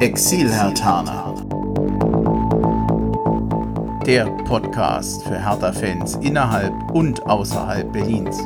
[0.00, 1.34] Exil-Hertaner.
[4.06, 8.38] Der Podcast für Hertha-Fans innerhalb und außerhalb Berlins.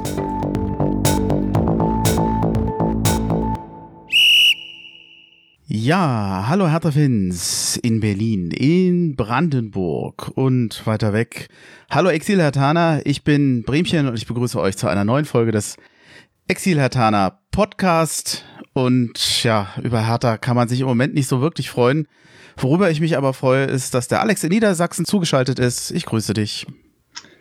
[5.68, 11.46] Ja, hallo Hertha-Fans in Berlin, in Brandenburg und weiter weg.
[11.88, 15.76] Hallo Exil-Hertaner, ich bin Bremchen und ich begrüße euch zu einer neuen Folge des
[16.48, 18.44] Exil-Hertaner Podcast.
[18.74, 22.06] Und ja, über Hertha kann man sich im Moment nicht so wirklich freuen.
[22.56, 25.90] Worüber ich mich aber freue, ist, dass der Alex in Niedersachsen zugeschaltet ist.
[25.90, 26.66] Ich grüße dich.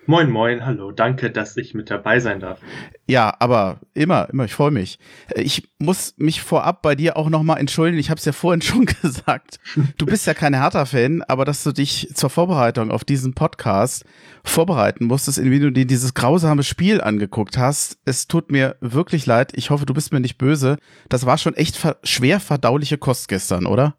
[0.05, 0.91] Moin, moin, hallo.
[0.91, 2.59] Danke, dass ich mit dabei sein darf.
[3.07, 4.99] Ja, aber immer, immer, ich freue mich.
[5.33, 7.99] Ich muss mich vorab bei dir auch nochmal entschuldigen.
[7.99, 9.59] Ich habe es ja vorhin schon gesagt.
[9.97, 14.03] Du bist ja kein Hertha-Fan, aber dass du dich zur Vorbereitung auf diesen Podcast
[14.43, 17.97] vorbereiten musstest, indem du dir dieses grausame Spiel angeguckt hast.
[18.03, 19.53] Es tut mir wirklich leid.
[19.55, 20.77] Ich hoffe, du bist mir nicht böse.
[21.07, 23.95] Das war schon echt schwer verdauliche Kost gestern, oder?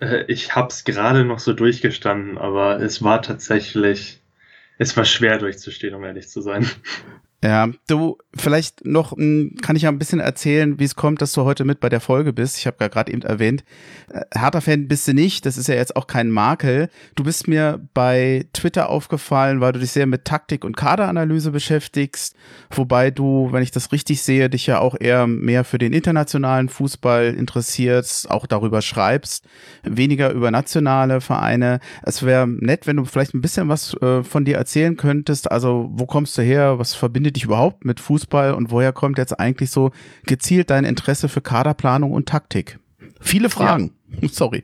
[0.00, 4.20] Äh, ich hab's gerade noch so durchgestanden, aber es war tatsächlich
[4.78, 6.68] es war schwer durchzustehen, um ehrlich zu sein.
[7.44, 11.32] Ja, du, vielleicht noch, hm, kann ich ja ein bisschen erzählen, wie es kommt, dass
[11.32, 12.56] du heute mit bei der Folge bist.
[12.56, 13.62] Ich habe ja gerade eben erwähnt,
[14.10, 16.88] äh, Hertha-Fan bist du nicht, das ist ja jetzt auch kein Makel.
[17.14, 22.34] Du bist mir bei Twitter aufgefallen, weil du dich sehr mit Taktik und Kaderanalyse beschäftigst,
[22.70, 26.70] wobei du, wenn ich das richtig sehe, dich ja auch eher mehr für den internationalen
[26.70, 29.44] Fußball interessierst, auch darüber schreibst,
[29.82, 31.80] weniger über nationale Vereine.
[32.02, 35.50] Es wäre nett, wenn du vielleicht ein bisschen was äh, von dir erzählen könntest.
[35.50, 36.78] Also, wo kommst du her?
[36.78, 39.90] Was verbindet verbindet dich überhaupt mit Fußball und woher kommt jetzt eigentlich so
[40.26, 42.78] gezielt dein Interesse für Kaderplanung und Taktik?
[43.20, 43.92] Viele Fragen.
[44.20, 44.28] Ja.
[44.28, 44.62] Sorry.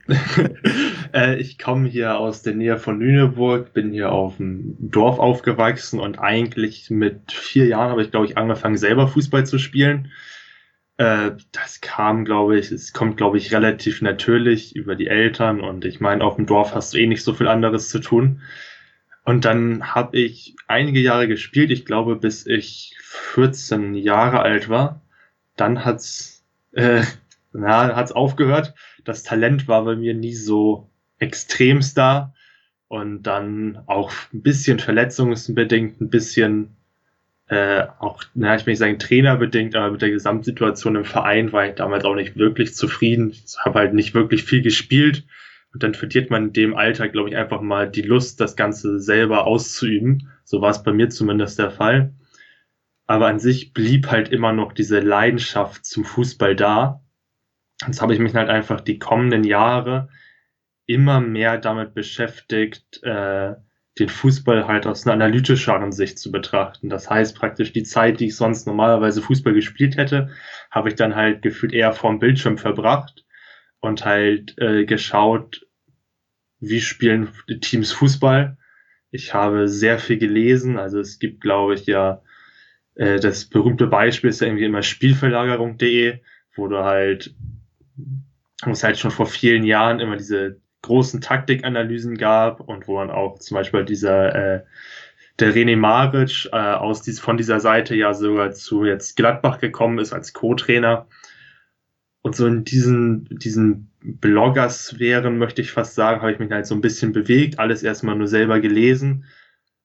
[1.12, 5.98] äh, ich komme hier aus der Nähe von Lüneburg, bin hier auf dem Dorf aufgewachsen
[5.98, 10.12] und eigentlich mit vier Jahren habe ich, glaube ich, angefangen, selber Fußball zu spielen.
[10.98, 15.84] Äh, das kam, glaube ich, es kommt, glaube ich, relativ natürlich über die Eltern und
[15.84, 18.40] ich meine, auf dem Dorf hast du eh nicht so viel anderes zu tun.
[19.24, 25.00] Und dann habe ich einige Jahre gespielt, ich glaube, bis ich 14 Jahre alt war.
[25.56, 27.02] Dann hat's, äh,
[27.52, 28.74] na, hat's aufgehört.
[29.04, 32.34] Das Talent war bei mir nie so extremst da.
[32.88, 36.76] Und dann auch ein bisschen verletzungsbedingt, ein bisschen
[37.46, 41.66] äh, auch, na, ich will nicht sagen trainerbedingt, aber mit der Gesamtsituation im Verein war
[41.66, 43.30] ich damals auch nicht wirklich zufrieden.
[43.30, 45.24] Ich habe halt nicht wirklich viel gespielt
[45.72, 49.00] und dann verliert man in dem Alter, glaube ich, einfach mal die Lust, das Ganze
[49.00, 50.28] selber auszuüben.
[50.44, 52.12] So war es bei mir zumindest der Fall.
[53.06, 57.02] Aber an sich blieb halt immer noch diese Leidenschaft zum Fußball da.
[57.86, 60.08] Jetzt habe ich mich halt einfach die kommenden Jahre
[60.86, 63.54] immer mehr damit beschäftigt, äh,
[63.98, 66.88] den Fußball halt aus einer analytischeren Sicht zu betrachten.
[66.90, 70.30] Das heißt praktisch die Zeit, die ich sonst normalerweise Fußball gespielt hätte,
[70.70, 73.24] habe ich dann halt gefühlt eher vorm Bildschirm verbracht
[73.82, 75.66] und halt äh, geschaut,
[76.60, 77.28] wie spielen
[77.60, 78.56] Teams Fußball.
[79.10, 82.22] Ich habe sehr viel gelesen, also es gibt, glaube ich, ja,
[82.94, 86.20] äh, das berühmte Beispiel ist ja irgendwie immer Spielverlagerung.de,
[86.54, 87.34] wo du halt,
[88.64, 93.10] wo es halt schon vor vielen Jahren immer diese großen Taktikanalysen gab und wo dann
[93.10, 94.64] auch zum Beispiel dieser äh,
[95.40, 99.98] der René Maric äh, aus dies, von dieser Seite ja sogar zu jetzt Gladbach gekommen
[99.98, 101.06] ist als Co-Trainer
[102.22, 106.74] und so in diesen, diesen Blogger-Sphären, möchte ich fast sagen, habe ich mich halt so
[106.74, 109.24] ein bisschen bewegt, alles erstmal nur selber gelesen.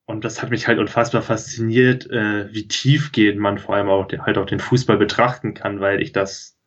[0.05, 4.37] Und das hat mich halt unfassbar fasziniert, äh, wie tiefgehend man vor allem auch halt
[4.37, 6.57] auch den Fußball betrachten kann, weil ich das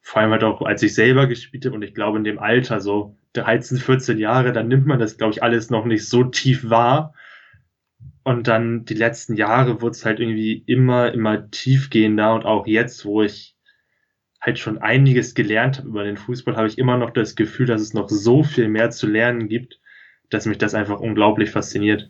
[0.00, 2.80] vor allem halt auch, als ich selber gespielt habe und ich glaube in dem Alter,
[2.80, 6.70] so 13, 14 Jahre, dann nimmt man das, glaube ich, alles noch nicht so tief
[6.70, 7.14] wahr.
[8.24, 13.04] Und dann die letzten Jahre wurde es halt irgendwie immer, immer tiefgehender und auch jetzt,
[13.04, 13.55] wo ich
[14.46, 17.82] halt schon einiges gelernt habe über den Fußball, habe ich immer noch das Gefühl, dass
[17.82, 19.80] es noch so viel mehr zu lernen gibt,
[20.30, 22.08] dass mich das einfach unglaublich fasziniert.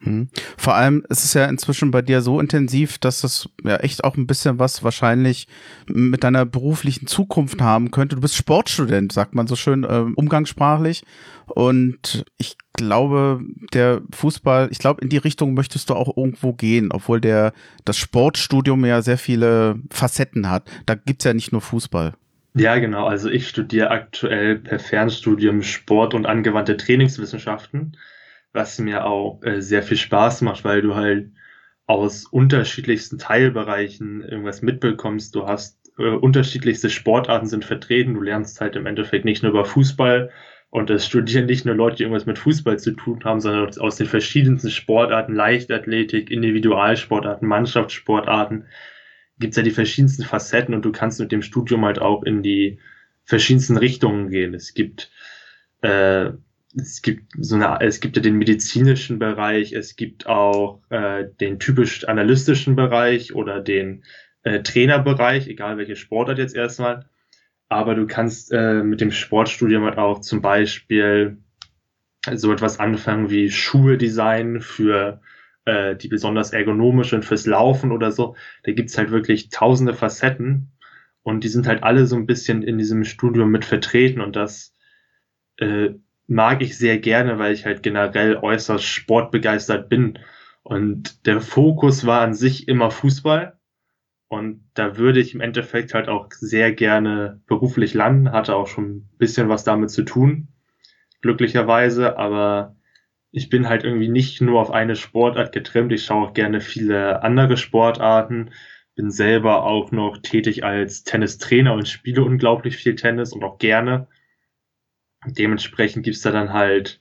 [0.00, 0.28] Hm.
[0.56, 4.16] Vor allem ist es ja inzwischen bei dir so intensiv, dass das ja echt auch
[4.16, 5.48] ein bisschen was wahrscheinlich
[5.86, 8.16] mit deiner beruflichen Zukunft haben könnte.
[8.16, 11.02] Du bist Sportstudent, sagt man so schön äh, umgangssprachlich.
[11.46, 13.40] Und ich glaube,
[13.74, 17.52] der Fußball, ich glaube, in die Richtung möchtest du auch irgendwo gehen, obwohl der
[17.84, 20.70] das Sportstudium ja sehr viele Facetten hat.
[20.86, 22.14] Da gibt's ja nicht nur Fußball.
[22.54, 23.06] Ja, genau.
[23.06, 27.96] Also ich studiere aktuell per Fernstudium Sport und angewandte Trainingswissenschaften
[28.52, 31.30] was mir auch äh, sehr viel Spaß macht, weil du halt
[31.86, 35.34] aus unterschiedlichsten Teilbereichen irgendwas mitbekommst.
[35.34, 38.14] Du hast äh, unterschiedlichste Sportarten sind vertreten.
[38.14, 40.30] Du lernst halt im Endeffekt nicht nur über Fußball
[40.70, 43.96] und es studieren nicht nur Leute, die irgendwas mit Fußball zu tun haben, sondern aus
[43.96, 48.66] den verschiedensten Sportarten, Leichtathletik, Individualsportarten, Mannschaftssportarten,
[49.38, 52.80] gibt's ja die verschiedensten Facetten und du kannst mit dem Studium halt auch in die
[53.24, 54.54] verschiedensten Richtungen gehen.
[54.54, 55.10] Es gibt
[55.80, 56.32] äh,
[56.76, 61.58] es gibt so eine, es gibt ja den medizinischen Bereich, es gibt auch äh, den
[61.58, 64.04] typisch analytischen Bereich oder den
[64.42, 67.08] äh, Trainerbereich, egal welche Sportart jetzt erstmal.
[67.68, 71.38] Aber du kannst äh, mit dem Sportstudium halt auch zum Beispiel
[72.34, 75.20] so etwas anfangen wie Schuhe designen für
[75.64, 78.36] äh, die besonders ergonomisch und fürs Laufen oder so.
[78.64, 80.72] Da gibt's halt wirklich tausende Facetten
[81.22, 84.74] und die sind halt alle so ein bisschen in diesem Studium mit vertreten und das
[85.58, 85.90] äh,
[86.26, 90.18] mag ich sehr gerne, weil ich halt generell äußerst sportbegeistert bin.
[90.62, 93.57] Und der Fokus war an sich immer Fußball.
[94.28, 98.96] Und da würde ich im Endeffekt halt auch sehr gerne beruflich landen, hatte auch schon
[98.96, 100.48] ein bisschen was damit zu tun,
[101.22, 102.76] glücklicherweise, aber
[103.30, 107.22] ich bin halt irgendwie nicht nur auf eine Sportart getrimmt, ich schaue auch gerne viele
[107.22, 108.50] andere Sportarten,
[108.94, 114.08] bin selber auch noch tätig als Tennistrainer und spiele unglaublich viel Tennis und auch gerne.
[115.26, 117.00] Dementsprechend gibt's da dann halt,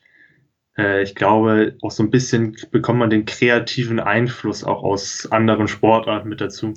[0.77, 5.67] äh, ich glaube, auch so ein bisschen bekommt man den kreativen Einfluss auch aus anderen
[5.67, 6.73] Sportarten mit dazu.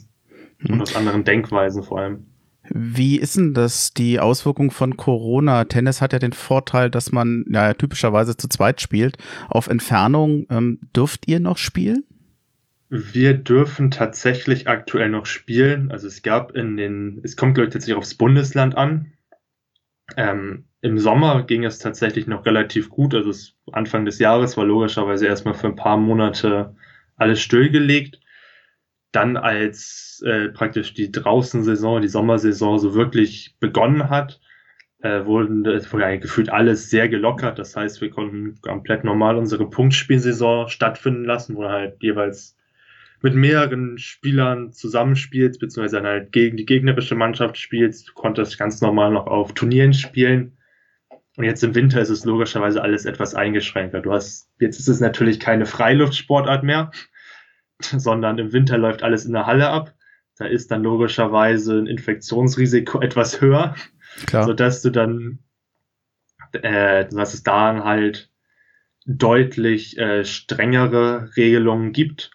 [0.60, 0.74] Mhm.
[0.74, 2.26] Und aus anderen Denkweisen vor allem.
[2.68, 5.64] Wie ist denn das, die Auswirkung von Corona?
[5.64, 9.16] Tennis hat ja den Vorteil, dass man ja typischerweise zu zweit spielt.
[9.48, 12.04] Auf Entfernung ähm, dürft ihr noch spielen?
[12.90, 15.90] Wir dürfen tatsächlich aktuell noch spielen.
[15.90, 19.12] Also es gab in den, es kommt glaube ich tatsächlich aufs Bundesland an.
[20.16, 23.14] Ähm, Im Sommer ging es tatsächlich noch relativ gut.
[23.14, 23.32] Also
[23.72, 26.74] Anfang des Jahres war logischerweise erstmal für ein paar Monate
[27.16, 28.20] alles stillgelegt.
[29.12, 34.40] Dann als äh, praktisch die Draußensaison, die Sommersaison so wirklich begonnen hat,
[35.02, 37.58] äh, wurden, eigentlich gefühlt alles sehr gelockert.
[37.58, 42.56] Das heißt, wir konnten komplett normal unsere Punktspielsaison stattfinden lassen, wo halt jeweils
[43.22, 48.08] mit mehreren Spielern zusammenspielst, beziehungsweise dann halt gegen die gegnerische Mannschaft spielst.
[48.08, 50.56] Du konntest ganz normal noch auf Turnieren spielen.
[51.36, 54.00] Und jetzt im Winter ist es logischerweise alles etwas eingeschränkter.
[54.00, 56.90] Du hast, jetzt ist es natürlich keine Freiluftsportart mehr,
[57.96, 59.94] sondern im Winter läuft alles in der Halle ab.
[60.38, 63.74] Da ist dann logischerweise ein Infektionsrisiko etwas höher,
[64.26, 64.44] Klar.
[64.44, 65.40] sodass du dann,
[66.52, 68.30] äh, dass es da halt
[69.06, 72.30] deutlich äh, strengere Regelungen gibt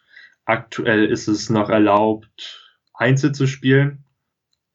[0.45, 4.05] Aktuell ist es noch erlaubt, Einzel zu spielen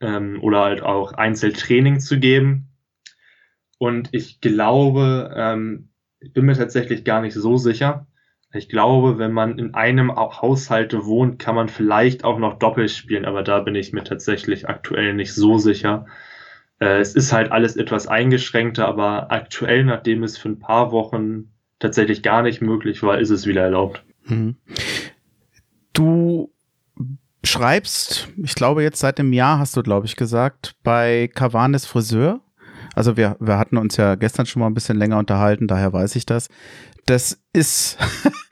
[0.00, 2.72] ähm, oder halt auch Einzeltraining zu geben.
[3.78, 8.08] Und ich glaube, ähm, ich bin mir tatsächlich gar nicht so sicher.
[8.52, 13.24] Ich glaube, wenn man in einem Haushalt wohnt, kann man vielleicht auch noch doppelt spielen,
[13.24, 16.06] aber da bin ich mir tatsächlich aktuell nicht so sicher.
[16.80, 21.52] Äh, es ist halt alles etwas eingeschränkter, aber aktuell, nachdem es für ein paar Wochen
[21.78, 24.02] tatsächlich gar nicht möglich war, ist es wieder erlaubt.
[24.24, 24.56] Mhm.
[25.92, 26.50] Du
[27.44, 32.40] schreibst, ich glaube jetzt seit einem Jahr hast du, glaube ich, gesagt, bei Cavanes Friseur.
[32.94, 36.16] Also wir, wir hatten uns ja gestern schon mal ein bisschen länger unterhalten, daher weiß
[36.16, 36.48] ich das.
[37.06, 37.98] Das ist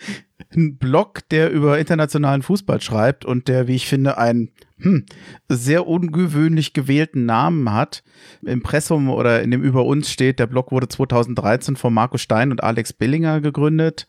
[0.55, 5.07] ein Blog, der über internationalen Fußball schreibt und der, wie ich finde, einen hm,
[5.49, 8.03] sehr ungewöhnlich gewählten Namen hat.
[8.43, 12.51] Im Pressum oder in dem Über uns steht, der Blog wurde 2013 von Marco Stein
[12.51, 14.07] und Alex Billinger gegründet.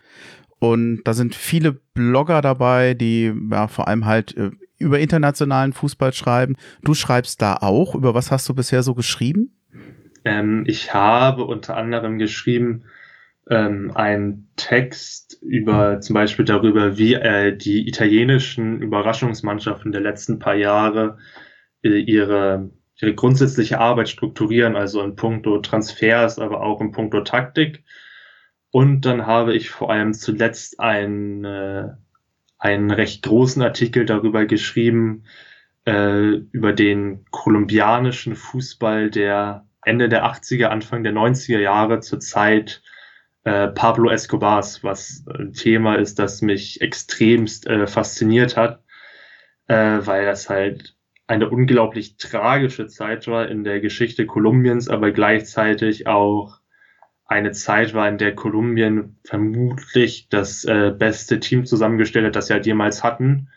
[0.59, 6.13] Und da sind viele Blogger dabei, die ja vor allem halt äh, über internationalen Fußball
[6.13, 6.55] schreiben.
[6.83, 7.95] Du schreibst da auch.
[7.95, 9.55] Über was hast du bisher so geschrieben?
[10.25, 12.83] Ähm, ich habe unter anderem geschrieben
[13.49, 20.55] ähm, einen Text über zum Beispiel darüber, wie äh, die italienischen Überraschungsmannschaften der letzten paar
[20.55, 21.17] Jahre
[21.83, 22.69] äh, ihre,
[23.01, 27.83] ihre grundsätzliche Arbeit strukturieren, also in puncto Transfers, aber auch in puncto Taktik.
[28.71, 31.87] Und dann habe ich vor allem zuletzt ein, äh,
[32.59, 35.23] einen recht großen Artikel darüber geschrieben,
[35.85, 42.83] äh, über den kolumbianischen Fußball der Ende der 80er, Anfang der 90er Jahre zur Zeit
[43.49, 48.83] äh, Pablo Escobars, was ein Thema ist, das mich extremst äh, fasziniert hat,
[49.67, 56.05] äh, weil das halt eine unglaublich tragische Zeit war in der Geschichte Kolumbiens, aber gleichzeitig
[56.05, 56.59] auch
[57.25, 62.53] eine Zeit war, in der Kolumbien vermutlich das äh, beste Team zusammengestellt hat, das sie
[62.53, 63.49] halt jemals hatten.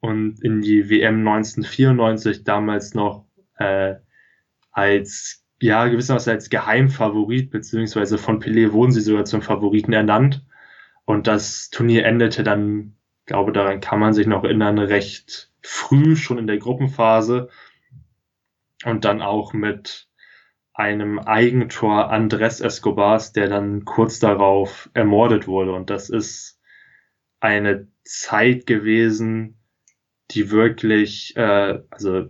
[0.00, 3.26] Und in die WM 1994 damals noch
[3.58, 3.96] äh,
[4.70, 10.44] als, ja, gewissermaßen als Geheimfavorit, beziehungsweise von Pelé wurden sie sogar zum Favoriten ernannt.
[11.04, 12.96] Und das Turnier endete dann,
[13.26, 17.48] glaube daran kann man sich noch erinnern, recht früh, schon in der Gruppenphase.
[18.84, 20.08] Und dann auch mit
[20.74, 25.72] einem Eigentor Andres Escobars, der dann kurz darauf ermordet wurde.
[25.72, 26.60] Und das ist
[27.40, 29.58] eine Zeit gewesen,
[30.32, 32.28] die wirklich, äh, also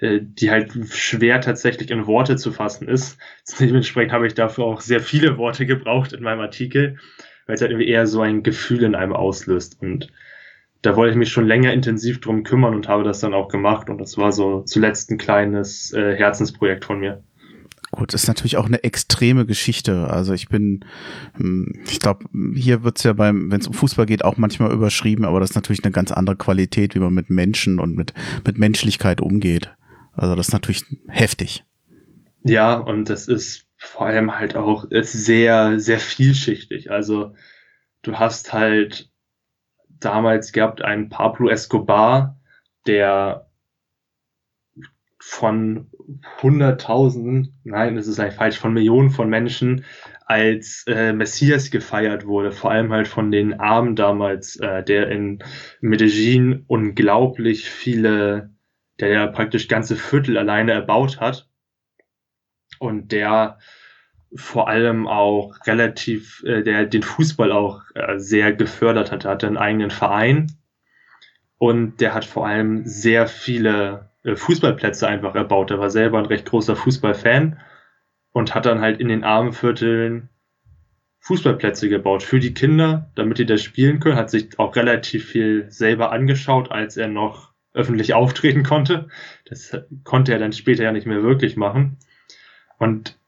[0.00, 3.18] die halt schwer tatsächlich in Worte zu fassen ist.
[3.60, 6.98] Dementsprechend habe ich dafür auch sehr viele Worte gebraucht in meinem Artikel,
[7.46, 9.80] weil es halt irgendwie eher so ein Gefühl in einem auslöst.
[9.80, 10.12] Und
[10.82, 13.88] da wollte ich mich schon länger intensiv drum kümmern und habe das dann auch gemacht.
[13.88, 17.22] Und das war so zuletzt ein kleines äh, Herzensprojekt von mir.
[17.92, 20.08] Gut, ist natürlich auch eine extreme Geschichte.
[20.08, 20.84] Also ich bin,
[21.36, 25.24] hm, ich glaube, hier wird's ja beim, wenn es um Fußball geht, auch manchmal überschrieben,
[25.24, 28.12] aber das ist natürlich eine ganz andere Qualität, wie man mit Menschen und mit,
[28.44, 29.70] mit Menschlichkeit umgeht.
[30.16, 31.64] Also das ist natürlich heftig.
[32.42, 36.90] Ja, und das ist vor allem halt auch sehr, sehr vielschichtig.
[36.90, 37.34] Also
[38.02, 39.10] du hast halt
[39.88, 42.40] damals gehabt einen Pablo Escobar,
[42.86, 43.50] der
[45.18, 45.90] von
[46.40, 49.84] Hunderttausenden, nein, das ist eigentlich falsch, von Millionen von Menschen
[50.24, 55.40] als äh, Messias gefeiert wurde, vor allem halt von den Armen damals, äh, der in
[55.80, 58.50] Medellin unglaublich viele,
[59.00, 61.48] der ja praktisch ganze Viertel alleine erbaut hat
[62.78, 63.58] und der
[64.34, 69.24] vor allem auch relativ, äh, der den Fußball auch äh, sehr gefördert hat.
[69.24, 70.52] Er hatte einen eigenen Verein
[71.58, 75.70] und der hat vor allem sehr viele äh, Fußballplätze einfach erbaut.
[75.70, 77.60] Er war selber ein recht großer Fußballfan
[78.32, 80.28] und hat dann halt in den armen Vierteln
[81.20, 84.16] Fußballplätze gebaut für die Kinder, damit die das spielen können.
[84.16, 89.08] Hat sich auch relativ viel selber angeschaut, als er noch öffentlich auftreten konnte.
[89.44, 91.98] Das konnte er dann später ja nicht mehr wirklich machen.
[92.78, 93.18] Und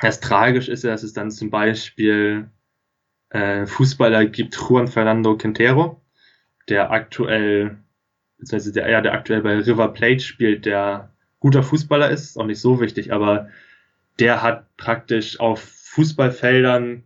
[0.00, 2.50] das Tragisch ist ja, dass es dann zum Beispiel
[3.30, 6.00] äh, Fußballer gibt, Juan Fernando Quintero,
[6.68, 7.78] der aktuell
[8.38, 12.60] beziehungsweise der, ja, der aktuell bei River Plate spielt, der guter Fußballer ist, auch nicht
[12.60, 13.48] so wichtig, aber
[14.18, 17.04] der hat praktisch auf Fußballfeldern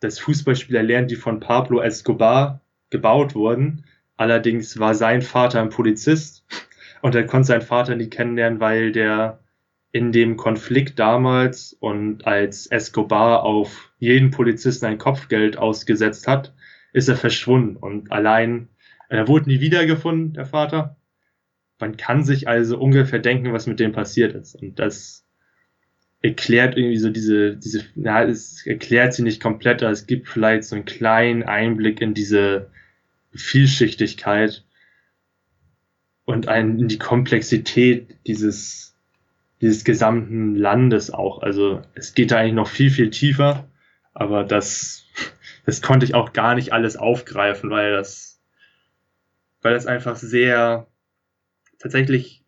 [0.00, 3.84] das Fußballspieler lernt, die von Pablo Escobar gebaut wurden.
[4.16, 6.44] Allerdings war sein Vater ein Polizist
[7.02, 9.40] und er konnte seinen Vater nie kennenlernen, weil der
[9.92, 16.54] in dem Konflikt damals und als Escobar auf jeden Polizisten ein Kopfgeld ausgesetzt hat,
[16.92, 18.68] ist er verschwunden und allein
[19.08, 20.96] er wurde nie wiedergefunden, der Vater.
[21.78, 24.54] Man kann sich also ungefähr denken, was mit dem passiert ist.
[24.54, 25.24] Und das
[26.22, 30.64] erklärt irgendwie so diese, diese, ja, es erklärt sie nicht komplett, aber es gibt vielleicht
[30.64, 32.70] so einen kleinen Einblick in diese
[33.34, 34.64] Vielschichtigkeit
[36.24, 38.96] und ein, in die Komplexität dieses,
[39.60, 41.42] dieses gesamten Landes auch.
[41.42, 43.68] Also es geht da eigentlich noch viel, viel tiefer,
[44.12, 45.04] aber das,
[45.66, 48.34] das konnte ich auch gar nicht alles aufgreifen, weil das
[49.64, 50.86] weil es einfach sehr
[51.78, 52.44] tatsächlich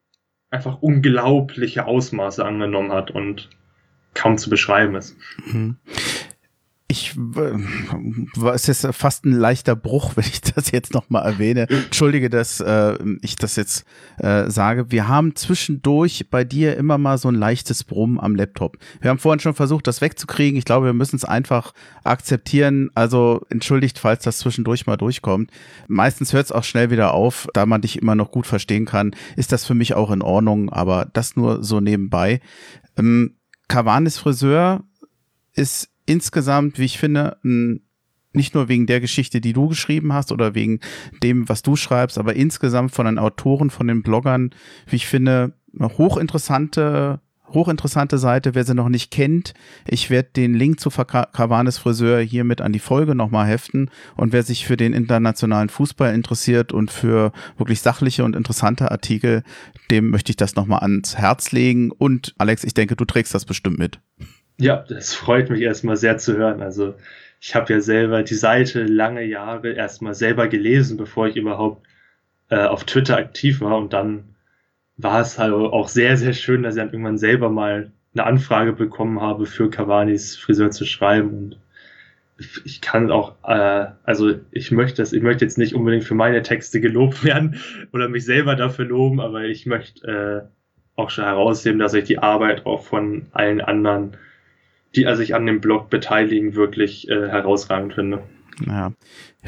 [0.50, 3.48] einfach unglaubliche Ausmaße angenommen hat und
[4.12, 5.16] kaum zu beschreiben ist.
[5.46, 5.78] Mhm
[6.88, 11.68] ich war es ist fast ein leichter Bruch, wenn ich das jetzt nochmal erwähne.
[11.68, 13.84] Entschuldige, dass äh, ich das jetzt
[14.18, 14.90] äh, sage.
[14.92, 18.78] Wir haben zwischendurch bei dir immer mal so ein leichtes Brummen am Laptop.
[19.00, 20.56] Wir haben vorhin schon versucht, das wegzukriegen.
[20.56, 21.72] Ich glaube, wir müssen es einfach
[22.04, 22.90] akzeptieren.
[22.94, 25.50] Also entschuldigt, falls das zwischendurch mal durchkommt.
[25.88, 29.16] Meistens hört es auch schnell wieder auf, da man dich immer noch gut verstehen kann.
[29.34, 32.40] Ist das für mich auch in Ordnung, aber das nur so nebenbei.
[32.96, 33.36] Ähm,
[33.68, 34.84] Cavanis Friseur
[35.52, 37.82] ist insgesamt, wie ich finde, ein
[38.36, 40.80] nicht nur wegen der Geschichte, die du geschrieben hast oder wegen
[41.22, 44.50] dem, was du schreibst, aber insgesamt von den Autoren, von den Bloggern,
[44.86, 48.54] wie ich finde, hochinteressante, hochinteressante Seite.
[48.54, 49.54] Wer sie noch nicht kennt,
[49.86, 53.90] ich werde den Link zu Cavanes Friseur hiermit an die Folge nochmal heften.
[54.16, 59.42] Und wer sich für den internationalen Fußball interessiert und für wirklich sachliche und interessante Artikel,
[59.90, 61.90] dem möchte ich das nochmal ans Herz legen.
[61.90, 64.00] Und Alex, ich denke, du trägst das bestimmt mit.
[64.58, 66.62] Ja, das freut mich erstmal sehr zu hören.
[66.62, 66.94] Also
[67.40, 71.86] ich habe ja selber die Seite lange Jahre erstmal selber gelesen, bevor ich überhaupt
[72.48, 73.76] äh, auf Twitter aktiv war.
[73.76, 74.36] Und dann
[74.96, 78.72] war es halt auch sehr, sehr schön, dass ich dann irgendwann selber mal eine Anfrage
[78.72, 81.28] bekommen habe, für Cavanis Friseur zu schreiben.
[81.28, 81.58] Und
[82.64, 86.42] ich kann auch, äh, also ich möchte das, ich möchte jetzt nicht unbedingt für meine
[86.42, 87.60] Texte gelobt werden
[87.92, 92.18] oder mich selber dafür loben, aber ich möchte äh, auch schon herausheben, dass ich die
[92.18, 94.16] Arbeit auch von allen anderen
[94.96, 98.22] die sich an dem Blog beteiligen, wirklich äh, herausragend finde.
[98.64, 98.92] Ja.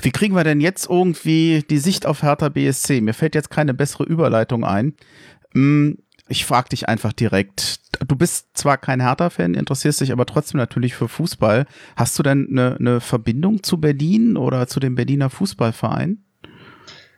[0.01, 3.01] Wie kriegen wir denn jetzt irgendwie die Sicht auf Hertha BSC?
[3.01, 4.95] Mir fällt jetzt keine bessere Überleitung ein.
[5.55, 7.81] Hm, ich frage dich einfach direkt.
[8.07, 11.65] Du bist zwar kein Hertha-Fan, interessierst dich aber trotzdem natürlich für Fußball.
[11.97, 16.23] Hast du denn eine, eine Verbindung zu Berlin oder zu dem Berliner Fußballverein?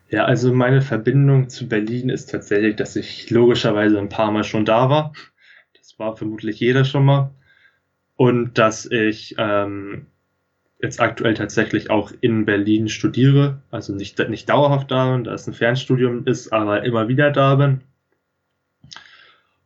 [0.09, 4.65] Ja, also meine Verbindung zu Berlin ist tatsächlich, dass ich logischerweise ein paar Mal schon
[4.65, 5.13] da war.
[5.77, 7.35] Das war vermutlich jeder schon mal
[8.21, 10.05] und dass ich ähm,
[10.79, 15.47] jetzt aktuell tatsächlich auch in Berlin studiere, also nicht, nicht dauerhaft da bin, da es
[15.47, 17.81] ein Fernstudium ist, aber immer wieder da bin.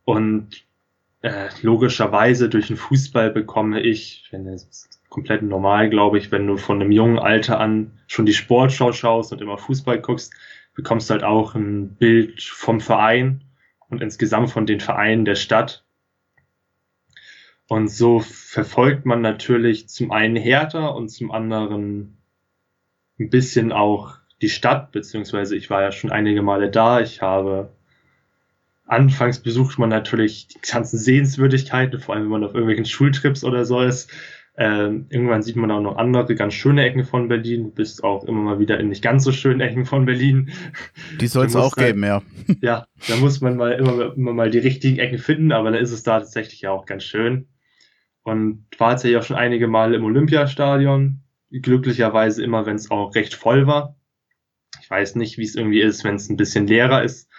[0.05, 0.63] Und
[1.21, 6.55] äh, logischerweise durch den Fußball bekomme ich, wenn es komplett normal, glaube ich, wenn du
[6.55, 10.33] von einem jungen Alter an schon die Sportschau schaust und immer Fußball guckst,
[10.75, 13.43] bekommst du halt auch ein Bild vom Verein
[13.89, 15.84] und insgesamt von den Vereinen der Stadt.
[17.67, 22.17] Und so verfolgt man natürlich zum einen Hertha und zum anderen
[23.19, 27.01] ein bisschen auch die Stadt, beziehungsweise ich war ja schon einige Male da.
[27.01, 27.71] Ich habe
[28.85, 33.65] anfangs besucht man natürlich die ganzen Sehenswürdigkeiten, vor allem wenn man auf irgendwelchen Schultrips oder
[33.65, 34.11] so ist.
[34.57, 37.63] Ähm, irgendwann sieht man auch noch andere ganz schöne Ecken von Berlin.
[37.63, 40.51] Du bist auch immer mal wieder in nicht ganz so schönen Ecken von Berlin.
[41.19, 42.21] Die soll es auch halt, geben, ja.
[42.61, 45.91] Ja, da muss man mal immer, immer mal die richtigen Ecken finden, aber dann ist
[45.91, 47.47] es da tatsächlich ja auch ganz schön.
[48.25, 51.21] Und war tatsächlich auch schon einige Male im Olympiastadion.
[51.49, 53.95] Glücklicherweise immer, wenn es auch recht voll war.
[54.81, 57.29] Ich weiß nicht, wie es irgendwie ist, wenn es ein bisschen leerer ist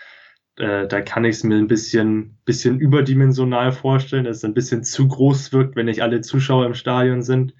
[0.58, 4.84] äh, da kann ich es mir ein bisschen, bisschen überdimensional vorstellen, dass es ein bisschen
[4.84, 7.54] zu groß wirkt, wenn nicht alle Zuschauer im Stadion sind.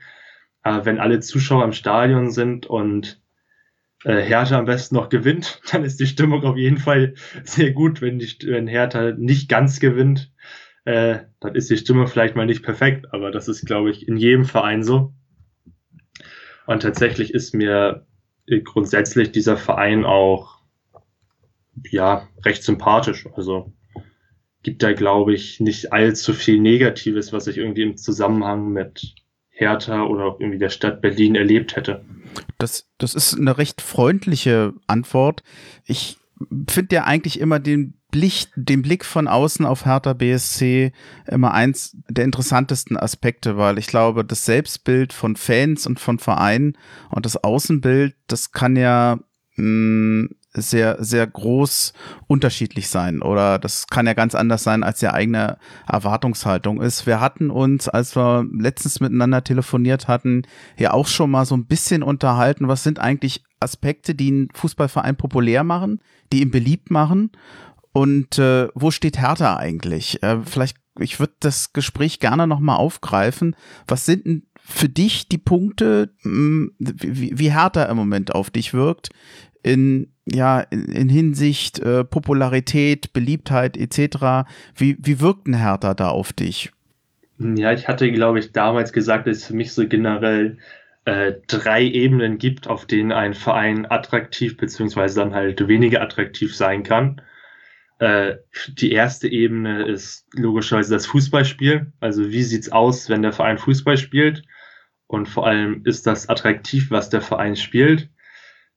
[0.65, 3.21] Äh, wenn alle Zuschauer im Stadion sind und
[4.05, 7.15] äh, Hertha am besten noch gewinnt, dann ist die Stimmung auf jeden Fall
[7.45, 8.01] sehr gut.
[8.01, 10.33] Wenn, die, wenn Hertha nicht ganz gewinnt,
[10.87, 14.17] äh, dann ist die Stimmung vielleicht mal nicht perfekt, aber das ist, glaube ich, in
[14.17, 15.13] jedem Verein so.
[16.67, 18.07] Und tatsächlich ist mir
[18.65, 20.61] grundsätzlich dieser Verein auch
[21.91, 23.27] ja, recht sympathisch.
[23.35, 23.73] Also
[24.63, 29.15] gibt da, glaube ich, nicht allzu viel Negatives, was ich irgendwie im Zusammenhang mit
[29.49, 32.05] Hertha oder auch irgendwie der Stadt Berlin erlebt hätte.
[32.59, 35.43] Das, das ist eine recht freundliche Antwort.
[35.85, 36.19] Ich
[36.69, 40.93] finde ja eigentlich immer den Blick, den Blick von außen auf Hertha BSC
[41.27, 46.79] immer eins der interessantesten Aspekte, weil ich glaube, das Selbstbild von Fans und von Vereinen
[47.11, 49.19] und das Außenbild, das kann ja
[49.57, 50.29] mh, mm,
[50.63, 51.93] sehr, sehr groß
[52.27, 57.07] unterschiedlich sein oder das kann ja ganz anders sein, als die eigene Erwartungshaltung ist.
[57.07, 60.43] Wir hatten uns, als wir letztens miteinander telefoniert hatten,
[60.79, 65.17] ja auch schon mal so ein bisschen unterhalten, was sind eigentlich Aspekte, die einen Fußballverein
[65.17, 66.01] populär machen,
[66.33, 67.31] die ihn beliebt machen
[67.97, 70.23] und äh, wo steht Hertha eigentlich?
[70.23, 73.57] Äh, vielleicht, ich würde das Gespräch gerne nochmal aufgreifen.
[73.89, 78.75] Was sind denn für dich die Punkte, mh, wie, wie Hertha im Moment auf dich
[78.75, 79.09] wirkt,
[79.63, 84.47] in ja in, in Hinsicht äh, Popularität, Beliebtheit etc.
[84.75, 86.73] Wie wie wirkt ein Hertha da auf dich?
[87.39, 90.59] Ja, ich hatte glaube ich damals gesagt, dass es für mich so generell
[91.07, 96.83] äh, drei Ebenen gibt, auf denen ein Verein attraktiv beziehungsweise dann halt weniger attraktiv sein
[96.83, 97.23] kann.
[97.99, 98.37] Äh,
[98.69, 101.93] die erste Ebene ist logischerweise das Fußballspiel.
[102.01, 104.43] Also wie sieht's aus, wenn der Verein Fußball spielt?
[105.07, 108.11] Und vor allem ist das attraktiv, was der Verein spielt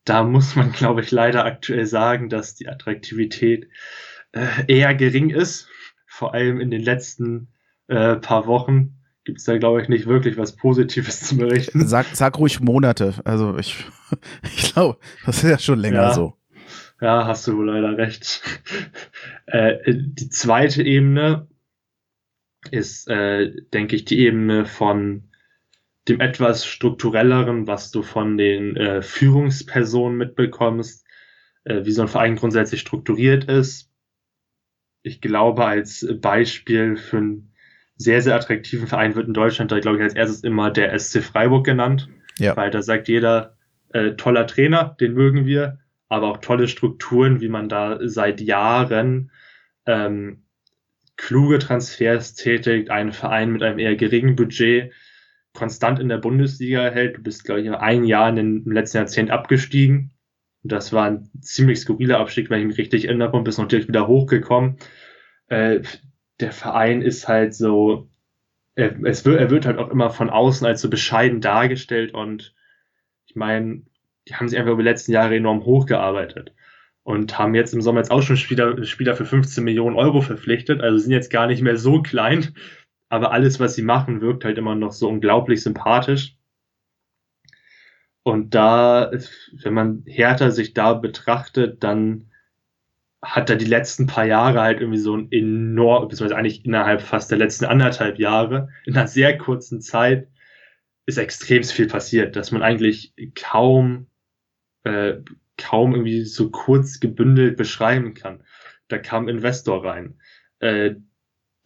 [0.05, 3.69] da muss man, glaube ich, leider aktuell sagen, dass die Attraktivität
[4.31, 5.67] äh, eher gering ist.
[6.07, 7.49] Vor allem in den letzten
[7.87, 11.87] äh, paar Wochen gibt es da, glaube ich, nicht wirklich was Positives zu berichten.
[11.87, 13.15] Sag, sag ruhig Monate.
[13.25, 13.85] Also ich,
[14.43, 16.13] ich glaube, das ist ja schon länger ja.
[16.13, 16.35] so.
[17.01, 18.41] Ja, hast du wohl leider recht.
[19.45, 21.47] äh, die zweite Ebene
[22.71, 25.29] ist, äh, denke ich, die Ebene von
[26.07, 31.05] dem etwas strukturelleren, was du von den äh, Führungspersonen mitbekommst,
[31.63, 33.91] äh, wie so ein Verein grundsätzlich strukturiert ist.
[35.03, 37.53] Ich glaube, als Beispiel für einen
[37.95, 41.21] sehr, sehr attraktiven Verein wird in Deutschland da, glaube ich, als erstes immer der SC
[41.21, 42.09] Freiburg genannt.
[42.37, 42.55] Ja.
[42.57, 43.57] Weil da sagt jeder,
[43.89, 45.78] äh, toller Trainer, den mögen wir,
[46.09, 49.31] aber auch tolle Strukturen, wie man da seit Jahren
[49.85, 50.43] ähm,
[51.15, 54.91] kluge Transfers tätigt, einen Verein mit einem eher geringen Budget
[55.53, 57.17] konstant in der Bundesliga hält.
[57.17, 60.11] Du bist, glaube ich, ein Jahr in den, im letzten Jahrzehnt abgestiegen.
[60.63, 63.87] Und das war ein ziemlich skurriler Abstieg, wenn ich mich richtig erinnere, und bist direkt
[63.87, 64.77] wieder hochgekommen.
[65.47, 65.81] Äh,
[66.39, 68.09] der Verein ist halt so,
[68.75, 72.55] er, es wird, er wird halt auch immer von außen als so bescheiden dargestellt und
[73.25, 73.83] ich meine,
[74.29, 76.53] die haben sich einfach über die letzten Jahre enorm hochgearbeitet
[77.03, 80.81] und haben jetzt im Sommer jetzt auch schon Spieler, Spieler für 15 Millionen Euro verpflichtet,
[80.81, 82.53] also sind jetzt gar nicht mehr so klein
[83.09, 86.35] aber alles, was sie machen, wirkt halt immer noch so unglaublich sympathisch.
[88.23, 89.11] Und da,
[89.51, 92.29] wenn man härter sich da betrachtet, dann
[93.21, 97.31] hat er die letzten paar Jahre halt irgendwie so ein enorm, beziehungsweise eigentlich innerhalb fast
[97.31, 100.27] der letzten anderthalb Jahre, in einer sehr kurzen Zeit,
[101.05, 104.05] ist extrem viel passiert, dass man eigentlich kaum,
[104.83, 105.17] äh,
[105.57, 108.43] kaum irgendwie so kurz gebündelt beschreiben kann.
[108.87, 110.19] Da kam Investor rein.
[110.59, 110.95] Äh,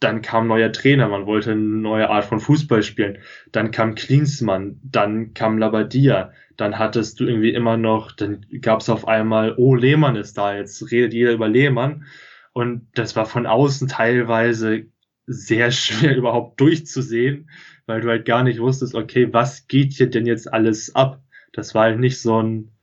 [0.00, 3.18] dann kam neuer Trainer, man wollte eine neue Art von Fußball spielen.
[3.52, 8.90] Dann kam Klinsmann, dann kam Labadia, dann hattest du irgendwie immer noch, dann gab es
[8.90, 12.04] auf einmal, oh, Lehmann ist da, jetzt redet jeder über Lehmann.
[12.52, 14.86] Und das war von außen teilweise
[15.26, 17.48] sehr schwer überhaupt durchzusehen,
[17.86, 21.22] weil du halt gar nicht wusstest, okay, was geht hier denn jetzt alles ab?
[21.52, 22.73] Das war halt nicht so ein,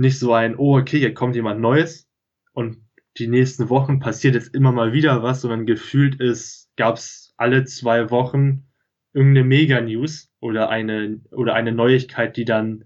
[0.00, 2.08] nicht so ein, oh, okay, hier kommt jemand Neues
[2.52, 2.78] und
[3.18, 8.10] die nächsten Wochen passiert jetzt immer mal wieder was, sondern gefühlt ist, gab's alle zwei
[8.10, 8.64] Wochen
[9.12, 12.84] irgendeine Mega-News oder eine, oder eine Neuigkeit, die dann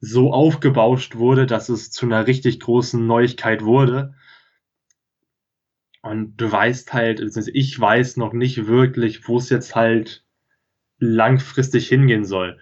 [0.00, 4.14] so aufgebauscht wurde, dass es zu einer richtig großen Neuigkeit wurde.
[6.00, 7.20] Und du weißt halt,
[7.52, 10.24] ich weiß noch nicht wirklich, wo es jetzt halt
[10.98, 12.58] langfristig hingehen soll.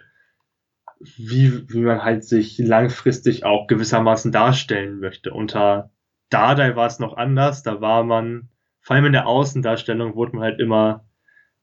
[0.99, 5.33] Wie, wie man halt sich langfristig auch gewissermaßen darstellen möchte.
[5.33, 5.91] Unter
[6.29, 8.49] Dardai war es noch anders, da war man,
[8.81, 11.05] vor allem in der Außendarstellung wurde man halt immer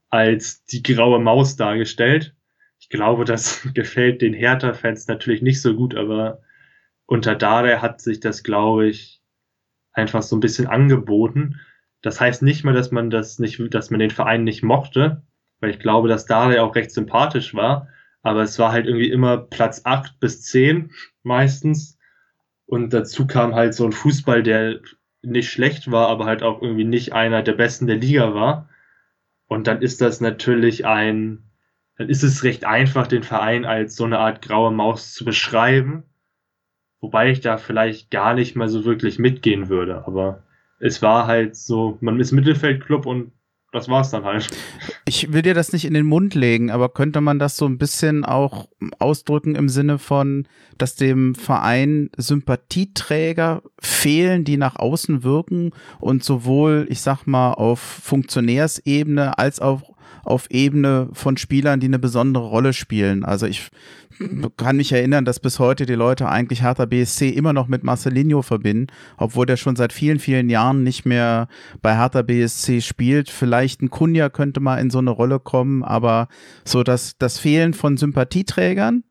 [0.09, 2.35] als die graue Maus dargestellt.
[2.79, 6.41] Ich glaube, das gefällt den Hertha-Fans natürlich nicht so gut, aber
[7.07, 9.23] unter Dardai hat sich das, glaube ich,
[9.93, 11.61] einfach so ein bisschen angeboten.
[12.03, 15.23] Das heißt nicht mal, dass man das nicht, dass man den Verein nicht mochte,
[15.61, 17.89] weil ich glaube, dass Dardai auch recht sympathisch war,
[18.27, 20.91] aber es war halt irgendwie immer Platz acht bis zehn
[21.23, 21.97] meistens.
[22.67, 24.81] Und dazu kam halt so ein Fußball, der
[25.23, 28.69] nicht schlecht war, aber halt auch irgendwie nicht einer der besten der Liga war.
[29.47, 31.45] Und dann ist das natürlich ein,
[31.99, 36.03] dann ist es recht einfach, den Verein als so eine Art graue Maus zu beschreiben.
[37.01, 40.05] Wobei ich da vielleicht gar nicht mal so wirklich mitgehen würde.
[40.05, 40.43] Aber
[40.81, 43.31] es war halt so, man ist Mittelfeldclub und
[43.77, 44.49] das war's dann halt.
[45.05, 47.79] Ich will dir das nicht in den Mund legen, aber könnte man das so ein
[47.79, 55.73] bisschen auch ausdrücken im Sinne von, dass dem Verein Sympathieträger fehlen, die nach außen wirken
[56.01, 59.96] und sowohl, ich sag mal, auf Funktionärsebene als auch
[60.27, 63.25] auf Ebene von Spielern, die eine besondere Rolle spielen.
[63.25, 63.71] Also ich
[64.57, 68.43] kann mich erinnern, dass bis heute die Leute eigentlich Hertha BSC immer noch mit Marcelinho
[68.43, 71.49] verbinden, obwohl der schon seit vielen, vielen Jahren nicht mehr
[71.83, 73.31] bei Hertha BSC spielt.
[73.31, 76.29] Vielleicht ein Kunja könnte mal in so eine Rolle kommen, aber
[76.65, 79.05] so dass das Fehlen von Sympathieträgern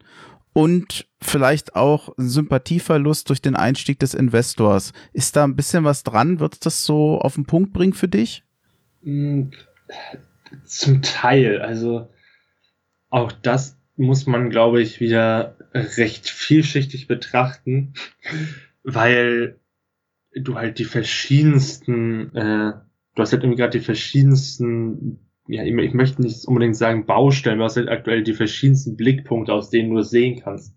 [0.54, 4.94] und vielleicht auch Sympathieverlust durch den Einstieg des Investors.
[5.14, 6.40] Ist da ein bisschen was dran?
[6.40, 8.44] Wird das so auf den Punkt bringen für dich?
[9.04, 9.52] Hm,
[10.64, 11.62] zum Teil.
[11.62, 12.10] Also
[13.10, 17.94] auch das muss man, glaube ich, wieder recht vielschichtig betrachten,
[18.84, 19.60] weil
[20.36, 22.74] du halt die verschiedensten, äh,
[23.16, 27.64] du hast halt irgendwie gerade die verschiedensten, ja, ich möchte nicht unbedingt sagen Baustellen, du
[27.64, 30.76] hast halt aktuell die verschiedensten Blickpunkte, aus denen du es sehen kannst.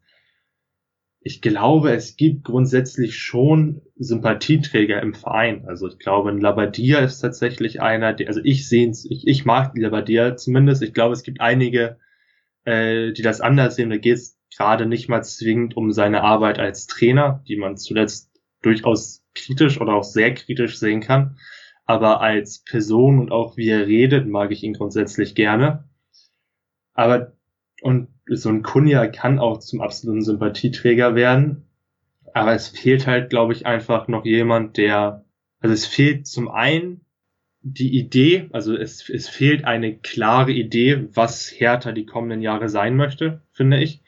[1.20, 5.66] Ich glaube, es gibt grundsätzlich schon Sympathieträger im Verein.
[5.66, 9.76] Also ich glaube, ein Labadia ist tatsächlich einer, der, also ich sehe ich, ich mag
[9.76, 10.82] Labadia zumindest.
[10.82, 11.98] Ich glaube, es gibt einige,
[12.64, 13.90] äh, die das anders sehen.
[13.90, 18.30] Da geht es gerade nicht mal zwingend um seine Arbeit als Trainer, die man zuletzt
[18.62, 21.38] durchaus kritisch oder auch sehr kritisch sehen kann.
[21.84, 25.88] Aber als Person und auch wie er redet, mag ich ihn grundsätzlich gerne.
[26.94, 27.32] Aber
[27.82, 31.64] und so ein Kunja kann auch zum absoluten Sympathieträger werden.
[32.34, 35.24] Aber es fehlt halt, glaube ich, einfach noch jemand, der,
[35.60, 37.00] also es fehlt zum einen
[37.62, 42.96] die Idee, also es, es fehlt eine klare Idee, was Hertha die kommenden Jahre sein
[42.96, 44.02] möchte, finde ich.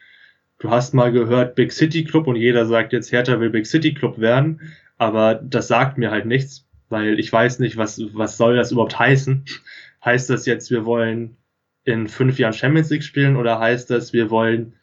[0.58, 3.94] Du hast mal gehört Big City Club und jeder sagt jetzt, Hertha will Big City
[3.94, 4.60] Club werden,
[4.98, 8.98] aber das sagt mir halt nichts, weil ich weiß nicht, was, was soll das überhaupt
[8.98, 9.44] heißen.
[10.04, 11.36] Heißt das jetzt, wir wollen
[11.84, 14.74] in fünf Jahren Champions League spielen oder heißt das, wir wollen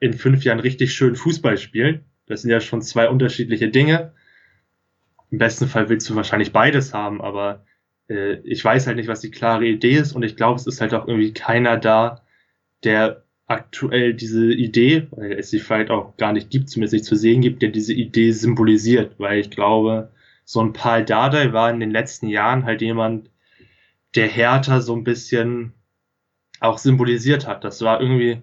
[0.00, 2.04] in fünf Jahren richtig schön Fußball spielen?
[2.26, 4.12] Das sind ja schon zwei unterschiedliche Dinge.
[5.30, 7.64] Im besten Fall willst du wahrscheinlich beides haben, aber
[8.08, 10.80] äh, ich weiß halt nicht, was die klare Idee ist und ich glaube, es ist
[10.80, 12.22] halt auch irgendwie keiner da,
[12.84, 17.16] der aktuell diese Idee, weil es sie vielleicht auch gar nicht gibt, zumindest nicht zu
[17.16, 20.10] sehen gibt, der diese Idee symbolisiert, weil ich glaube,
[20.44, 23.30] so ein Paul Dardai war in den letzten Jahren halt jemand,
[24.14, 25.72] der Hertha so ein bisschen
[26.66, 27.64] auch symbolisiert hat.
[27.64, 28.42] Das war irgendwie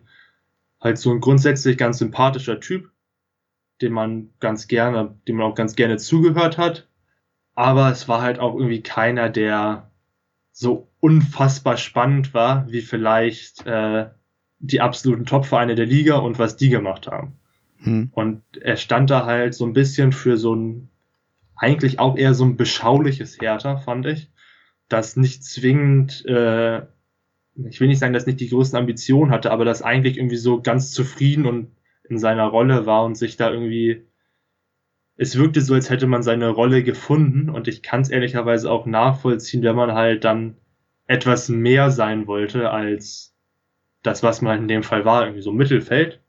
[0.80, 2.92] halt so ein grundsätzlich ganz sympathischer Typ,
[3.82, 6.88] dem man ganz gerne, dem man auch ganz gerne zugehört hat,
[7.56, 9.92] aber es war halt auch irgendwie keiner, der
[10.52, 14.10] so unfassbar spannend war, wie vielleicht äh,
[14.60, 17.40] die absoluten Top-Vereine der Liga und was die gemacht haben.
[17.80, 18.10] Hm.
[18.14, 20.90] Und er stand da halt so ein bisschen für so ein,
[21.56, 24.32] eigentlich auch eher so ein beschauliches Hertha, fand ich,
[24.88, 26.84] das nicht zwingend, äh,
[27.56, 30.62] ich will nicht sagen, dass nicht die größten Ambitionen hatte, aber das eigentlich irgendwie so
[30.62, 31.72] ganz zufrieden und
[32.10, 34.04] in seiner Rolle war und sich da irgendwie
[35.16, 38.86] es wirkte so, als hätte man seine Rolle gefunden und ich kann es ehrlicherweise auch
[38.86, 40.58] nachvollziehen, wenn man halt dann
[41.06, 43.36] etwas mehr sein wollte als
[44.02, 46.22] das, was man in dem Fall war, irgendwie so Mittelfeld.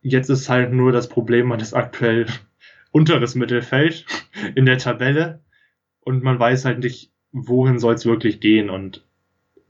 [0.00, 2.26] Jetzt ist halt nur das Problem, man ist aktuell
[2.90, 4.06] unteres Mittelfeld
[4.54, 5.40] in der Tabelle
[6.00, 8.68] und man weiß halt nicht, wohin soll es wirklich gehen.
[8.68, 9.06] Und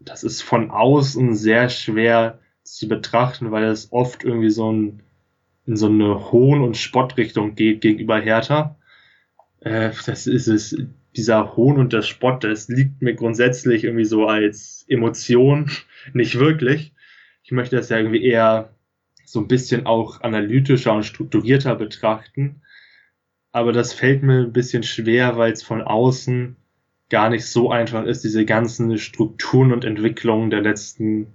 [0.05, 5.03] das ist von außen sehr schwer zu betrachten, weil es oft irgendwie so ein,
[5.67, 8.77] in so eine Hohn- und Spottrichtung geht gegenüber Hertha.
[9.61, 10.77] Äh, das ist es,
[11.17, 15.71] dieser Hohn und der Spott, das liegt mir grundsätzlich irgendwie so als Emotion
[16.13, 16.93] nicht wirklich.
[17.43, 18.75] Ich möchte das ja irgendwie eher
[19.25, 22.63] so ein bisschen auch analytischer und strukturierter betrachten.
[23.51, 26.57] Aber das fällt mir ein bisschen schwer, weil es von außen
[27.13, 31.27] gar nicht so einfach ist, diese ganzen Strukturen und Entwicklungen der letzten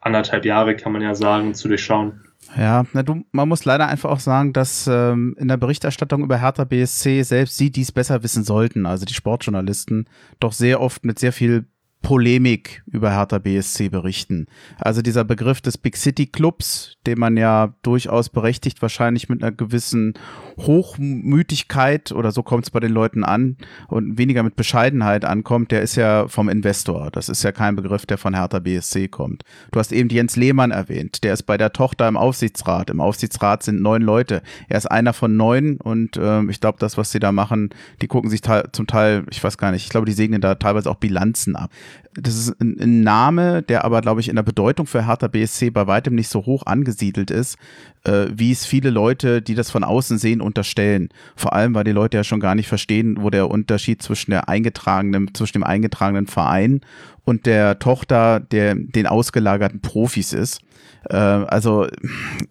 [0.00, 2.20] anderthalb Jahre, kann man ja sagen, zu durchschauen.
[2.56, 6.38] Ja, na du, man muss leider einfach auch sagen, dass ähm, in der Berichterstattung über
[6.38, 10.08] Hertha BSC selbst sie dies besser wissen sollten, also die Sportjournalisten,
[10.40, 11.64] doch sehr oft mit sehr viel
[12.04, 14.46] Polemik über Hertha BSC berichten.
[14.78, 19.52] Also dieser Begriff des Big City Clubs, den man ja durchaus berechtigt wahrscheinlich mit einer
[19.52, 20.12] gewissen
[20.58, 23.56] Hochmütigkeit oder so kommt es bei den Leuten an
[23.88, 27.10] und weniger mit Bescheidenheit ankommt, der ist ja vom Investor.
[27.10, 29.42] Das ist ja kein Begriff, der von Hertha BSC kommt.
[29.72, 32.90] Du hast eben Jens Lehmann erwähnt, der ist bei der Tochter im Aufsichtsrat.
[32.90, 34.42] Im Aufsichtsrat sind neun Leute.
[34.68, 37.70] Er ist einer von neun und äh, ich glaube, das, was sie da machen,
[38.02, 40.90] die gucken sich zum Teil, ich weiß gar nicht, ich glaube, die segnen da teilweise
[40.90, 41.70] auch Bilanzen ab
[42.14, 45.70] das ist ein, ein, Name, der aber, glaube ich, in der Bedeutung für Hertha BSC
[45.70, 47.58] bei weitem nicht so hoch angesiedelt ist,
[48.04, 51.08] äh, wie es viele Leute, die das von außen sehen, unterstellen.
[51.34, 54.48] Vor allem, weil die Leute ja schon gar nicht verstehen, wo der Unterschied zwischen der
[54.48, 56.80] eingetragenen, zwischen dem eingetragenen Verein
[57.24, 60.60] und der Tochter der den ausgelagerten Profis ist.
[61.08, 61.88] Äh, also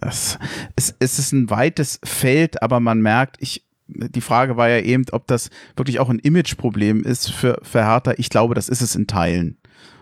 [0.02, 0.38] es,
[0.76, 5.06] es, es ist ein weites Feld, aber man merkt, ich die Frage war ja eben,
[5.12, 8.14] ob das wirklich auch ein Imageproblem ist für, für Hertha.
[8.18, 9.58] Ich glaube, das ist es in Teilen.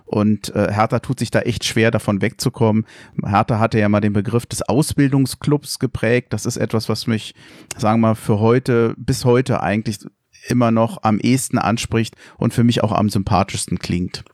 [0.05, 2.85] Und äh, Hertha tut sich da echt schwer, davon wegzukommen.
[3.23, 6.33] Hertha hatte ja mal den Begriff des Ausbildungsclubs geprägt.
[6.33, 7.33] Das ist etwas, was mich,
[7.77, 9.99] sagen wir mal, für heute, bis heute eigentlich
[10.47, 14.25] immer noch am ehesten anspricht und für mich auch am sympathischsten klingt.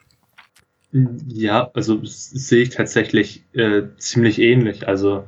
[1.28, 4.88] Ja, also sehe ich tatsächlich äh, ziemlich ähnlich.
[4.88, 5.26] Also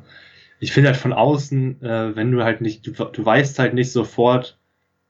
[0.59, 3.91] ich finde halt von außen, äh, wenn du halt nicht, du, du weißt halt nicht
[3.91, 4.57] sofort,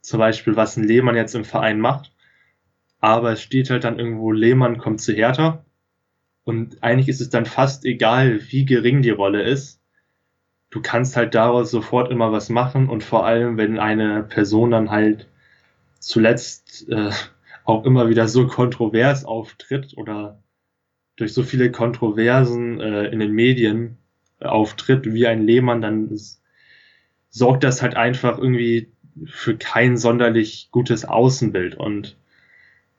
[0.01, 2.13] zum Beispiel, was ein Lehmann jetzt im Verein macht,
[2.99, 5.65] aber es steht halt dann irgendwo, Lehmann kommt zu Hertha
[6.43, 9.81] und eigentlich ist es dann fast egal, wie gering die Rolle ist.
[10.69, 14.91] Du kannst halt daraus sofort immer was machen und vor allem, wenn eine Person dann
[14.91, 15.27] halt
[15.99, 17.11] zuletzt äh,
[17.65, 20.41] auch immer wieder so kontrovers auftritt oder
[21.17, 23.98] durch so viele Kontroversen äh, in den Medien,
[24.41, 26.09] auftritt wie ein Lehmann, dann
[27.29, 28.91] sorgt das halt einfach irgendwie
[29.25, 32.17] für kein sonderlich gutes Außenbild und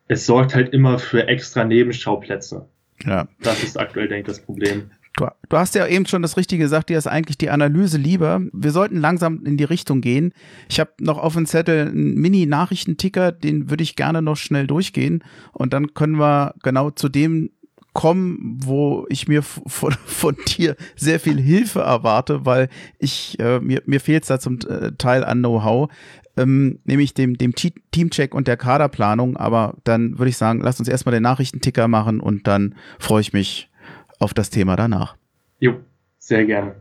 [0.08, 2.68] es sorgt halt immer für extra Nebenschauplätze.
[3.04, 3.28] Ja.
[3.42, 4.90] Das ist aktuell, denke ich, das Problem.
[5.16, 8.42] Du, du, hast ja eben schon das Richtige gesagt, dir ist eigentlich die Analyse lieber.
[8.52, 10.32] Wir sollten langsam in die Richtung gehen.
[10.68, 15.24] Ich habe noch auf dem Zettel einen Mini-Nachrichtenticker, den würde ich gerne noch schnell durchgehen.
[15.52, 17.50] Und dann können wir genau zu dem
[17.92, 23.82] kommen, wo ich mir von, von dir sehr viel Hilfe erwarte, weil ich äh, mir,
[23.86, 25.90] mir fehlt es da zum äh, Teil an Know-how,
[26.36, 29.36] ähm, nämlich dem, dem Teamcheck und der Kaderplanung.
[29.36, 33.32] Aber dann würde ich sagen, lass uns erstmal den Nachrichtenticker machen und dann freue ich
[33.32, 33.70] mich
[34.18, 35.16] auf das Thema danach.
[35.58, 35.74] Jo,
[36.18, 36.74] sehr gerne.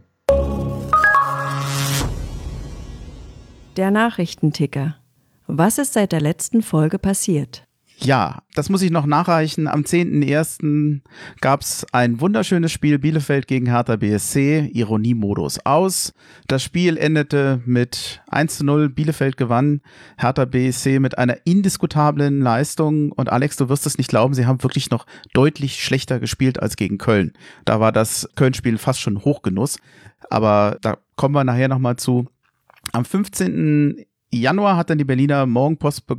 [3.78, 4.95] Der Nachrichtenticker.
[5.48, 7.69] Was ist seit der letzten Folge passiert?
[8.02, 9.68] Ja, das muss ich noch nachreichen.
[9.68, 11.02] Am 10.01.
[11.42, 14.72] gab es ein wunderschönes Spiel Bielefeld gegen Hertha BSC.
[14.74, 16.14] Ironiemodus aus.
[16.48, 18.88] Das Spiel endete mit 1 zu 0.
[18.88, 19.82] Bielefeld gewann.
[20.18, 23.12] Hertha BSC mit einer indiskutablen Leistung.
[23.12, 26.78] Und Alex, du wirst es nicht glauben, sie haben wirklich noch deutlich schlechter gespielt als
[26.78, 27.34] gegen Köln.
[27.66, 29.78] Da war das Köln-Spiel fast schon Hochgenuss.
[30.30, 32.30] Aber da kommen wir nachher nochmal zu.
[32.94, 34.06] Am 15.
[34.32, 36.18] Januar hat dann die Berliner Morgenpost be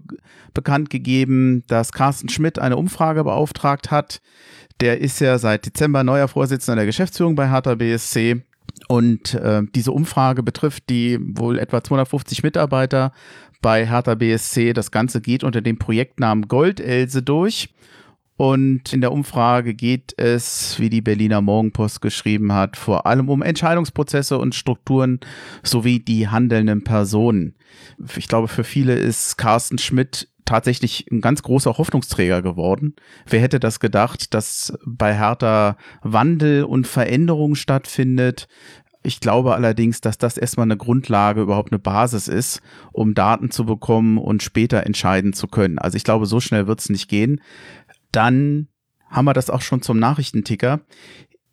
[0.52, 4.20] bekannt gegeben, dass Carsten Schmidt eine Umfrage beauftragt hat.
[4.80, 8.42] Der ist ja seit Dezember neuer Vorsitzender der Geschäftsführung bei Hertha BSC.
[8.88, 13.12] Und äh, diese Umfrage betrifft die wohl etwa 250 Mitarbeiter
[13.62, 14.72] bei Hertha BSC.
[14.72, 17.68] Das Ganze geht unter dem Projektnamen Goldelse durch.
[18.40, 23.42] Und in der Umfrage geht es, wie die Berliner Morgenpost geschrieben hat, vor allem um
[23.42, 25.20] Entscheidungsprozesse und Strukturen
[25.62, 27.54] sowie die handelnden Personen.
[28.16, 32.94] Ich glaube, für viele ist Carsten Schmidt tatsächlich ein ganz großer Hoffnungsträger geworden.
[33.28, 38.48] Wer hätte das gedacht, dass bei Hertha Wandel und Veränderung stattfindet?
[39.02, 42.60] Ich glaube allerdings, dass das erstmal eine Grundlage, überhaupt eine Basis ist,
[42.92, 45.78] um Daten zu bekommen und später entscheiden zu können.
[45.78, 47.40] Also ich glaube, so schnell wird es nicht gehen
[48.12, 48.68] dann
[49.08, 50.80] haben wir das auch schon zum Nachrichtenticker.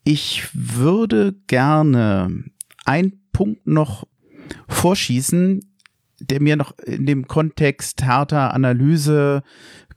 [0.04, 2.44] Ich würde gerne
[2.86, 4.08] einen Punkt noch
[4.68, 5.62] vorschießen.
[6.20, 9.44] der mir noch in dem Kontext härter Analyse,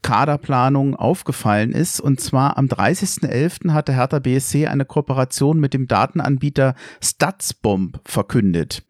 [0.03, 2.01] Kaderplanung aufgefallen ist.
[2.01, 3.73] Und zwar am 30.11.
[3.73, 8.83] hatte Hertha BSC eine Kooperation mit dem Datenanbieter Statsbomb verkündet,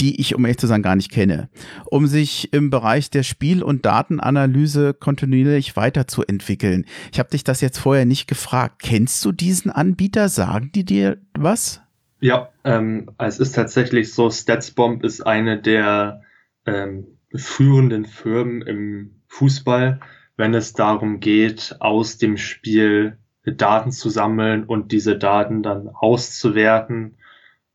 [0.00, 1.48] die ich, um ehrlich zu sagen, gar nicht kenne,
[1.86, 6.86] um sich im Bereich der Spiel- und Datenanalyse kontinuierlich weiterzuentwickeln.
[7.12, 8.80] Ich habe dich das jetzt vorher nicht gefragt.
[8.82, 10.28] Kennst du diesen Anbieter?
[10.28, 11.80] Sagen die dir was?
[12.20, 16.22] Ja, ähm, es ist tatsächlich so, Statsbomb ist eine der
[16.64, 20.00] ähm, führenden Firmen im Fußball
[20.36, 27.16] wenn es darum geht, aus dem Spiel Daten zu sammeln und diese Daten dann auszuwerten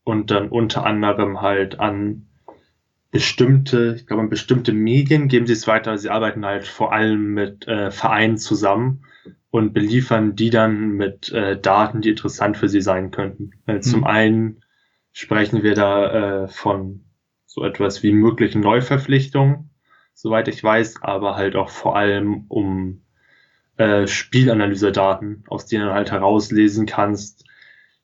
[0.04, 2.26] und dann unter anderem halt an
[3.10, 5.96] bestimmte, ich glaube, an bestimmte Medien geben sie es weiter.
[5.98, 9.04] Sie arbeiten halt vor allem mit äh, Vereinen zusammen
[9.50, 13.50] und beliefern die dann mit äh, Daten, die interessant für sie sein könnten.
[13.66, 13.82] Äh, mhm.
[13.82, 14.62] Zum einen
[15.12, 17.04] sprechen wir da äh, von
[17.44, 19.68] so etwas wie möglichen Neuverpflichtungen
[20.14, 23.02] soweit ich weiß, aber halt auch vor allem um
[23.76, 27.44] äh, Spielanalyse-Daten, aus denen du halt herauslesen kannst,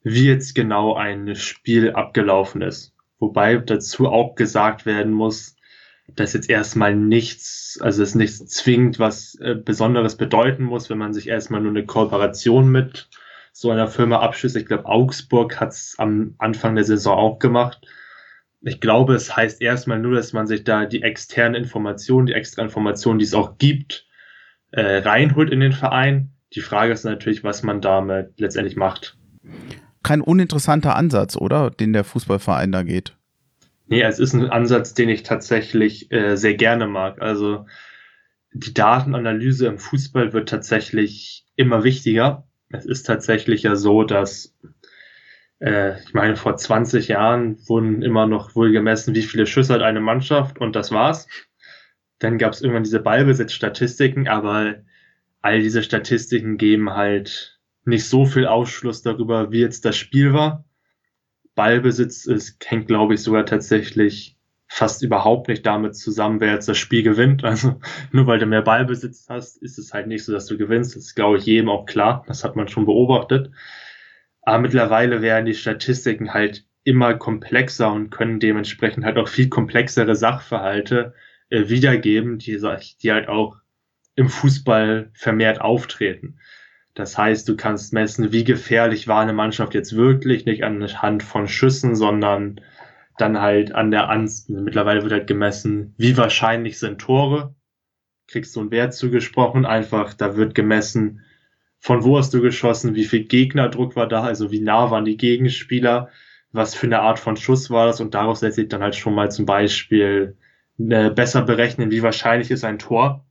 [0.02, 2.94] wie jetzt genau ein Spiel abgelaufen ist.
[3.18, 5.56] Wobei dazu auch gesagt werden muss,
[6.14, 11.12] dass jetzt erstmal nichts, also es nichts zwingend was äh, Besonderes bedeuten muss, wenn man
[11.12, 13.08] sich erstmal nur eine Kooperation mit
[13.52, 14.56] so einer Firma abschließt.
[14.56, 17.86] Ich glaube, Augsburg hat es am Anfang der Saison auch gemacht
[18.60, 22.62] ich glaube, es heißt erstmal nur, dass man sich da die externen Informationen, die extra
[22.62, 24.06] Informationen, die es auch gibt,
[24.72, 26.30] äh, reinholt in den Verein.
[26.54, 29.16] Die Frage ist natürlich, was man damit letztendlich macht.
[30.02, 31.70] Kein uninteressanter Ansatz, oder?
[31.70, 33.16] Den der Fußballverein da geht.
[33.86, 37.22] Nee, es ist ein Ansatz, den ich tatsächlich äh, sehr gerne mag.
[37.22, 37.66] Also
[38.52, 42.46] die Datenanalyse im Fußball wird tatsächlich immer wichtiger.
[42.70, 44.54] Es ist tatsächlich ja so, dass
[45.60, 49.82] äh, ich meine, vor 20 Jahren wurden immer noch wohl gemessen, wie viele Schüsse hat
[49.82, 51.28] eine Mannschaft und das war's.
[52.18, 54.76] Dann gab es irgendwann diese Ballbesitzstatistiken, aber
[55.40, 60.64] all diese Statistiken geben halt nicht so viel Ausschluss darüber, wie jetzt das Spiel war.
[61.54, 64.36] Ballbesitz ist, hängt, glaube ich, sogar tatsächlich
[64.68, 67.42] fast überhaupt nicht damit zusammen, wer jetzt das Spiel gewinnt.
[67.42, 67.80] Also
[68.12, 70.94] nur weil du mehr Ballbesitz hast, ist es halt nicht so, dass du gewinnst.
[70.94, 72.24] Das ist, glaube ich, jedem auch klar.
[72.28, 73.50] Das hat man schon beobachtet.
[74.48, 80.16] Aber mittlerweile werden die Statistiken halt immer komplexer und können dementsprechend halt auch viel komplexere
[80.16, 81.12] Sachverhalte
[81.50, 82.58] äh, wiedergeben, die,
[83.02, 83.58] die halt auch
[84.14, 86.38] im Fußball vermehrt auftreten.
[86.94, 91.46] Das heißt, du kannst messen, wie gefährlich war eine Mannschaft jetzt wirklich, nicht anhand von
[91.46, 92.62] Schüssen, sondern
[93.18, 94.62] dann halt an der Anzahl.
[94.62, 97.54] Mittlerweile wird halt gemessen, wie wahrscheinlich sind Tore.
[98.28, 101.22] Kriegst du einen Wert zugesprochen, einfach, da wird gemessen,
[101.80, 105.16] von wo hast du geschossen, wie viel Gegnerdruck war da, also wie nah waren die
[105.16, 106.10] Gegenspieler,
[106.52, 109.14] was für eine Art von Schuss war das und daraus lässt sich dann halt schon
[109.14, 110.36] mal zum Beispiel
[110.78, 113.26] äh, besser berechnen, wie wahrscheinlich ist ein Tor.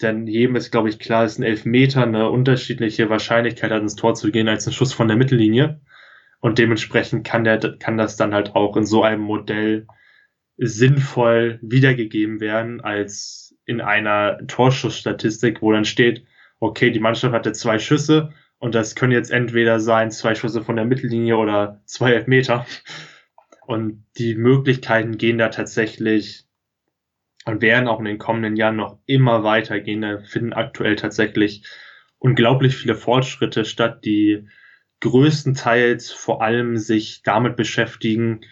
[0.00, 4.14] Denn jedem ist, glaube ich, klar, dass ein Elfmeter eine unterschiedliche Wahrscheinlichkeit hat, ins Tor
[4.14, 5.80] zu gehen, als ein Schuss von der Mittellinie.
[6.40, 9.86] Und dementsprechend kann, der, kann das dann halt auch in so einem Modell
[10.56, 16.24] sinnvoll wiedergegeben werden, als in einer Torschussstatistik, wo dann steht,
[16.62, 20.76] okay, die Mannschaft hatte zwei Schüsse und das können jetzt entweder sein zwei Schüsse von
[20.76, 22.66] der Mittellinie oder zwei Elfmeter.
[23.66, 26.44] Und die Möglichkeiten gehen da tatsächlich
[27.46, 30.02] und werden auch in den kommenden Jahren noch immer weitergehen.
[30.02, 31.66] Da finden aktuell tatsächlich
[32.18, 34.46] unglaublich viele Fortschritte statt, die
[35.00, 38.42] größtenteils vor allem sich damit beschäftigen,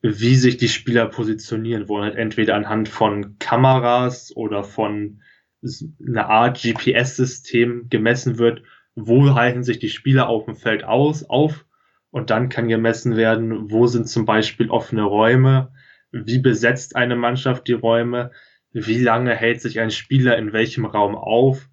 [0.00, 5.22] wie sich die Spieler positionieren, wo halt entweder anhand von Kameras oder von
[5.62, 8.62] eine Art GPS-System gemessen wird,
[8.94, 11.64] wo halten sich die Spieler auf dem Feld aus, auf
[12.10, 15.72] und dann kann gemessen werden, wo sind zum Beispiel offene Räume,
[16.10, 18.30] wie besetzt eine Mannschaft die Räume,
[18.72, 21.68] wie lange hält sich ein Spieler in welchem Raum auf.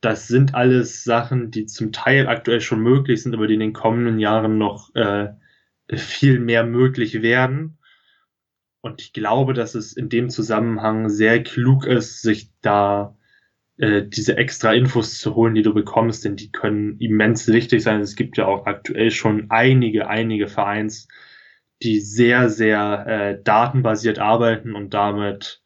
[0.00, 3.72] Das sind alles Sachen, die zum Teil aktuell schon möglich sind, aber die in den
[3.72, 5.28] kommenden Jahren noch äh,
[5.92, 7.77] viel mehr möglich werden.
[8.80, 13.16] Und ich glaube, dass es in dem Zusammenhang sehr klug ist, sich da
[13.76, 18.00] äh, diese extra Infos zu holen, die du bekommst, denn die können immens wichtig sein.
[18.00, 21.08] Es gibt ja auch aktuell schon einige, einige Vereins,
[21.82, 25.62] die sehr, sehr äh, datenbasiert arbeiten und damit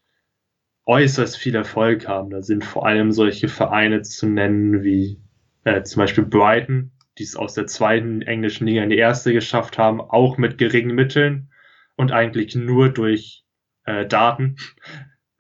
[0.85, 2.31] äußerst viel Erfolg haben.
[2.31, 5.21] Da sind vor allem solche Vereine zu nennen wie
[5.65, 9.79] äh, zum Beispiel Brighton, die es aus der zweiten englischen Liga in die erste geschafft
[9.79, 11.52] haben, auch mit geringen Mitteln
[11.97, 13.45] und eigentlich nur durch
[13.85, 14.57] äh, Daten,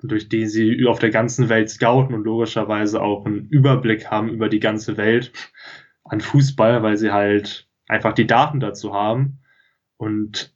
[0.02, 4.48] durch die sie auf der ganzen Welt scouten und logischerweise auch einen Überblick haben über
[4.48, 5.32] die ganze Welt
[6.04, 9.40] an Fußball, weil sie halt einfach die Daten dazu haben.
[9.96, 10.54] Und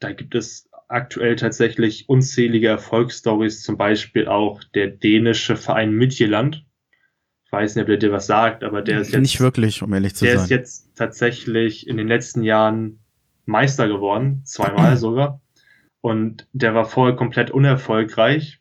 [0.00, 6.64] da gibt es aktuell tatsächlich unzählige Erfolgsstories, zum Beispiel auch der dänische Verein Midtjylland.
[7.44, 9.20] Ich weiß nicht, ob der dir was sagt, aber der ist jetzt.
[9.20, 10.48] Nicht wirklich, um ehrlich zu der sein.
[10.48, 13.00] Der ist jetzt tatsächlich in den letzten Jahren
[13.48, 15.40] Meister geworden, zweimal sogar.
[16.00, 18.60] Und der war vorher komplett unerfolgreich.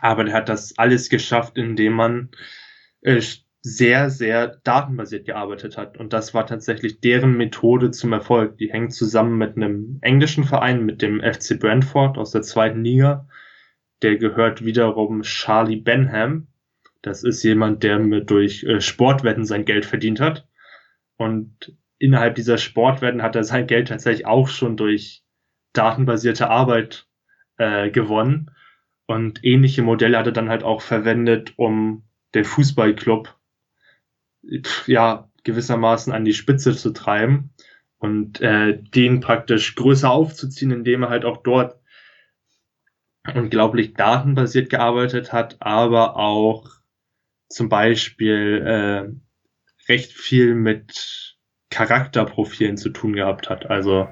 [0.00, 2.30] Aber der hat das alles geschafft, indem man
[3.00, 3.22] äh,
[3.62, 5.96] sehr, sehr datenbasiert gearbeitet hat.
[5.96, 8.58] Und das war tatsächlich deren Methode zum Erfolg.
[8.58, 13.26] Die hängt zusammen mit einem englischen Verein, mit dem FC Brentford aus der zweiten Liga.
[14.02, 16.48] Der gehört wiederum Charlie Benham.
[17.00, 20.46] Das ist jemand, der mit durch äh, Sportwetten sein Geld verdient hat.
[21.16, 25.22] Und innerhalb dieser Sportwetten hat er sein Geld tatsächlich auch schon durch
[25.72, 27.06] datenbasierte Arbeit
[27.56, 28.50] äh, gewonnen.
[29.06, 33.34] Und ähnliche Modelle hat er dann halt auch verwendet, um den Fußballclub
[34.86, 37.50] ja gewissermaßen an die Spitze zu treiben
[37.98, 41.78] und äh, den praktisch größer aufzuziehen, indem er halt auch dort
[43.34, 46.70] unglaublich datenbasiert gearbeitet hat, aber auch
[47.48, 51.33] zum Beispiel äh, recht viel mit
[51.74, 53.68] Charakterprofilen zu tun gehabt hat.
[53.68, 54.08] Also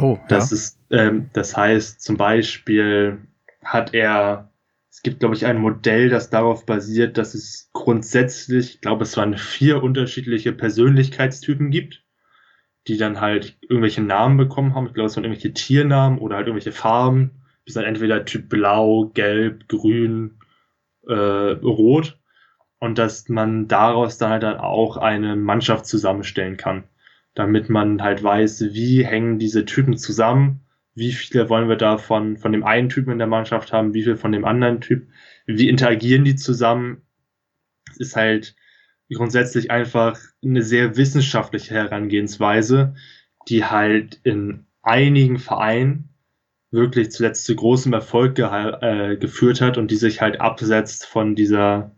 [0.00, 0.56] oh, das ja.
[0.56, 3.18] ist, ähm, das heißt zum Beispiel
[3.62, 4.50] hat er
[4.96, 9.14] es gibt, glaube ich, ein Modell, das darauf basiert, dass es grundsätzlich, ich glaube, es
[9.18, 12.02] waren vier unterschiedliche Persönlichkeitstypen gibt,
[12.88, 14.86] die dann halt irgendwelche Namen bekommen haben.
[14.86, 17.42] Ich glaube, es waren irgendwelche Tiernamen oder halt irgendwelche Farben.
[17.68, 20.38] Die sind entweder Typ Blau, Gelb, Grün,
[21.06, 22.18] äh, Rot.
[22.78, 26.84] Und dass man daraus dann halt dann auch eine Mannschaft zusammenstellen kann.
[27.36, 30.66] Damit man halt weiß, wie hängen diese Typen zusammen
[30.96, 34.02] wie viele wollen wir da von, von dem einen Typen in der Mannschaft haben, wie
[34.02, 35.06] viel von dem anderen Typ,
[35.46, 37.02] wie interagieren die zusammen.
[37.90, 38.56] Es ist halt
[39.12, 42.94] grundsätzlich einfach eine sehr wissenschaftliche Herangehensweise,
[43.48, 46.08] die halt in einigen Vereinen
[46.70, 51.94] wirklich zuletzt zu großem Erfolg äh, geführt hat und die sich halt absetzt von dieser,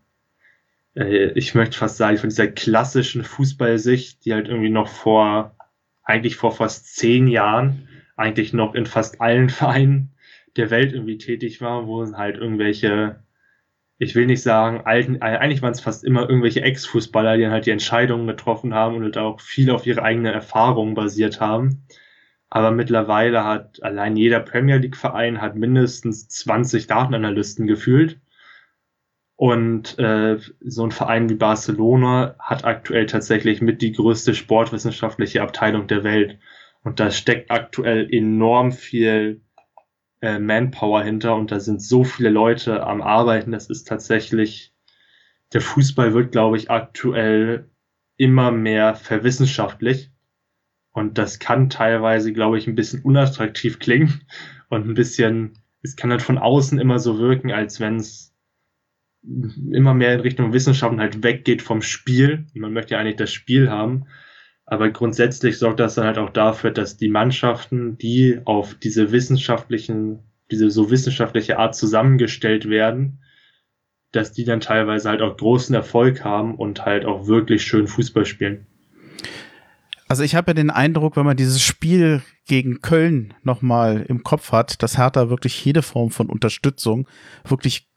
[0.95, 5.57] äh, ich möchte fast sagen, von dieser klassischen Fußballsicht, die halt irgendwie noch vor,
[6.03, 10.11] eigentlich vor fast zehn Jahren eigentlich noch in fast allen Vereinen
[10.57, 13.23] der Welt irgendwie tätig war, wo halt irgendwelche,
[13.99, 17.53] ich will nicht sagen, alten, äh, eigentlich waren es fast immer irgendwelche Ex-Fußballer, die dann
[17.53, 21.85] halt die Entscheidungen getroffen haben und auch viel auf ihre eigene Erfahrungen basiert haben.
[22.51, 28.19] Aber mittlerweile hat allein jeder Premier League-Verein hat mindestens 20 Datenanalysten gefühlt.
[29.39, 35.87] Und äh, so ein Verein wie Barcelona hat aktuell tatsächlich mit die größte sportwissenschaftliche Abteilung
[35.87, 36.41] der Welt.
[36.83, 39.43] Und da steckt aktuell enorm viel
[40.21, 43.53] äh, Manpower hinter und da sind so viele Leute am Arbeiten.
[43.53, 44.75] Das ist tatsächlich,
[45.53, 47.71] der Fußball wird, glaube ich, aktuell
[48.17, 50.11] immer mehr verwissenschaftlich.
[50.91, 54.23] Und das kann teilweise, glaube ich, ein bisschen unattraktiv klingen
[54.69, 58.28] und ein bisschen, es kann halt von außen immer so wirken, als wenn es
[59.23, 62.47] immer mehr in Richtung Wissenschaften halt weggeht vom Spiel.
[62.55, 64.07] Man möchte ja eigentlich das Spiel haben.
[64.65, 70.21] Aber grundsätzlich sorgt das dann halt auch dafür, dass die Mannschaften, die auf diese wissenschaftlichen,
[70.51, 73.23] diese so wissenschaftliche Art zusammengestellt werden,
[74.13, 78.27] dass die dann teilweise halt auch großen Erfolg haben und halt auch wirklich schön Fußball
[78.27, 78.67] spielen.
[80.07, 84.53] Also ich habe ja den Eindruck, wenn man dieses Spiel gegen Köln nochmal im Kopf
[84.53, 87.07] hat, dass Hertha wirklich jede Form von Unterstützung
[87.45, 87.88] wirklich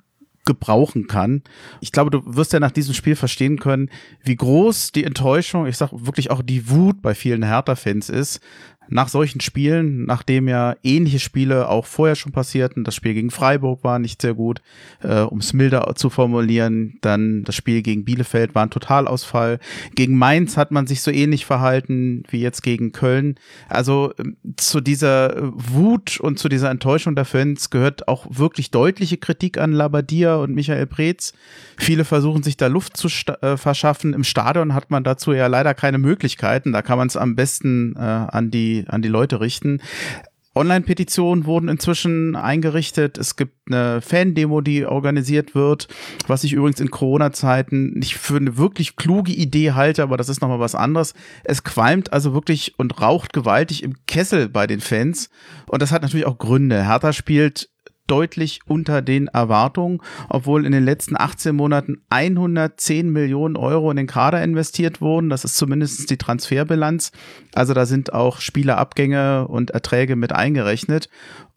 [0.46, 1.44] gebrauchen kann.
[1.82, 3.90] Ich glaube, du wirst ja nach diesem Spiel verstehen können,
[4.24, 8.42] wie groß die Enttäuschung, ich sag wirklich auch die Wut bei vielen Hertha-Fans ist,
[8.90, 13.84] nach solchen Spielen, nachdem ja ähnliche Spiele auch vorher schon passierten, das Spiel gegen Freiburg
[13.84, 14.62] war nicht sehr gut,
[15.02, 19.60] äh, um es milder zu formulieren, dann das Spiel gegen Bielefeld war ein Totalausfall,
[19.96, 23.36] gegen Mainz hat man sich so ähnlich verhalten wie jetzt gegen Köln.
[23.70, 29.18] Also ähm, zu dieser Wut und zu dieser Enttäuschung der Fans gehört auch wirklich deutliche
[29.18, 31.34] Kritik an Labadia und Michael Preetz.
[31.78, 33.08] Viele versuchen sich da Luft zu
[33.42, 34.14] äh, verschaffen.
[34.14, 36.74] Im Stadion hat man dazu ja leider keine Möglichkeiten.
[36.74, 39.82] Da kann man es am besten äh, an die an die Leute richten.
[40.54, 43.18] Online-Petitionen wurden inzwischen eingerichtet.
[43.18, 45.88] Es gibt eine Fan-Demo, die organisiert wird,
[46.28, 50.42] was ich übrigens in Corona-Zeiten nicht für eine wirklich kluge Idee halte, aber das ist
[50.42, 51.14] nochmal was anderes.
[51.46, 55.30] Es qualmt also wirklich und raucht gewaltig im Kessel bei den Fans.
[55.68, 56.86] Und das hat natürlich auch Gründe.
[56.86, 57.70] Hertha spielt
[58.12, 64.08] deutlich unter den Erwartungen, obwohl in den letzten 18 Monaten 110 Millionen Euro in den
[64.08, 65.30] Kader investiert wurden.
[65.30, 67.12] Das ist zumindest die Transferbilanz.
[67.56, 71.10] Also da sind auch Spielerabgänge und Erträge mit eingerechnet.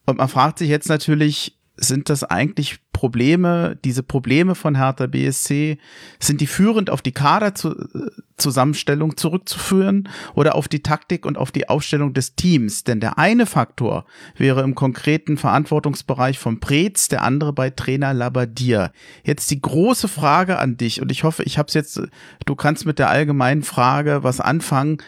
[0.05, 5.77] Und man fragt sich jetzt natürlich, sind das eigentlich Probleme, diese Probleme von Hertha BSC,
[6.19, 12.13] sind die führend auf die Kaderzusammenstellung zurückzuführen oder auf die Taktik und auf die Aufstellung
[12.13, 12.85] des Teams?
[12.85, 14.05] Denn der eine Faktor
[14.37, 18.93] wäre im konkreten Verantwortungsbereich von Preetz, der andere bei Trainer Labadier.
[19.25, 22.01] Jetzt die große Frage an dich und ich hoffe, ich habe es jetzt,
[22.45, 24.99] du kannst mit der allgemeinen Frage was anfangen.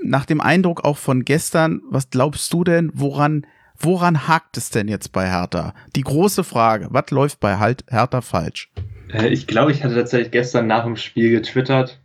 [0.00, 3.44] Nach dem Eindruck auch von gestern, was glaubst du denn, woran
[3.78, 5.74] Woran hakt es denn jetzt bei Hertha?
[5.96, 8.70] Die große Frage, was läuft bei halt Hertha falsch?
[9.12, 12.00] Äh, ich glaube, ich hatte tatsächlich gestern nach dem Spiel getwittert.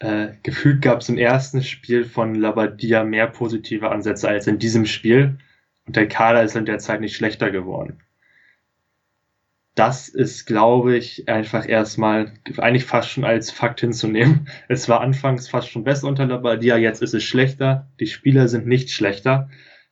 [0.00, 4.86] Äh, gefühlt gab es im ersten Spiel von Labadia mehr positive Ansätze als in diesem
[4.86, 5.38] Spiel.
[5.86, 8.00] Und der Kader ist in der Zeit nicht schlechter geworden.
[9.74, 14.48] Das ist, glaube ich, einfach erstmal eigentlich fast schon als Fakt hinzunehmen.
[14.68, 17.88] Es war anfangs fast schon besser unter Labadia, jetzt ist es schlechter.
[18.00, 19.48] Die Spieler sind nicht schlechter.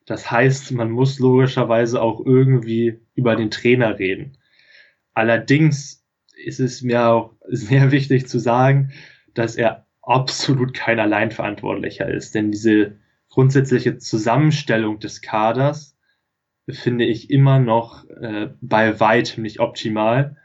[0.07, 4.37] Das heißt, man muss logischerweise auch irgendwie über den Trainer reden.
[5.13, 6.05] Allerdings
[6.43, 8.91] ist es mir auch sehr wichtig zu sagen,
[9.35, 12.33] dass er absolut kein Alleinverantwortlicher ist.
[12.33, 12.95] Denn diese
[13.29, 15.97] grundsätzliche Zusammenstellung des Kaders
[16.69, 20.37] finde ich immer noch äh, bei weitem nicht optimal.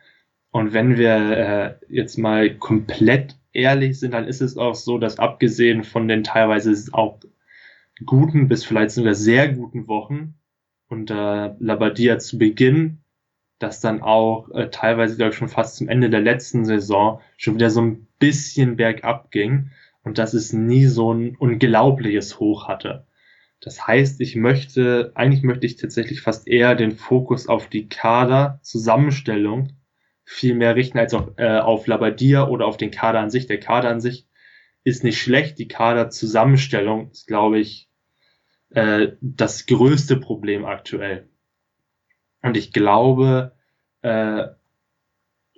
[0.51, 5.21] Und wenn wir äh, jetzt mal komplett ehrlich sind, dann ist es auch so, dass
[5.21, 7.21] abgesehen von den teilweise auch
[8.05, 10.35] guten bis vielleicht sogar sehr guten Wochen
[10.89, 13.03] unter Labadia zu Beginn,
[13.59, 17.55] das dann auch äh, teilweise, glaube ich, schon fast zum Ende der letzten Saison schon
[17.55, 19.71] wieder so ein bisschen bergab ging
[20.03, 23.07] und dass es nie so ein unglaubliches Hoch hatte.
[23.61, 29.69] Das heißt, ich möchte, eigentlich möchte ich tatsächlich fast eher den Fokus auf die Kader-Zusammenstellung
[30.25, 33.47] viel mehr richten als auf, äh, auf Labadia oder auf den Kader an sich.
[33.47, 34.27] Der Kader an sich
[34.85, 35.59] ist nicht schlecht.
[35.59, 37.89] Die Kaderzusammenstellung ist, glaube ich,
[38.71, 41.29] äh, das größte Problem aktuell.
[42.43, 43.53] Und ich glaube,
[44.03, 44.49] äh,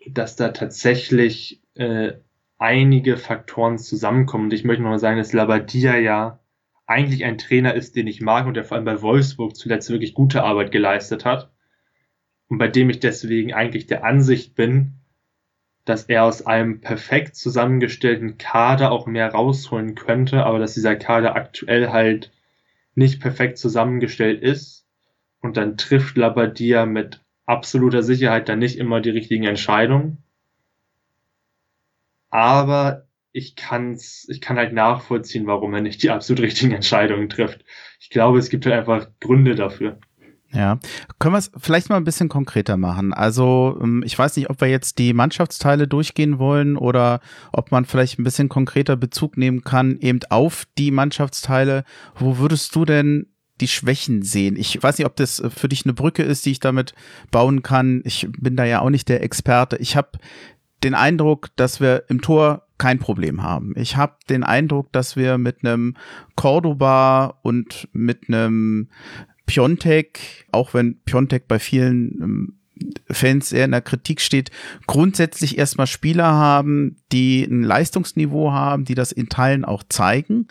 [0.07, 2.13] dass da tatsächlich äh,
[2.59, 4.45] einige Faktoren zusammenkommen.
[4.45, 6.41] Und ich möchte noch sagen, dass Labadia ja
[6.87, 10.15] eigentlich ein Trainer ist, den ich mag und der vor allem bei Wolfsburg zuletzt wirklich
[10.15, 11.51] gute Arbeit geleistet hat.
[12.49, 15.01] Und bei dem ich deswegen eigentlich der Ansicht bin,
[15.85, 21.37] dass er aus einem perfekt zusammengestellten Kader auch mehr rausholen könnte, aber dass dieser Kader
[21.37, 22.33] aktuell halt
[22.95, 24.87] nicht perfekt zusammengestellt ist
[25.41, 30.23] und dann trifft Labadia mit absoluter Sicherheit dann nicht immer die richtigen Entscheidungen.
[32.31, 37.65] Aber ich kann's, ich kann halt nachvollziehen, warum er nicht die absolut richtigen Entscheidungen trifft.
[38.01, 39.99] Ich glaube, es gibt halt einfach Gründe dafür.
[40.55, 40.79] Ja,
[41.19, 43.13] können wir es vielleicht mal ein bisschen konkreter machen?
[43.13, 47.21] Also ähm, ich weiß nicht, ob wir jetzt die Mannschaftsteile durchgehen wollen oder
[47.53, 51.85] ob man vielleicht ein bisschen konkreter Bezug nehmen kann eben auf die Mannschaftsteile.
[52.15, 53.27] Wo würdest du denn
[53.61, 54.57] die Schwächen sehen?
[54.57, 56.95] Ich weiß nicht, ob das für dich eine Brücke ist, die ich damit
[57.33, 58.03] bauen kann.
[58.05, 59.77] Ich bin da ja auch nicht der Experte.
[59.79, 60.19] Ich habe
[60.85, 63.73] den Eindruck, dass wir im Tor kein Problem haben.
[63.77, 65.97] Ich habe den Eindruck, dass wir mit einem
[66.37, 68.89] Cordoba und mit einem
[69.47, 72.59] Piontek, auch wenn Piontek bei vielen ähm,
[73.11, 74.51] Fans eher in der Kritik steht,
[74.87, 80.49] grundsätzlich erstmal Spieler haben, die ein Leistungsniveau haben, die das in Teilen auch zeigen,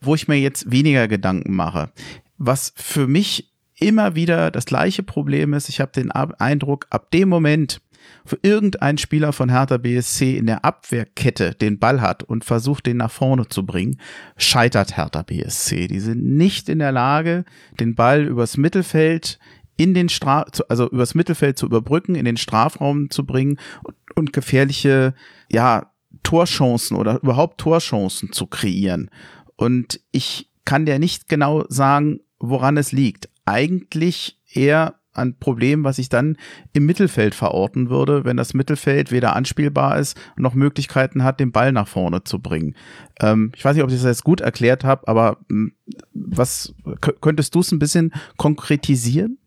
[0.00, 1.90] wo ich mir jetzt weniger Gedanken mache.
[2.38, 7.28] Was für mich immer wieder das gleiche Problem ist, ich habe den Eindruck, ab dem
[7.28, 7.80] Moment,
[8.24, 12.98] für irgendein Spieler von Hertha BSC in der Abwehrkette den Ball hat und versucht, den
[12.98, 14.00] nach vorne zu bringen,
[14.36, 15.88] scheitert Hertha BSC.
[15.88, 17.44] Die sind nicht in der Lage,
[17.80, 19.38] den Ball übers Mittelfeld
[19.76, 24.32] in den Straf, also übers Mittelfeld zu überbrücken, in den Strafraum zu bringen und, und
[24.32, 25.14] gefährliche,
[25.50, 25.92] ja,
[26.22, 29.10] Torchancen oder überhaupt Torchancen zu kreieren.
[29.56, 33.28] Und ich kann dir nicht genau sagen, woran es liegt.
[33.44, 36.36] Eigentlich eher ein Problem, was ich dann
[36.72, 41.72] im Mittelfeld verorten würde, wenn das Mittelfeld weder anspielbar ist noch Möglichkeiten hat, den Ball
[41.72, 42.74] nach vorne zu bringen.
[43.20, 45.72] Ähm, ich weiß nicht, ob ich das jetzt gut erklärt habe, aber hm,
[46.14, 46.74] was
[47.20, 49.38] könntest du es ein bisschen konkretisieren?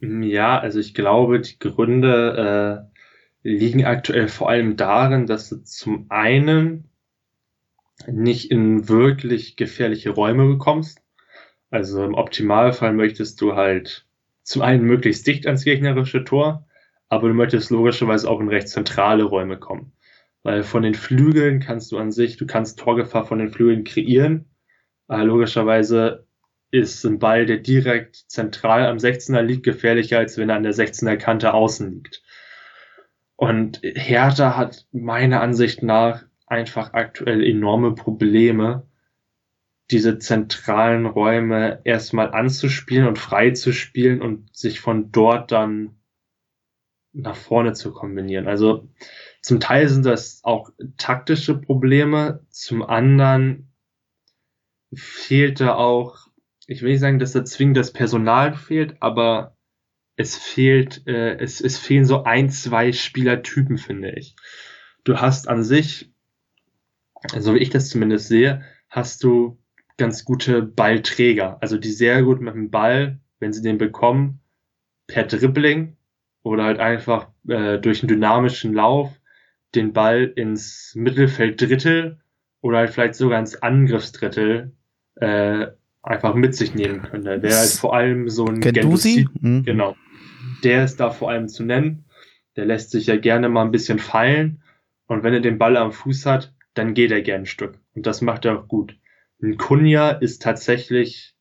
[0.00, 2.88] Ja, also ich glaube, die Gründe
[3.44, 6.88] äh, liegen aktuell vor allem darin, dass du zum einen
[8.06, 11.00] nicht in wirklich gefährliche Räume bekommst.
[11.70, 14.06] Also im Optimalfall möchtest du halt
[14.42, 16.66] zum einen möglichst dicht ans gegnerische Tor,
[17.08, 19.92] aber du möchtest logischerweise auch in recht zentrale Räume kommen.
[20.42, 24.46] Weil von den Flügeln kannst du an sich, du kannst Torgefahr von den Flügeln kreieren.
[25.06, 26.26] Aber logischerweise
[26.70, 30.74] ist ein Ball, der direkt zentral am 16er liegt, gefährlicher, als wenn er an der
[30.74, 32.22] 16er Kante außen liegt.
[33.36, 38.86] Und Hertha hat meiner Ansicht nach einfach aktuell enorme Probleme,
[39.90, 45.96] diese zentralen Räume erstmal anzuspielen und frei zu spielen und sich von dort dann
[47.12, 48.48] nach vorne zu kombinieren.
[48.48, 48.88] Also
[49.42, 53.72] zum Teil sind das auch taktische Probleme, zum anderen
[54.94, 56.28] fehlte auch,
[56.66, 59.56] ich will nicht sagen, dass da zwingend das Personal fehlt, aber
[60.16, 64.36] es fehlt, äh, es, es fehlen so ein, zwei Spielertypen, finde ich.
[65.04, 66.12] Du hast an sich,
[67.38, 69.61] so wie ich das zumindest sehe, hast du
[70.02, 74.40] ganz gute Ballträger, also die sehr gut mit dem Ball, wenn sie den bekommen,
[75.06, 75.96] per Dribbling
[76.42, 79.12] oder halt einfach äh, durch einen dynamischen Lauf
[79.76, 82.18] den Ball ins Mittelfelddrittel
[82.62, 84.72] oder halt vielleicht sogar ins Angriffsdrittel
[85.14, 85.68] äh,
[86.02, 87.24] einfach mit sich nehmen können.
[87.24, 89.62] Da wäre halt vor allem so ein Gendusi, mhm.
[89.62, 89.96] genau.
[90.64, 92.06] Der ist da vor allem zu nennen.
[92.56, 94.62] Der lässt sich ja gerne mal ein bisschen fallen
[95.06, 98.04] und wenn er den Ball am Fuß hat, dann geht er gern ein Stück und
[98.04, 98.96] das macht er auch gut.
[99.42, 101.34] Ein Kunja ist tatsächlich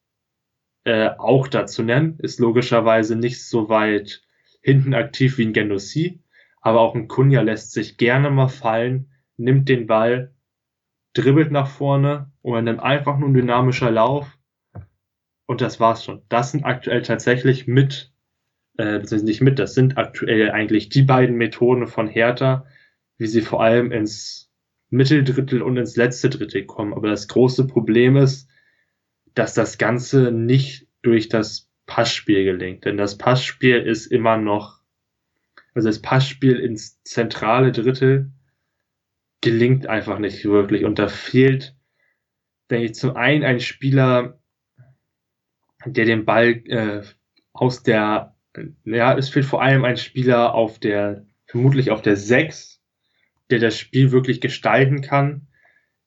[0.86, 4.24] äh, auch da zu nennen, ist logischerweise nicht so weit
[4.62, 6.24] hinten aktiv wie ein Gendouzi,
[6.62, 10.34] aber auch ein Kunja lässt sich gerne mal fallen, nimmt den Ball,
[11.14, 14.36] dribbelt nach vorne oder nimmt einfach nur ein dynamischer Lauf
[15.45, 16.24] und das war's schon.
[16.28, 18.12] Das sind aktuell tatsächlich mit,
[18.78, 22.66] äh, beziehungsweise nicht mit, das sind aktuell eigentlich die beiden Methoden von Hertha,
[23.18, 24.51] wie sie vor allem ins
[24.92, 26.94] Mitteldrittel und ins letzte Drittel kommen.
[26.94, 28.48] Aber das große Problem ist,
[29.34, 32.86] dass das Ganze nicht durch das Passspiel gelingt.
[32.86, 34.82] Denn das Passspiel ist immer noch,
[35.74, 38.32] also das Passspiel ins zentrale Drittel
[39.42, 40.86] gelingt einfach nicht wirklich.
[40.86, 41.76] Und da fehlt,
[42.70, 44.39] denke ich, zum einen ein Spieler,
[45.86, 47.02] der den Ball äh,
[47.54, 48.36] aus der,
[48.86, 52.70] ja, es fehlt vor allem ein Spieler auf der, vermutlich auf der 6,
[53.52, 55.47] der das Spiel wirklich gestalten kann.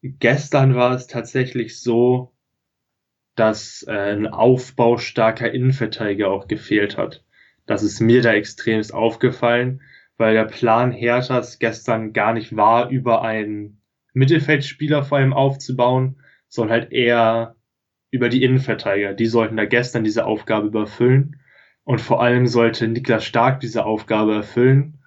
[0.02, 2.34] Gestern war es tatsächlich so,
[3.36, 7.24] dass äh, ein aufbaustarker Innenverteidiger auch gefehlt hat.
[7.66, 9.80] Das ist mir da extremst aufgefallen,
[10.16, 13.80] weil der Plan Herthas gestern gar nicht war, über einen
[14.12, 17.56] Mittelfeldspieler vor allem aufzubauen, sondern halt eher
[18.10, 19.12] über die Innenverteidiger.
[19.12, 21.40] Die sollten da gestern diese Aufgabe überfüllen.
[21.82, 24.98] Und vor allem sollte Niklas Stark diese Aufgabe erfüllen.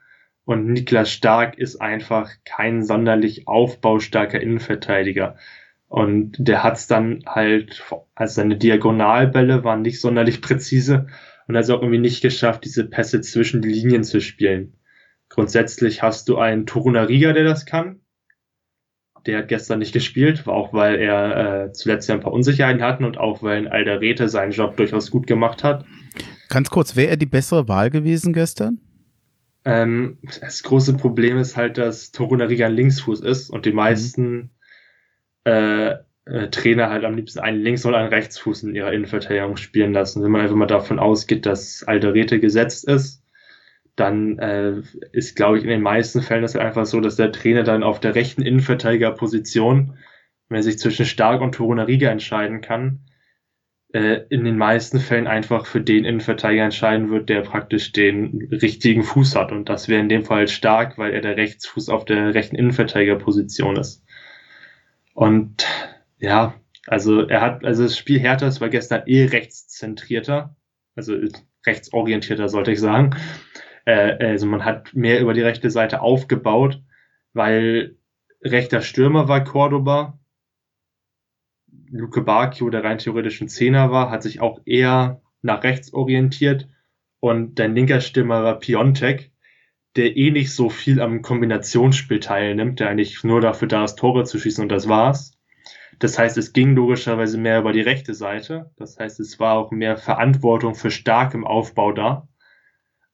[0.47, 5.35] Und Niklas Stark ist einfach kein sonderlich aufbaustarker Innenverteidiger.
[5.89, 7.83] Und der hat's dann halt,
[8.15, 11.07] also seine Diagonalbälle waren nicht sonderlich präzise
[11.49, 14.77] und hat es auch irgendwie nicht geschafft, diese Pässe zwischen die Linien zu spielen.
[15.27, 17.99] Grundsätzlich hast du einen Torunariga, der das kann.
[19.25, 23.03] Der hat gestern nicht gespielt, auch weil er äh, zuletzt ja ein paar Unsicherheiten hatten
[23.03, 25.83] und auch weil ein Alderete seinen Job durchaus gut gemacht hat.
[26.47, 28.79] Ganz kurz, wäre er die bessere Wahl gewesen gestern?
[29.67, 34.49] Ähm, das große Problem ist halt, dass Torunariga ein Linksfuß ist und die meisten mhm
[35.47, 35.95] äh,
[36.25, 40.21] äh, Trainer halt am liebsten einen Links- oder einen Rechtsfuß in ihrer Innenverteidigung spielen lassen.
[40.21, 43.23] Wenn man einfach mal davon ausgeht, dass Alderete gesetzt ist,
[43.95, 44.81] dann äh,
[45.13, 47.99] ist, glaube ich, in den meisten Fällen das einfach so, dass der Trainer dann auf
[48.01, 49.97] der rechten Innenverteidigerposition,
[50.49, 52.99] wenn er sich zwischen Stark und Torunariga entscheiden kann,
[53.97, 59.01] äh, in den meisten Fällen einfach für den Innenverteidiger entscheiden wird, der praktisch den richtigen
[59.01, 59.51] Fuß hat.
[59.51, 63.75] Und das wäre in dem Fall Stark, weil er der Rechtsfuß auf der rechten Innenverteidigerposition
[63.75, 64.05] ist.
[65.15, 65.65] Und
[66.19, 66.53] ja,
[66.85, 70.55] also er hat, also das Spiel Herthas war gestern eh rechtszentrierter,
[70.95, 71.15] also
[71.65, 73.15] rechtsorientierter sollte ich sagen.
[73.85, 76.83] Äh, also man hat mehr über die rechte Seite aufgebaut,
[77.33, 77.95] weil
[78.43, 80.16] rechter Stürmer war Cordoba,
[81.89, 86.67] Luke Bacchio, der rein theoretisch ein Zehner war, hat sich auch eher nach rechts orientiert
[87.19, 89.31] und dein linker Stürmer war Piontek,
[89.95, 94.25] der eh nicht so viel am Kombinationsspiel teilnimmt, der eigentlich nur dafür da ist, Tore
[94.25, 95.37] zu schießen und das war's.
[95.99, 98.69] Das heißt, es ging logischerweise mehr über die rechte Seite.
[98.75, 102.27] Das heißt, es war auch mehr Verantwortung für stark im Aufbau da.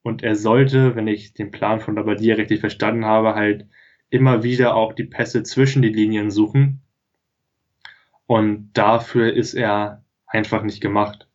[0.02, 3.68] Und er sollte, wenn ich den Plan von Labadia richtig verstanden habe, halt
[4.10, 6.83] immer wieder auch die Pässe zwischen die Linien suchen.
[8.34, 11.30] Und dafür ist er einfach nicht gemacht.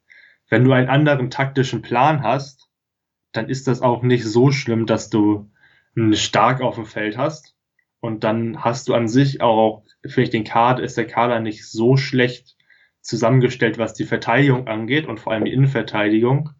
[0.48, 2.68] Wenn du einen anderen taktischen Plan hast,
[3.30, 5.48] dann ist das auch nicht so schlimm, dass du
[5.94, 7.54] einen Stark auf dem Feld hast.
[8.00, 11.70] Und dann hast du an sich auch, finde ich, den Kader, ist der Kader nicht
[11.70, 12.56] so schlecht
[13.00, 16.50] zusammengestellt, was die Verteidigung angeht und vor allem die Innenverteidigung,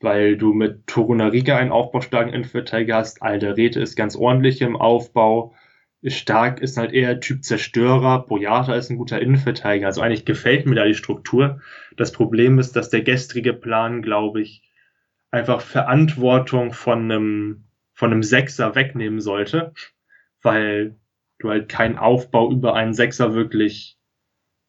[0.00, 5.54] weil du mit Torunariga einen aufbaustarken Innenverteidiger hast, Alderete ist ganz ordentlich im Aufbau,
[6.04, 10.74] Stark ist halt eher Typ Zerstörer, Boyata ist ein guter Innenverteidiger, also eigentlich gefällt mir
[10.74, 11.60] da die Struktur.
[11.96, 14.62] Das Problem ist, dass der gestrige Plan, glaube ich,
[15.30, 19.72] einfach Verantwortung von einem, von einem Sechser wegnehmen sollte,
[20.42, 20.96] weil
[21.38, 23.96] du halt keinen Aufbau über einen Sechser wirklich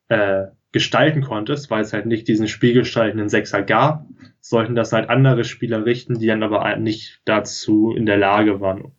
[0.09, 4.07] äh, gestalten konntest, weil es halt nicht diesen spielgestaltenden Sechser gab,
[4.39, 8.91] sollten das halt andere Spieler richten, die dann aber nicht dazu in der Lage waren.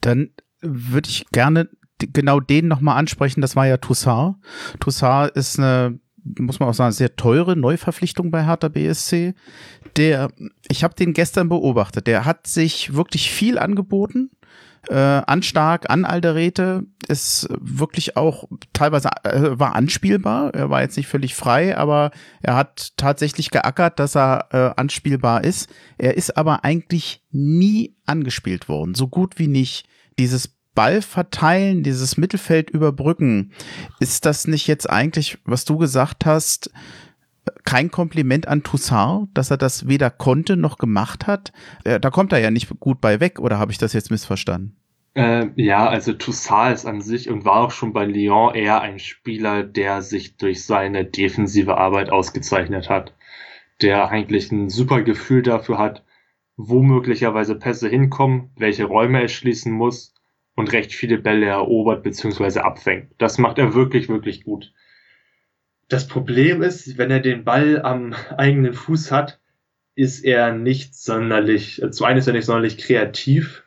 [0.00, 0.30] Dann
[0.70, 4.36] würde ich gerne genau den nochmal ansprechen, das war ja Toussaint.
[4.80, 5.98] Toussaint ist eine,
[6.38, 9.34] muss man auch sagen, sehr teure Neuverpflichtung bei Hertha BSC.
[9.96, 10.30] Der,
[10.68, 14.30] ich habe den gestern beobachtet, der hat sich wirklich viel angeboten
[14.88, 20.54] äh, anstark, an Alderete, ist wirklich auch teilweise äh, war anspielbar.
[20.54, 22.10] Er war jetzt nicht völlig frei, aber
[22.42, 25.70] er hat tatsächlich geackert, dass er äh, anspielbar ist.
[25.98, 29.88] Er ist aber eigentlich nie angespielt worden, so gut wie nicht.
[30.18, 33.50] Dieses Ball verteilen, dieses Mittelfeld überbrücken,
[33.98, 36.70] ist das nicht jetzt eigentlich, was du gesagt hast,
[37.64, 41.52] kein Kompliment an Toussaint, dass er das weder konnte noch gemacht hat.
[41.84, 44.76] Äh, da kommt er ja nicht gut bei weg, oder habe ich das jetzt missverstanden?
[45.14, 48.98] Äh, ja, also Toussaint ist an sich und war auch schon bei Lyon eher ein
[48.98, 53.14] Spieler, der sich durch seine defensive Arbeit ausgezeichnet hat.
[53.80, 56.04] Der eigentlich ein super Gefühl dafür hat,
[56.56, 60.15] wo möglicherweise Pässe hinkommen, welche Räume er schließen muss
[60.56, 62.60] und recht viele Bälle erobert bzw.
[62.60, 63.12] abfängt.
[63.18, 64.72] Das macht er wirklich, wirklich gut.
[65.88, 69.40] Das Problem ist, wenn er den Ball am eigenen Fuß hat,
[69.94, 73.62] ist er nicht sonderlich, zum einen ist er nicht sonderlich kreativ,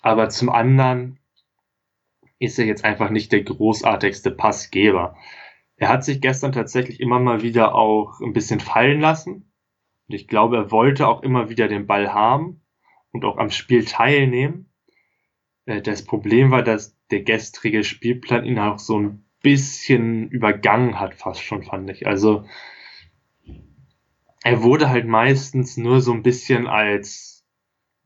[0.00, 1.18] aber zum anderen
[2.38, 5.16] ist er jetzt einfach nicht der großartigste Passgeber.
[5.76, 9.52] Er hat sich gestern tatsächlich immer mal wieder auch ein bisschen fallen lassen.
[10.08, 12.62] Und ich glaube, er wollte auch immer wieder den Ball haben
[13.12, 14.71] und auch am Spiel teilnehmen.
[15.66, 21.14] Äh, das Problem war, dass der gestrige Spielplan ihn auch so ein bisschen übergangen hat,
[21.14, 22.06] fast schon, fand ich.
[22.06, 22.44] Also
[24.44, 27.44] er wurde halt meistens nur so ein bisschen als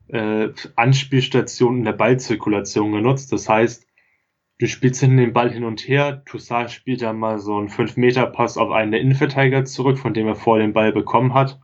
[0.08, 3.32] äh, Anspielstation in der Ballzirkulation genutzt.
[3.32, 3.86] Das heißt,
[4.58, 8.58] du spielst hinten den Ball hin und her, Toussaint spielt dann mal so einen 5-Meter-Pass
[8.58, 11.60] auf einen der Innenverteidiger zurück, von dem er vorher den Ball bekommen hat.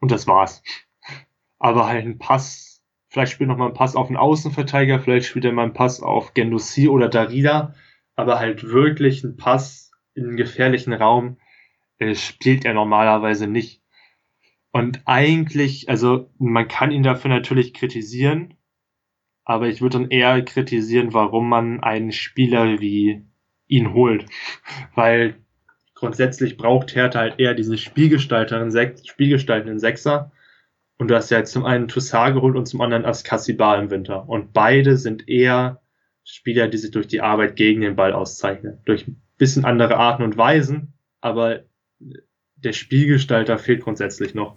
[0.00, 0.62] Und das war's.
[1.58, 2.67] Aber halt ein Pass,
[3.08, 6.00] vielleicht spielt noch mal ein Pass auf einen Außenverteidiger, vielleicht spielt er mal einen Pass
[6.02, 7.74] auf Gendouzi oder Darida
[8.18, 11.36] aber halt wirklich ein Pass in einen gefährlichen Raum
[11.98, 13.80] äh, spielt er normalerweise nicht.
[14.72, 18.54] Und eigentlich, also man kann ihn dafür natürlich kritisieren,
[19.44, 23.24] aber ich würde dann eher kritisieren, warum man einen Spieler wie
[23.68, 24.26] ihn holt.
[24.96, 25.36] Weil
[25.94, 28.72] grundsätzlich braucht Hertha halt eher diese Spielgestalterin,
[29.04, 30.32] spielgestaltenden Sechser.
[30.98, 34.28] Und du hast ja zum einen Toussaint geholt und zum anderen Askasiba im Winter.
[34.28, 35.80] Und beide sind eher
[36.24, 38.78] Spieler, die sich durch die Arbeit gegen den Ball auszeichnen.
[38.84, 41.60] Durch ein bisschen andere Arten und Weisen, aber
[42.56, 44.56] der Spielgestalter fehlt grundsätzlich noch.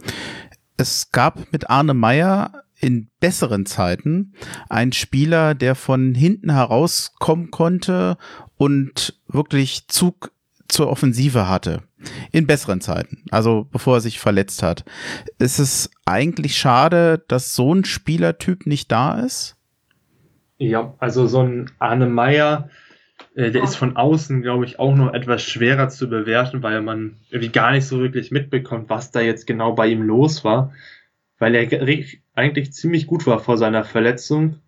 [0.78, 4.34] Es gab mit Arne Meyer in besseren Zeiten
[4.68, 8.18] einen Spieler, der von hinten herauskommen konnte
[8.58, 10.32] und wirklich Zug
[10.68, 11.84] zur Offensive hatte.
[12.32, 14.84] In besseren Zeiten, also bevor er sich verletzt hat.
[15.40, 19.58] Ist es eigentlich schade, dass so ein Spielertyp nicht da ist?
[20.58, 22.70] Ja, also so ein Arne Meyer,
[23.36, 27.18] äh, der ist von außen, glaube ich, auch noch etwas schwerer zu bewerten, weil man
[27.30, 30.74] irgendwie gar nicht so wirklich mitbekommt, was da jetzt genau bei ihm los war,
[31.40, 31.98] weil er
[32.36, 34.60] eigentlich ziemlich gut war vor seiner Verletzung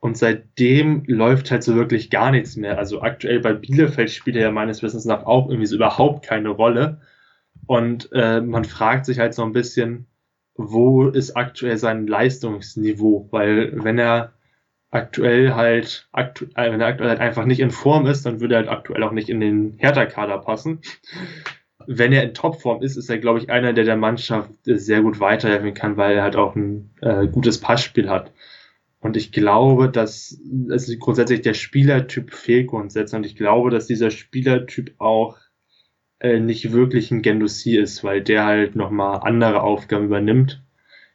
[0.00, 2.78] und seitdem läuft halt so wirklich gar nichts mehr.
[2.78, 6.50] Also aktuell bei Bielefeld spielt er ja meines Wissens nach auch irgendwie so überhaupt keine
[6.50, 7.00] Rolle
[7.66, 10.06] und äh, man fragt sich halt so ein bisschen,
[10.54, 14.32] wo ist aktuell sein Leistungsniveau, weil wenn er
[14.90, 18.54] aktuell halt, aktu äh, wenn er aktuell halt einfach nicht in Form ist, dann würde
[18.54, 20.80] er halt aktuell auch nicht in den Hertha-Kader passen.
[21.86, 25.20] Wenn er in Topform ist, ist er, glaube ich, einer, der der Mannschaft sehr gut
[25.20, 28.32] weiterhelfen kann, weil er halt auch ein äh, gutes Passspiel hat.
[29.00, 30.40] Und ich glaube, dass
[30.70, 33.16] also grundsätzlich der Spielertyp fehlt grundsätzlich.
[33.16, 35.38] Und ich glaube, dass dieser Spielertyp auch
[36.20, 40.64] äh, nicht wirklich ein Gendouzi ist, weil der halt nochmal andere Aufgaben übernimmt.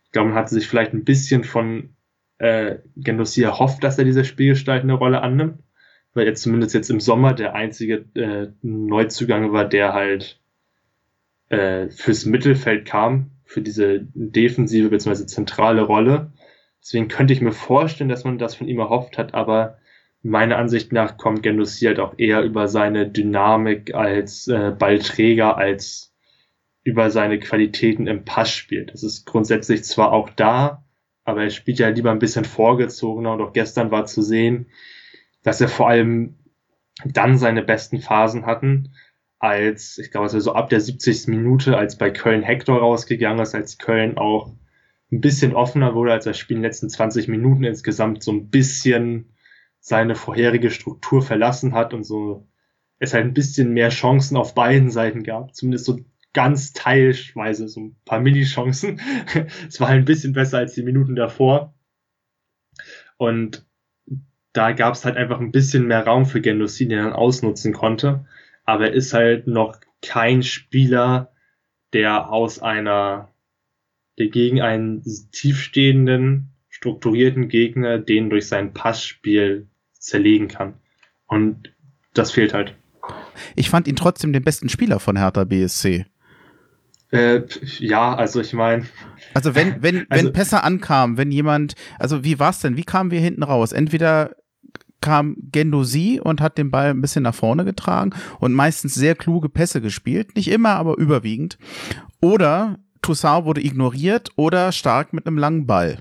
[0.05, 1.89] Ich glaube, man hat sich vielleicht ein bisschen von
[2.37, 5.59] äh, Gendosia hofft, dass er diese spielgestaltende Rolle annimmt,
[6.13, 10.41] weil er zumindest jetzt im Sommer der einzige äh, Neuzugang war, der halt
[11.49, 15.25] äh, fürs Mittelfeld kam, für diese defensive bzw.
[15.25, 16.32] zentrale Rolle.
[16.83, 19.77] Deswegen könnte ich mir vorstellen, dass man das von ihm erhofft hat, aber
[20.21, 26.13] meiner Ansicht nach kommt Gendouzi halt auch eher über seine Dynamik als äh, Ballträger, als
[26.83, 28.85] über seine Qualitäten im Passspiel.
[28.85, 30.83] Das ist grundsätzlich zwar auch da,
[31.23, 34.67] aber er spielt ja lieber ein bisschen vorgezogener und auch gestern war zu sehen,
[35.41, 36.37] dass er vor allem
[37.05, 38.93] dann seine besten Phasen hatten,
[39.39, 41.27] als, ich glaube, es war so ab der 70.
[41.27, 44.53] Minute, als bei Köln Hector rausgegangen ist, als Köln auch
[45.13, 48.49] ein bisschen offener wurde, als das Spiel in den letzten 20 Minuten insgesamt so ein
[48.49, 49.33] bisschen
[49.79, 52.47] seine vorherige Struktur verlassen hat und so
[52.99, 55.53] es halt ein bisschen mehr Chancen auf beiden Seiten gab.
[55.53, 55.99] Zumindest so
[56.33, 59.01] ganz teilweise, so ein paar Mini-Chancen.
[59.67, 61.73] es war halt ein bisschen besser als die Minuten davor.
[63.17, 63.65] Und
[64.53, 67.73] da gab es halt einfach ein bisschen mehr Raum für Gendouzi, den er dann ausnutzen
[67.73, 68.25] konnte.
[68.65, 71.33] Aber er ist halt noch kein Spieler,
[71.91, 73.32] der aus einer,
[74.17, 80.75] der gegen einen tiefstehenden, strukturierten Gegner den durch sein Passspiel zerlegen kann.
[81.27, 81.73] Und
[82.13, 82.75] das fehlt halt.
[83.55, 86.05] Ich fand ihn trotzdem den besten Spieler von Hertha BSC.
[87.11, 87.41] Äh,
[87.79, 88.85] ja, also ich meine.
[89.33, 92.75] Also wenn, wenn, also, wenn Pässe ankamen, wenn jemand, also wie war's denn?
[92.75, 93.71] Wie kamen wir hinten raus?
[93.71, 94.35] Entweder
[94.99, 99.49] kam Gendosi und hat den Ball ein bisschen nach vorne getragen und meistens sehr kluge
[99.49, 100.35] Pässe gespielt.
[100.35, 101.57] Nicht immer, aber überwiegend.
[102.21, 105.99] Oder Toussaint wurde ignoriert oder stark mit einem langen Ball.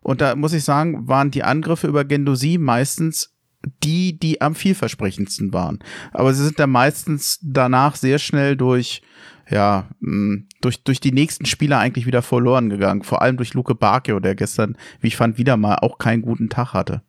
[0.00, 3.34] Und da muss ich sagen, waren die Angriffe über Gendosi meistens
[3.82, 5.78] die, die am vielversprechendsten waren.
[6.12, 9.02] Aber sie sind dann meistens danach sehr schnell durch,
[9.48, 13.02] ja, mm, durch, durch die nächsten Spieler eigentlich wieder verloren gegangen.
[13.02, 16.50] Vor allem durch Luke Bakio, der gestern, wie ich fand, wieder mal auch keinen guten
[16.50, 17.02] Tag hatte.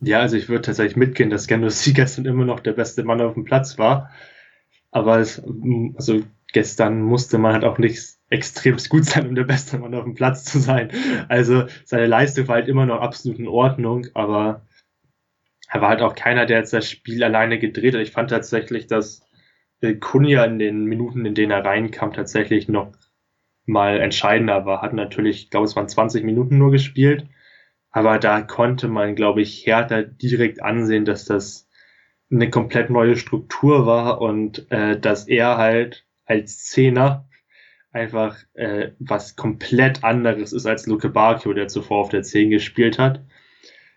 [0.00, 3.34] Ja, also ich würde tatsächlich mitgehen, dass Gendouzi gestern immer noch der beste Mann auf
[3.34, 4.10] dem Platz war.
[4.90, 5.42] Aber es,
[5.96, 6.22] also
[6.52, 10.14] gestern musste man halt auch nicht extrem gut sein, um der beste Mann auf dem
[10.14, 10.90] Platz zu sein.
[11.28, 14.66] Also seine Leistung war halt immer noch absolut in Ordnung, aber
[15.68, 18.00] er war halt auch keiner, der jetzt das Spiel alleine gedreht hat.
[18.00, 19.26] Ich fand tatsächlich, dass
[20.00, 22.92] Kunja in den Minuten, in denen er reinkam, tatsächlich noch
[23.66, 24.82] mal entscheidender war.
[24.82, 27.26] Hat natürlich, ich glaube, es waren 20 Minuten nur gespielt,
[27.90, 31.68] aber da konnte man, glaube ich, Hertha direkt ansehen, dass das
[32.30, 37.28] eine komplett neue Struktur war und äh, dass er halt als Zehner
[37.96, 42.98] einfach äh, was komplett anderes ist als Luke Bacchio, der zuvor auf der 10 gespielt
[42.98, 43.24] hat.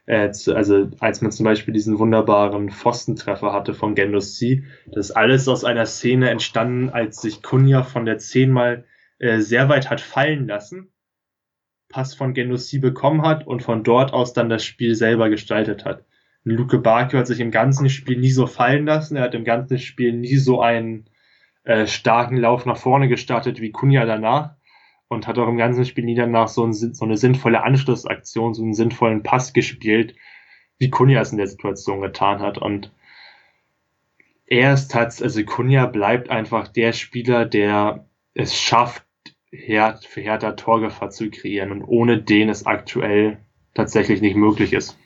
[0.05, 5.15] Äh, also als man zum Beispiel diesen wunderbaren Pfostentreffer hatte von Gendos C, das ist
[5.15, 8.85] alles aus einer Szene entstanden, als sich Kunja von der 10 mal
[9.19, 10.91] äh, sehr weit hat fallen lassen
[11.89, 16.05] Pass von Genussi bekommen hat und von dort aus dann das Spiel selber gestaltet hat.
[16.43, 19.17] Luke Bakio hat sich im ganzen Spiel nie so fallen lassen.
[19.17, 21.09] Er hat im ganzen Spiel nie so einen
[21.69, 24.55] äh, starken Lauf nach vorne gestartet wie Kunja danach
[25.07, 28.63] und hat auch im ganzen Spiel nie danach so, ein, so eine sinnvolle Anschlussaktion, so
[28.63, 30.15] einen sinnvollen Pass gespielt,
[30.79, 32.57] wie Kunja es in der Situation getan hat.
[32.57, 32.91] Und
[34.47, 39.05] er ist tatsächlich, also Kunja bleibt einfach der Spieler, der es schafft,
[39.51, 43.37] Herd, für Hertha Torgefahr zu kreieren und ohne den es aktuell
[43.75, 44.97] tatsächlich nicht möglich ist.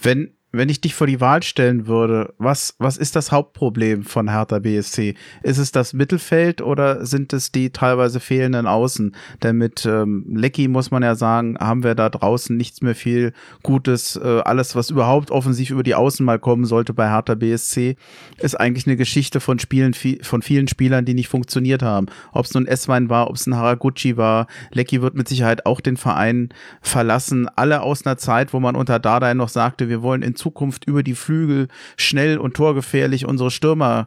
[0.00, 4.30] Wenn wenn ich dich vor die Wahl stellen würde, was, was ist das Hauptproblem von
[4.30, 5.14] Hertha BSC?
[5.42, 9.14] Ist es das Mittelfeld oder sind es die teilweise fehlenden Außen?
[9.42, 13.32] Denn mit ähm, Lecky muss man ja sagen, haben wir da draußen nichts mehr viel
[13.62, 14.16] Gutes.
[14.16, 17.96] Äh, alles, was überhaupt offensiv über die Außen mal kommen sollte bei Hertha BSC,
[18.38, 22.06] ist eigentlich eine Geschichte von Spielen von vielen Spielern, die nicht funktioniert haben.
[22.32, 24.46] Ob es nun Esswein war, ob es ein Haraguchi war.
[24.72, 26.50] Lecky wird mit Sicherheit auch den Verein
[26.80, 27.48] verlassen.
[27.54, 30.86] Alle aus einer Zeit, wo man unter Dardai noch sagte, wir wollen in Zukunft Zukunft
[30.86, 31.66] über die Flügel
[31.96, 34.06] schnell und torgefährlich unsere Stürmer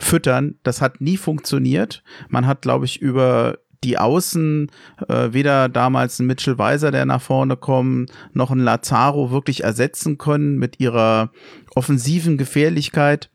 [0.00, 0.56] füttern.
[0.64, 2.02] Das hat nie funktioniert.
[2.28, 4.68] Man hat, glaube ich, über die Außen,
[5.06, 10.18] äh, weder damals ein Mitchell Weiser, der nach vorne kommt, noch ein Lazaro wirklich ersetzen
[10.18, 11.30] können mit ihrer
[11.76, 13.30] offensiven Gefährlichkeit.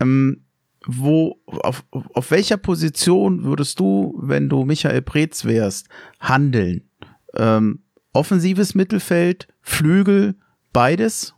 [0.00, 0.42] Ähm,
[0.88, 6.88] wo, auf, auf welcher Position würdest du, wenn du Michael Preetz wärst, handeln?
[7.36, 10.34] Ähm, offensives Mittelfeld, Flügel,
[10.72, 11.35] beides?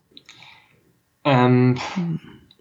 [1.29, 1.76] Ähm,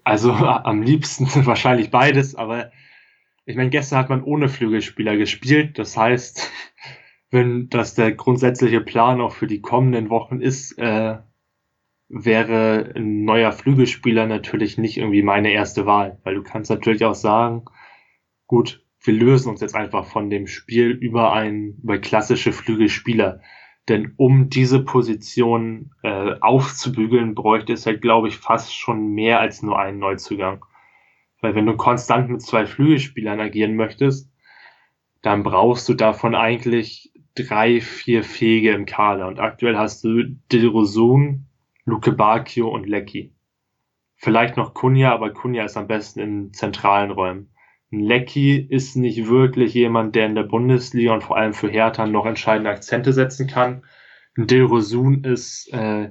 [0.04, 2.70] also am liebsten wahrscheinlich beides, aber
[3.46, 5.78] ich meine, gestern hat man ohne Flügelspieler gespielt.
[5.78, 6.50] Das heißt,
[7.30, 11.18] wenn das der grundsätzliche Plan auch für die kommenden Wochen ist, äh,
[12.10, 17.14] wäre ein neuer Flügelspieler natürlich nicht irgendwie meine erste Wahl, weil du kannst natürlich auch
[17.14, 17.64] sagen,
[18.46, 23.40] gut, wir lösen uns jetzt einfach von dem Spiel über einen, über klassische Flügelspieler.
[23.88, 29.62] Denn um diese Position äh, aufzubügeln, bräuchte es halt, glaube ich, fast schon mehr als
[29.62, 30.64] nur einen Neuzugang.
[31.40, 34.30] Weil wenn du konstant mit zwei Flügelspielern agieren möchtest,
[35.22, 39.26] dann brauchst du davon eigentlich drei, vier Fähige im Kader.
[39.26, 41.46] Und aktuell hast du Dilrosun,
[41.84, 43.32] Luke Bacchio und Lecky.
[44.16, 47.50] Vielleicht noch Kunja, aber Kunja ist am besten in zentralen Räumen.
[47.90, 52.26] Lecky ist nicht wirklich jemand, der in der Bundesliga und vor allem für Hertha noch
[52.26, 53.84] entscheidende Akzente setzen kann.
[54.36, 56.10] Dilrosun ist äh,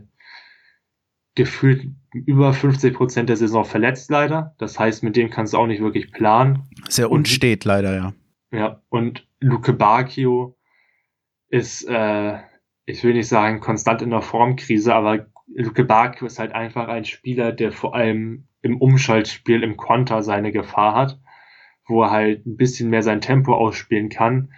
[1.35, 4.55] gefühlt über 50 Prozent der Saison verletzt leider.
[4.57, 6.67] Das heißt, mit dem kannst du auch nicht wirklich planen.
[6.89, 8.13] Sehr unstet und, leider, ja.
[8.51, 10.57] Ja, und Luke Bacchio
[11.49, 12.39] ist, äh,
[12.85, 17.05] ich will nicht sagen konstant in der Formkrise, aber Luke Bacchio ist halt einfach ein
[17.05, 21.19] Spieler, der vor allem im Umschaltspiel, im Konter seine Gefahr hat,
[21.87, 24.53] wo er halt ein bisschen mehr sein Tempo ausspielen kann.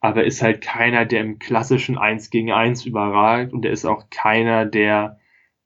[0.00, 4.10] Aber ist halt keiner, der im klassischen 1 gegen 1 überragt und er ist auch
[4.10, 5.18] keiner, der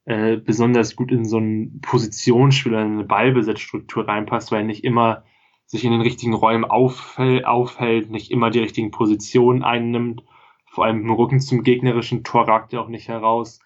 [0.05, 5.25] äh, besonders gut in so ein Positionsspiel, in eine Ballbesitzstruktur reinpasst, weil er nicht immer
[5.67, 10.23] sich in den richtigen Räumen auffäll, aufhält, nicht immer die richtigen Positionen einnimmt.
[10.67, 13.61] Vor allem im Rücken zum gegnerischen Tor ragt er auch nicht heraus.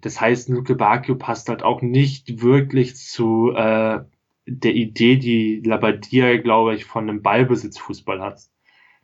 [0.00, 4.00] Das heißt, Luke Bakio passt halt auch nicht wirklich zu äh,
[4.46, 8.40] der Idee, die Labadia, glaube ich, von einem Ballbesitzfußball hat.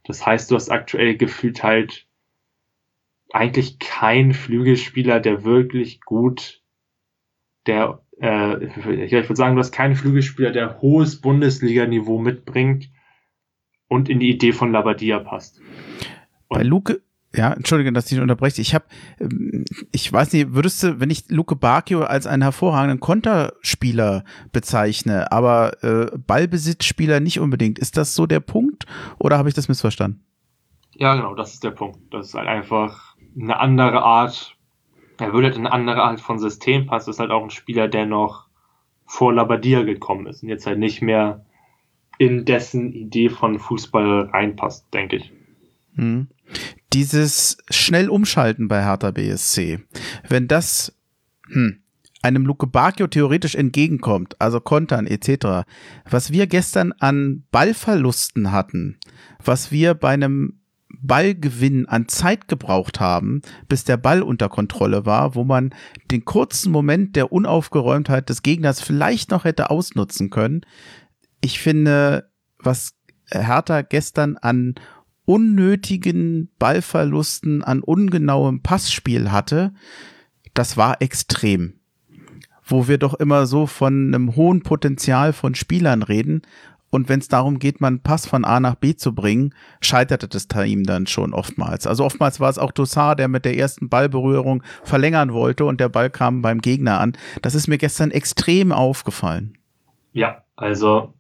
[0.05, 2.07] Das heißt, du hast aktuell gefühlt halt
[3.33, 6.63] eigentlich kein Flügelspieler, der wirklich gut,
[7.67, 12.91] der, äh, ich würde sagen, du hast keinen Flügelspieler, der hohes Bundesliga-Niveau mitbringt
[13.87, 15.61] und in die Idee von Labadia passt.
[16.49, 17.03] Und Bei Luke,
[17.39, 18.61] ja, entschuldige, dass ich dich unterbreche.
[18.61, 18.85] Ich habe,
[19.21, 25.31] ähm, ich weiß nicht, würdest du, wenn ich Luke Bacchio als einen hervorragenden Konterspieler bezeichne,
[25.31, 28.87] aber äh, Ballbesitzspieler nicht unbedingt, ist das so der Punkt
[29.19, 30.25] oder habe ich das missverstanden?
[30.95, 32.13] Ja, genau, das ist der Punkt.
[32.13, 34.57] Das ist halt einfach eine andere Art,
[35.19, 37.11] er würde halt eine andere Art von System passen.
[37.11, 38.49] Das ist halt auch ein Spieler, der noch
[39.07, 41.47] vor Labadia gekommen ist und jetzt halt nicht mehr
[42.19, 45.33] in dessen Idee von Fußball reinpasst, denke ich.
[45.95, 46.27] Hm
[46.99, 49.79] dieses schnell umschalten bei Hertha BSC,
[50.29, 50.93] wenn das
[51.47, 51.79] hm,
[52.23, 55.65] einem Luke Bacchio theoretisch entgegenkommt, also Kontern etc.,
[56.11, 58.99] was wir gestern an Ballverlusten hatten,
[59.45, 60.59] was wir bei einem
[61.01, 65.73] Ballgewinn an Zeit gebraucht haben, bis der Ball unter Kontrolle war, wo man
[66.11, 70.63] den kurzen Moment der Unaufgeräumtheit des Gegners vielleicht noch hätte ausnutzen können.
[71.41, 72.29] Ich finde,
[72.59, 72.97] was
[73.31, 74.75] Hertha gestern an
[75.29, 79.75] unnötigen Ballverlusten an ungenauem Passspiel hatte,
[80.55, 81.75] das war extrem.
[82.65, 86.43] Wo wir doch immer so von einem hohen Potenzial von Spielern reden.
[86.89, 90.29] Und wenn es darum geht, mal einen Pass von A nach B zu bringen, scheiterte
[90.29, 91.87] das Team dann schon oftmals.
[91.87, 95.91] Also oftmals war es auch Dossard, der mit der ersten Ballberührung verlängern wollte und der
[95.91, 97.13] Ball kam beim Gegner an.
[97.43, 99.59] Das ist mir gestern extrem aufgefallen.
[100.15, 101.13] Ja, also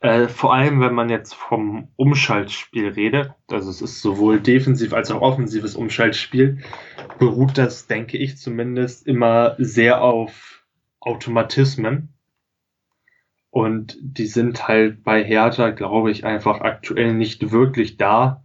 [0.00, 5.10] äh, vor allem, wenn man jetzt vom Umschaltspiel redet, also es ist sowohl defensiv als
[5.10, 6.58] auch offensives Umschaltspiel,
[7.18, 10.64] beruht das, denke ich zumindest, immer sehr auf
[11.00, 12.12] Automatismen.
[13.50, 18.44] Und die sind halt bei Hertha, glaube ich, einfach aktuell nicht wirklich da.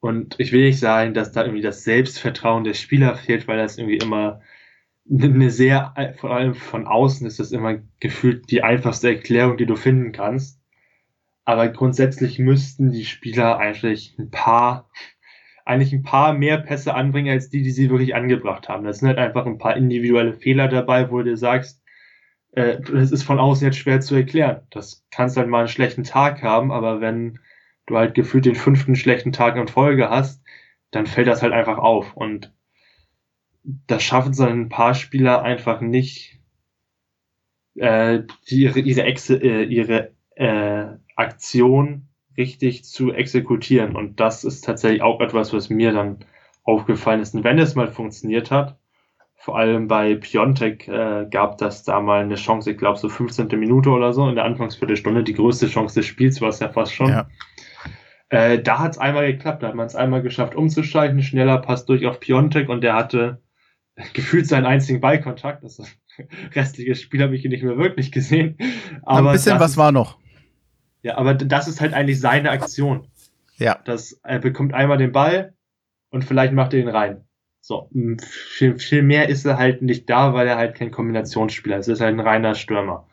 [0.00, 3.78] Und ich will nicht sagen, dass da irgendwie das Selbstvertrauen der Spieler fehlt, weil das
[3.78, 4.40] irgendwie immer
[5.08, 9.76] eine sehr, vor allem von außen ist das immer gefühlt die einfachste Erklärung, die du
[9.76, 10.61] finden kannst.
[11.44, 14.88] Aber grundsätzlich müssten die Spieler eigentlich ein paar,
[15.64, 18.84] eigentlich ein paar mehr Pässe anbringen, als die, die sie wirklich angebracht haben.
[18.84, 21.82] Das sind halt einfach ein paar individuelle Fehler dabei, wo du sagst,
[22.52, 24.62] äh, das ist von außen jetzt schwer zu erklären.
[24.70, 27.40] Das kannst halt mal einen schlechten Tag haben, aber wenn
[27.86, 30.42] du halt gefühlt den fünften schlechten Tag in Folge hast,
[30.90, 32.14] dann fällt das halt einfach auf.
[32.16, 32.52] Und
[33.86, 36.40] das schaffen so ein paar Spieler einfach nicht,
[37.76, 43.96] äh, die, ihre, ihre, Exe, äh, ihre äh, Aktion richtig zu exekutieren.
[43.96, 46.18] Und das ist tatsächlich auch etwas, was mir dann
[46.64, 47.34] aufgefallen ist.
[47.34, 48.78] Und wenn es mal funktioniert hat,
[49.34, 53.48] vor allem bei Piontek äh, gab das da mal eine Chance, ich glaube so 15.
[53.58, 56.94] Minute oder so in der Anfangsviertelstunde, die größte Chance des Spiels war es ja fast
[56.94, 57.08] schon.
[57.08, 57.26] Ja.
[58.28, 61.86] Äh, da hat es einmal geklappt, da hat man es einmal geschafft umzuschalten, schneller Pass
[61.86, 63.42] durch auf Piontek und der hatte
[64.12, 65.64] gefühlt seinen einzigen Ballkontakt.
[65.64, 65.82] Das
[66.54, 68.56] restliche Spiel habe ich nicht mehr wirklich gesehen.
[69.02, 70.21] Aber ein bisschen was war noch.
[71.02, 73.08] Ja, aber das ist halt eigentlich seine Aktion.
[73.56, 73.80] Ja.
[73.84, 75.54] Das, er bekommt einmal den Ball
[76.10, 77.24] und vielleicht macht er ihn rein.
[77.60, 77.88] So,
[78.18, 81.88] viel, viel mehr ist er halt nicht da, weil er halt kein Kombinationsspieler ist.
[81.88, 83.08] Er ist halt ein reiner Stürmer.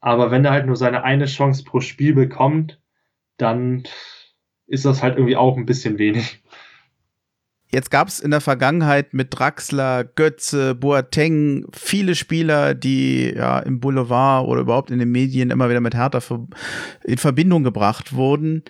[0.00, 2.80] Aber wenn er halt nur seine eine Chance pro Spiel bekommt,
[3.36, 3.84] dann
[4.66, 6.42] ist das halt irgendwie auch ein bisschen wenig.
[7.74, 13.80] Jetzt gab es in der Vergangenheit mit Draxler, Götze, Boateng viele Spieler, die ja im
[13.80, 16.20] Boulevard oder überhaupt in den Medien immer wieder mit Hertha
[17.02, 18.62] in Verbindung gebracht wurden.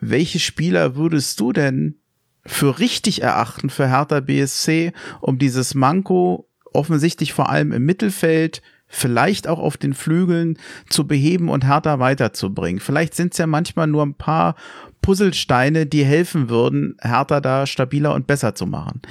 [0.00, 1.96] Welche Spieler würdest du denn
[2.44, 8.62] für richtig erachten für Hertha BSC, um dieses Manko offensichtlich vor allem im Mittelfeld
[8.96, 12.80] vielleicht auch auf den Flügeln zu beheben und Hertha weiterzubringen.
[12.80, 14.56] Vielleicht sind es ja manchmal nur ein paar
[15.02, 19.02] Puzzlesteine, die helfen würden, Hertha da stabiler und besser zu machen?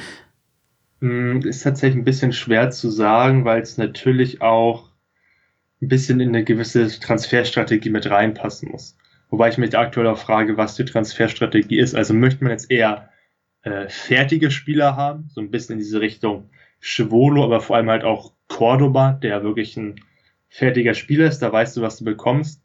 [1.02, 4.90] Hm, ist tatsächlich ein bisschen schwer zu sagen, weil es natürlich auch
[5.82, 8.98] ein bisschen in eine gewisse Transferstrategie mit reinpassen muss.
[9.30, 11.96] Wobei ich mich aktuell auch frage, was die Transferstrategie ist.
[11.96, 13.10] Also möchte man jetzt eher
[13.64, 16.50] äh, fertige Spieler haben, so ein bisschen in diese Richtung
[16.82, 19.96] Chivolo, aber vor allem halt auch Cordoba, der wirklich ein
[20.50, 22.64] fertiger Spieler ist, da weißt du, was du bekommst.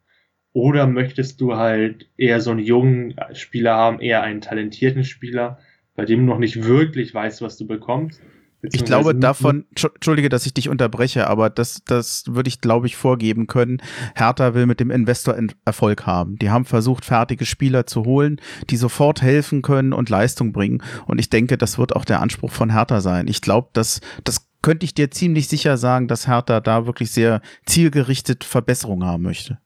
[0.52, 5.58] Oder möchtest du halt eher so einen jungen Spieler haben, eher einen talentierten Spieler,
[5.94, 8.20] bei dem du noch nicht wirklich weißt, was du bekommst?
[8.62, 12.96] Ich glaube davon, entschuldige, dass ich dich unterbreche, aber das, das würde ich, glaube ich,
[12.96, 13.80] vorgeben können.
[14.14, 16.36] Hertha will mit dem Investor Erfolg haben.
[16.36, 20.82] Die haben versucht, fertige Spieler zu holen, die sofort helfen können und Leistung bringen.
[21.06, 23.28] Und ich denke, das wird auch der Anspruch von Hertha sein.
[23.28, 27.40] Ich glaube, dass das könnte ich dir ziemlich sicher sagen, dass Hertha da wirklich sehr
[27.66, 29.58] zielgerichtet Verbesserungen haben möchte.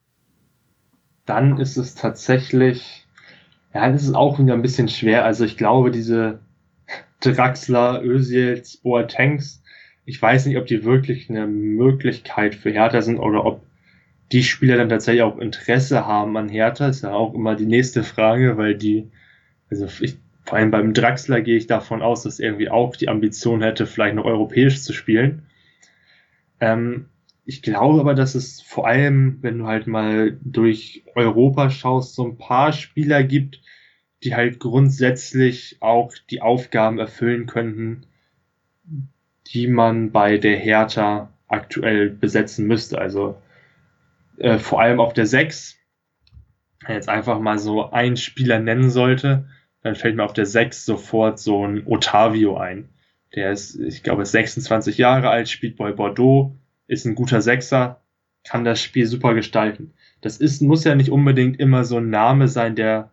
[1.25, 3.05] Dann ist es tatsächlich,
[3.73, 5.25] ja, das ist auch wieder ein bisschen schwer.
[5.25, 6.39] Also ich glaube, diese
[7.19, 9.63] Draxler, Özils, Boatengs.
[10.05, 13.65] Ich weiß nicht, ob die wirklich eine Möglichkeit für Hertha sind oder ob
[14.31, 16.87] die Spieler dann tatsächlich auch Interesse haben an Hertha.
[16.87, 19.09] Ist ja auch immer die nächste Frage, weil die,
[19.69, 23.61] also ich, vor allem beim Draxler gehe ich davon aus, dass irgendwie auch die Ambition
[23.63, 25.47] hätte, vielleicht noch europäisch zu spielen.
[26.59, 27.07] Ähm,
[27.45, 32.25] ich glaube aber, dass es vor allem, wenn du halt mal durch Europa schaust, so
[32.25, 33.61] ein paar Spieler gibt,
[34.23, 38.05] die halt grundsätzlich auch die Aufgaben erfüllen könnten,
[39.47, 42.99] die man bei der Hertha aktuell besetzen müsste.
[42.99, 43.39] Also
[44.37, 45.77] äh, vor allem auf der 6,
[46.85, 49.47] wenn jetzt einfach mal so ein Spieler nennen sollte,
[49.85, 52.89] dann fällt mir auf der 6 sofort so ein Otavio ein.
[53.35, 56.55] Der ist, ich glaube, ist 26 Jahre alt, spielt bei Bordeaux,
[56.87, 58.01] ist ein guter Sechser,
[58.43, 59.93] kann das Spiel super gestalten.
[60.21, 63.11] Das ist, muss ja nicht unbedingt immer so ein Name sein, der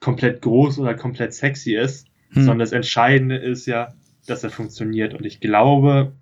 [0.00, 2.44] komplett groß oder komplett sexy ist, hm.
[2.44, 3.92] sondern das Entscheidende ist ja,
[4.26, 5.12] dass er funktioniert.
[5.12, 6.14] Und ich glaube,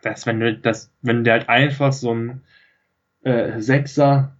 [0.00, 2.42] dass wenn du das, wenn der halt einfach so ein
[3.24, 4.36] äh, Sechser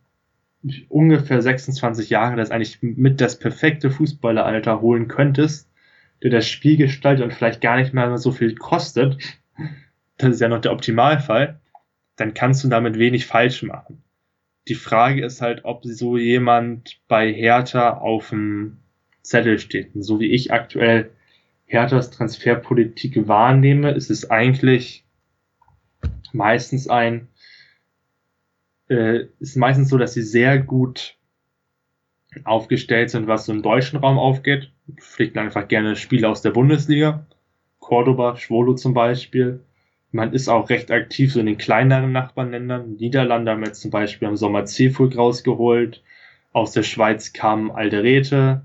[0.89, 5.71] ungefähr 26 Jahre, das eigentlich mit das perfekte Fußballeralter holen könntest,
[6.23, 9.17] der das Spiel gestaltet und vielleicht gar nicht mehr so viel kostet,
[10.19, 11.61] das ist ja noch der Optimalfall,
[12.17, 14.03] dann kannst du damit wenig falsch machen.
[14.69, 18.77] Die Frage ist halt, ob so jemand bei Hertha auf dem
[19.23, 19.95] Zettel steht.
[19.95, 21.11] Und so wie ich aktuell
[21.65, 25.05] Herthas Transferpolitik wahrnehme, ist es eigentlich
[26.33, 27.29] meistens ein,
[28.91, 31.17] äh, ist meistens so, dass sie sehr gut
[32.45, 34.73] aufgestellt sind, was so im deutschen Raum aufgeht.
[34.97, 37.27] Pflichten einfach gerne Spiele aus der Bundesliga.
[37.79, 39.65] Cordoba, Schwolo zum Beispiel.
[40.13, 42.97] Man ist auch recht aktiv so in den kleineren Nachbarländern.
[42.97, 46.03] Niederlande haben jetzt zum Beispiel am Sommer Zefug rausgeholt.
[46.53, 48.63] Aus der Schweiz kam Alderete.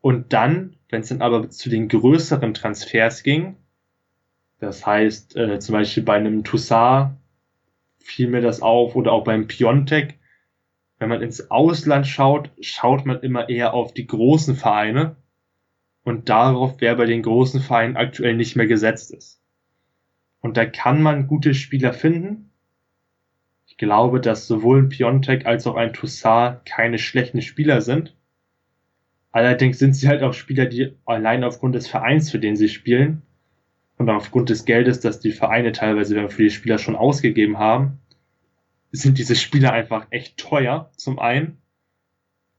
[0.00, 3.56] Und dann, wenn es dann aber zu den größeren Transfers ging,
[4.60, 7.19] das heißt äh, zum Beispiel bei einem Toussaint
[8.00, 10.18] fiel mir das auf oder auch beim Piontek,
[10.98, 15.16] wenn man ins Ausland schaut, schaut man immer eher auf die großen Vereine
[16.02, 19.40] und darauf, wer bei den großen Vereinen aktuell nicht mehr gesetzt ist.
[20.40, 22.50] Und da kann man gute Spieler finden.
[23.66, 28.16] Ich glaube, dass sowohl ein Piontek als auch ein Toussaint keine schlechten Spieler sind.
[29.32, 33.22] Allerdings sind sie halt auch Spieler, die allein aufgrund des Vereins, für den sie spielen,
[34.00, 37.98] und aufgrund des Geldes, das die Vereine teilweise für die Spieler schon ausgegeben haben,
[38.92, 41.58] sind diese Spieler einfach echt teuer, zum einen.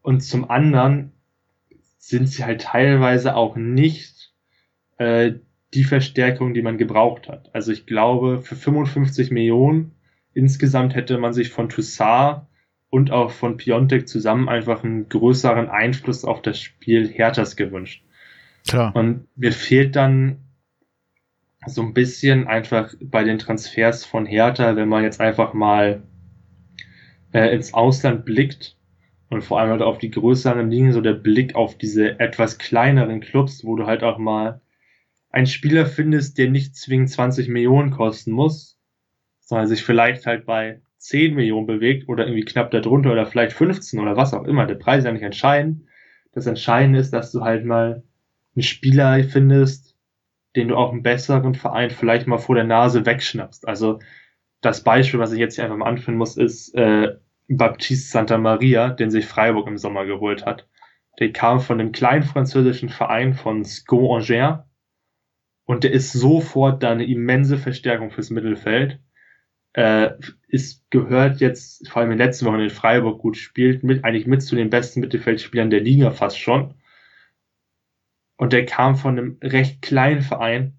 [0.03, 1.13] Und zum anderen
[1.97, 4.35] sind sie halt teilweise auch nicht
[4.99, 5.31] äh,
[5.73, 7.49] die Verstärkung, die man gebraucht hat.
[7.55, 9.95] Also ich glaube, für 55 Millionen
[10.35, 12.43] insgesamt hätte man sich von Toussaint
[12.91, 18.03] und auch von Piontek zusammen einfach einen größeren Einfluss auf das Spiel Herthas gewünscht.
[18.67, 18.95] Klar.
[18.95, 20.37] Und mir fehlt dann
[21.67, 26.03] so ein bisschen einfach bei den Transfers von Hertha, wenn man jetzt einfach mal
[27.33, 28.77] äh, ins Ausland blickt
[29.29, 33.21] und vor allem halt auf die größeren Linien, so der Blick auf diese etwas kleineren
[33.21, 34.61] Clubs, wo du halt auch mal
[35.29, 38.79] einen Spieler findest, der nicht zwingend 20 Millionen kosten muss,
[39.39, 43.99] sondern sich vielleicht halt bei 10 Millionen bewegt oder irgendwie knapp darunter oder vielleicht 15
[43.99, 44.65] oder was auch immer.
[44.65, 45.83] Der Preis ist ja nicht entscheidend.
[46.33, 48.03] Das Entscheidende ist, dass du halt mal
[48.55, 49.90] einen Spieler findest,
[50.55, 53.67] den du auch einen besseren Verein vielleicht mal vor der Nase wegschnappst.
[53.67, 53.99] Also
[54.61, 57.15] das Beispiel, was ich jetzt hier einfach mal anführen muss, ist äh,
[57.47, 60.67] Baptiste Santa Maria, den sich Freiburg im Sommer geholt hat.
[61.19, 64.63] Der kam von dem kleinen französischen Verein von Sco Angers
[65.65, 68.99] und der ist sofort da eine immense Verstärkung fürs Mittelfeld.
[69.73, 70.11] Äh,
[70.47, 74.27] ist, gehört jetzt, vor allem in den letzten Wochen in Freiburg gut spielt, mit, eigentlich
[74.27, 76.73] mit zu den besten Mittelfeldspielern der Liga fast schon.
[78.41, 80.73] Und der kam von einem recht kleinen Verein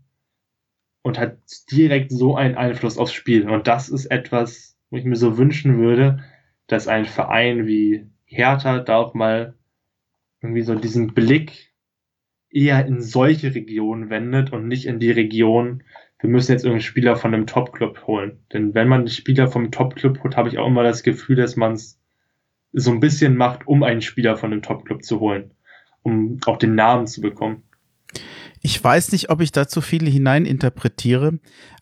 [1.02, 1.38] und hat
[1.70, 3.48] direkt so einen Einfluss aufs Spiel.
[3.48, 6.24] Und das ist etwas, wo ich mir so wünschen würde,
[6.66, 9.54] dass ein Verein wie Hertha da auch mal
[10.40, 11.72] irgendwie so diesen Blick
[12.50, 15.84] eher in solche Regionen wendet und nicht in die Region
[16.22, 18.38] wir müssen jetzt irgendeinen Spieler von einem Top-Club holen.
[18.52, 21.56] Denn wenn man einen Spieler vom Top-Club holt, habe ich auch immer das Gefühl, dass
[21.56, 22.00] man es
[22.72, 25.52] so ein bisschen macht, um einen Spieler von einem Top-Club zu holen,
[26.02, 27.62] um auch den Namen zu bekommen.
[28.60, 31.40] Ich weiß nicht, ob ich da zu viel hineininterpretiere,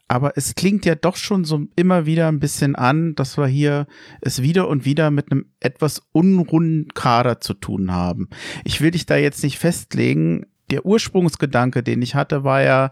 [0.08, 3.86] aber es klingt ja doch schon so immer wieder ein bisschen an, dass wir hier
[4.20, 8.28] es wieder und wieder mit einem etwas unrunden Kader zu tun haben.
[8.64, 10.46] Ich will dich da jetzt nicht festlegen.
[10.70, 12.90] Der Ursprungsgedanke, den ich hatte, war ja,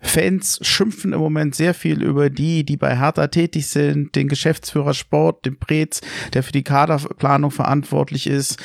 [0.00, 4.94] Fans schimpfen im Moment sehr viel über die, die bei Hertha tätig sind, den Geschäftsführer
[4.94, 6.00] Sport, den Prez,
[6.34, 8.58] der für die Kaderplanung verantwortlich ist,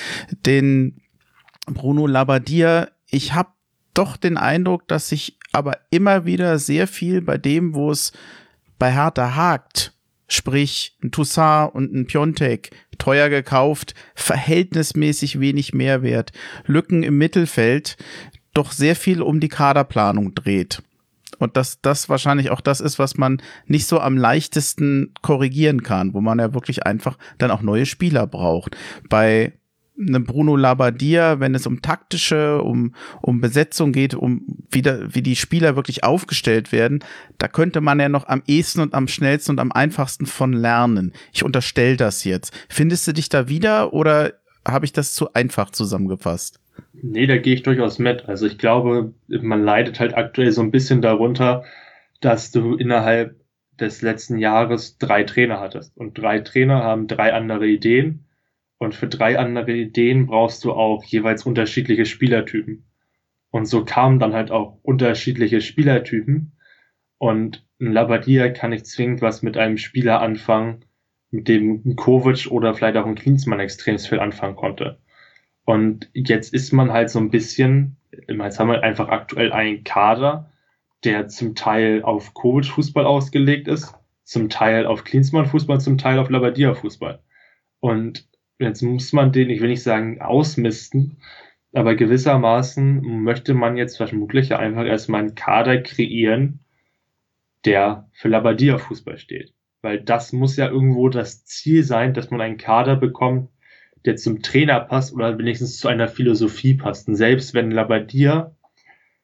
[0.45, 1.01] den
[1.67, 2.89] Bruno Labbadia.
[3.09, 3.49] Ich habe
[3.93, 8.11] doch den Eindruck, dass sich aber immer wieder sehr viel bei dem, wo es
[8.79, 9.93] bei Hertha hakt,
[10.27, 16.31] sprich ein Toussaint und ein Piontek, teuer gekauft, verhältnismäßig wenig Mehrwert,
[16.65, 17.97] Lücken im Mittelfeld,
[18.53, 20.81] doch sehr viel um die Kaderplanung dreht.
[21.39, 26.13] Und dass das wahrscheinlich auch das ist, was man nicht so am leichtesten korrigieren kann,
[26.13, 28.77] wo man ja wirklich einfach dann auch neue Spieler braucht.
[29.09, 29.53] Bei
[29.97, 35.35] einem Bruno Labbadia, wenn es um taktische, um, um Besetzung geht, um wieder, wie die
[35.35, 37.03] Spieler wirklich aufgestellt werden,
[37.37, 41.13] da könnte man ja noch am ehesten und am schnellsten und am einfachsten von lernen.
[41.31, 42.53] Ich unterstelle das jetzt.
[42.69, 44.33] Findest du dich da wieder oder
[44.67, 46.59] habe ich das zu einfach zusammengefasst?
[46.93, 48.27] Nee, da gehe ich durchaus mit.
[48.27, 51.63] Also ich glaube, man leidet halt aktuell so ein bisschen darunter,
[52.21, 53.35] dass du innerhalb
[53.79, 55.95] des letzten Jahres drei Trainer hattest.
[55.97, 58.22] Und drei Trainer haben drei andere Ideen.
[58.83, 62.83] Und für drei andere Ideen brauchst du auch jeweils unterschiedliche Spielertypen.
[63.49, 66.57] Und so kamen dann halt auch unterschiedliche Spielertypen.
[67.17, 70.83] Und ein Labadia kann nicht zwingend was mit einem Spieler anfangen,
[71.31, 74.99] mit dem ein Kovic oder vielleicht auch ein Klinsmann extrem viel anfangen konnte.
[75.63, 77.95] Und jetzt ist man halt so ein bisschen,
[78.27, 80.51] jetzt haben wir einfach aktuell einen Kader,
[81.05, 83.95] der zum Teil auf Kovic-Fußball ausgelegt ist,
[84.25, 87.21] zum Teil auf Klinsmann-Fußball, zum Teil auf Labadia-Fußball.
[87.79, 88.27] Und
[88.59, 91.17] jetzt muss man den, ich will nicht sagen ausmisten,
[91.73, 96.59] aber gewissermaßen möchte man jetzt vermutlich einfach erstmal einen Kader kreieren,
[97.65, 99.53] der für Labadia-Fußball steht.
[99.81, 103.49] Weil das muss ja irgendwo das Ziel sein, dass man einen Kader bekommt,
[104.05, 107.07] der zum Trainer passt oder wenigstens zu einer Philosophie passt.
[107.07, 108.55] Und selbst wenn Labadia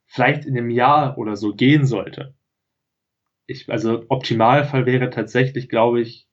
[0.06, 2.34] vielleicht in einem Jahr oder so gehen sollte,
[3.46, 6.29] ich, also Optimalfall wäre tatsächlich, glaube ich,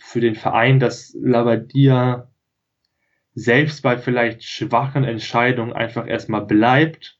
[0.00, 2.28] für den Verein, dass Labadia
[3.34, 7.18] selbst bei vielleicht schwachen Entscheidungen einfach erstmal bleibt.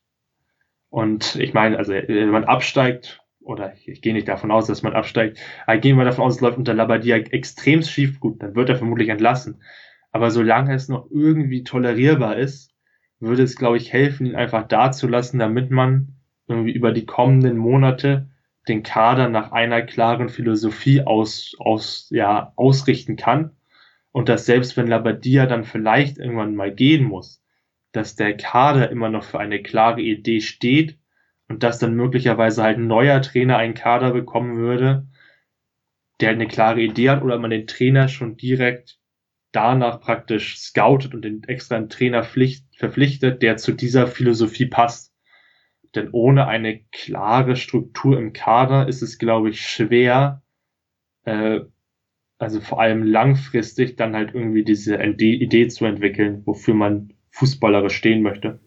[0.89, 4.95] Und ich meine, also wenn man absteigt, oder ich gehe nicht davon aus, dass man
[4.95, 8.71] absteigt, aber gehen wir davon aus, es läuft unter Labadia extrem schief, gut, dann wird
[8.71, 9.63] er vermutlich entlassen.
[10.11, 12.75] Aber solange es noch irgendwie tolerierbar ist,
[13.21, 16.17] würde es, glaube ich, helfen, ihn einfach da zu lassen, damit man
[16.49, 18.30] irgendwie über die kommenden Monate
[18.71, 23.57] den Kader nach einer klaren Philosophie aus, aus, ja, ausrichten kann.
[24.13, 27.43] Und dass selbst wenn Labadia dann vielleicht irgendwann mal gehen muss,
[27.93, 30.99] dass der Kader immer noch für eine klare Idee steht
[31.49, 35.07] und dass dann möglicherweise halt ein neuer Trainer einen Kader bekommen würde,
[36.21, 38.99] der eine klare Idee hat oder man den Trainer schon direkt
[39.53, 45.10] danach praktisch scoutet und den extra einen Trainer pflicht, verpflichtet, der zu dieser Philosophie passt.
[45.95, 50.43] Denn ohne eine klare Struktur im Kader ist es, glaube ich, schwer,
[51.25, 51.61] äh,
[52.39, 58.23] also vor allem langfristig dann halt irgendwie diese Idee zu entwickeln, wofür man fußballerisch stehen
[58.23, 58.61] möchte.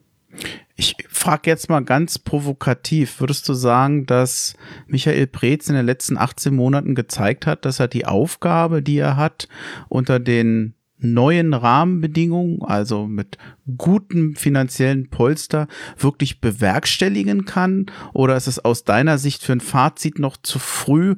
[0.76, 4.56] Ich frage jetzt mal ganz provokativ, würdest du sagen, dass
[4.88, 9.16] Michael Preetz in den letzten 18 Monaten gezeigt hat, dass er die Aufgabe, die er
[9.16, 9.48] hat,
[9.90, 13.38] unter den neuen Rahmenbedingungen, also mit
[13.78, 15.68] gutem finanziellen Polster,
[15.98, 17.86] wirklich bewerkstelligen kann?
[18.14, 21.16] Oder ist es aus deiner Sicht für ein Fazit noch zu früh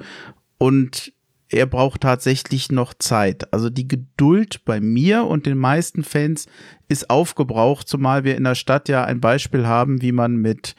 [0.57, 1.13] und
[1.49, 3.53] er braucht tatsächlich noch Zeit.
[3.53, 6.47] Also die Geduld bei mir und den meisten Fans
[6.87, 10.75] ist aufgebraucht, zumal wir in der Stadt ja ein Beispiel haben, wie man mit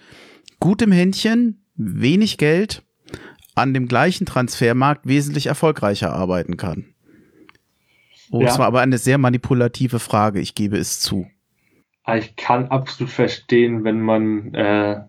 [0.60, 2.82] gutem Händchen, wenig Geld
[3.54, 6.95] an dem gleichen Transfermarkt wesentlich erfolgreicher arbeiten kann.
[8.30, 8.46] Oh, ja.
[8.46, 11.26] das war aber eine sehr manipulative Frage, ich gebe es zu.
[12.02, 15.02] Ah, ich kann absolut verstehen, wenn man äh,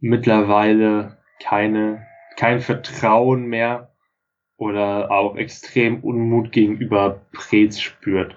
[0.00, 3.92] mittlerweile keine, kein Vertrauen mehr
[4.56, 8.36] oder auch extrem Unmut gegenüber Prez spürt.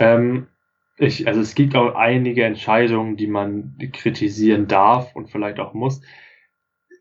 [0.00, 0.48] Ähm,
[0.98, 6.00] ich, also es gibt auch einige Entscheidungen, die man kritisieren darf und vielleicht auch muss.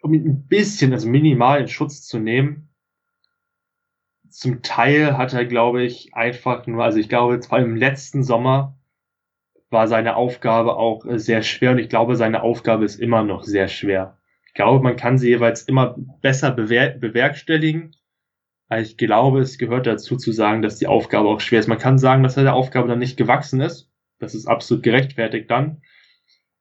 [0.02, 2.70] Um ihn ein bisschen, also minimal in Schutz zu nehmen,
[4.36, 8.24] zum Teil hat er, glaube ich, einfach nur, also ich glaube, vor allem im letzten
[8.24, 8.78] Sommer
[9.70, 13.68] war seine Aufgabe auch sehr schwer und ich glaube, seine Aufgabe ist immer noch sehr
[13.68, 14.18] schwer
[14.56, 17.95] glaube, man kann sie jeweils immer besser bewer bewerkstelligen.
[18.68, 21.68] Aber ich glaube, es gehört dazu zu sagen, dass die Aufgabe auch schwer ist.
[21.68, 23.91] Man kann sagen, dass er der Aufgabe dann nicht gewachsen ist.
[24.18, 25.84] Das ist absolut gerechtfertigt dann.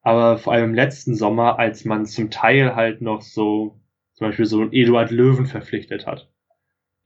[0.02, 3.80] Aber vor allem im letzten Sommer, als man zum Teil halt noch so,
[4.12, 6.30] zum Beispiel so Eduard Löwen verpflichtet hat.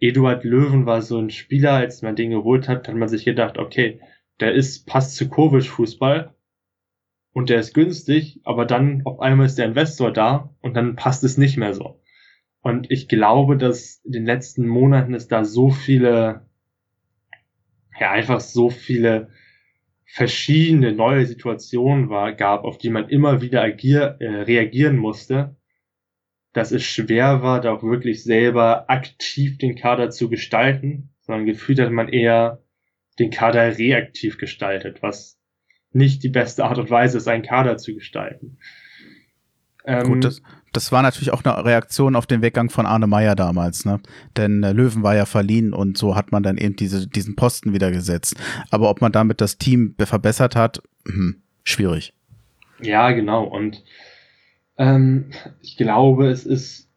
[0.00, 3.58] Eduard Löwen war so ein Spieler, als man den geholt hat, hat man sich gedacht,
[3.58, 4.00] okay,
[4.40, 6.34] der ist, passt zu Kovic Fußball
[7.32, 11.24] und der ist günstig, aber dann auf einmal ist der Investor da und dann passt
[11.24, 12.00] es nicht mehr so.
[12.60, 16.46] Und ich glaube, dass in den letzten Monaten es da so viele,
[17.98, 19.30] ja, einfach so viele
[20.04, 25.56] verschiedene neue Situationen war, gab, auf die man immer wieder agier, äh, reagieren musste,
[26.52, 31.78] dass es schwer war, da auch wirklich selber aktiv den Kader zu gestalten, sondern gefühlt
[31.80, 32.62] hat man eher
[33.18, 35.38] den Kader reaktiv gestaltet, was
[35.92, 38.58] nicht die beste Art und Weise ist, einen Kader zu gestalten.
[39.84, 40.42] Ähm, Gut, das,
[40.72, 44.00] das war natürlich auch eine Reaktion auf den Weggang von Arne Meyer damals, ne?
[44.36, 47.72] Denn äh, Löwen war ja verliehen und so hat man dann eben diese, diesen Posten
[47.72, 48.36] wieder gesetzt.
[48.70, 52.12] Aber ob man damit das Team verbessert hat, hm, schwierig.
[52.80, 53.44] Ja, genau.
[53.44, 53.82] Und
[54.78, 55.26] ähm,
[55.62, 56.88] ich glaube, es ist,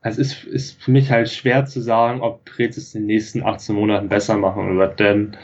[0.00, 3.42] es ist, ist für mich halt schwer zu sagen, ob Preetz es in den nächsten
[3.42, 5.00] 18 Monaten besser machen wird.
[5.00, 5.36] Denn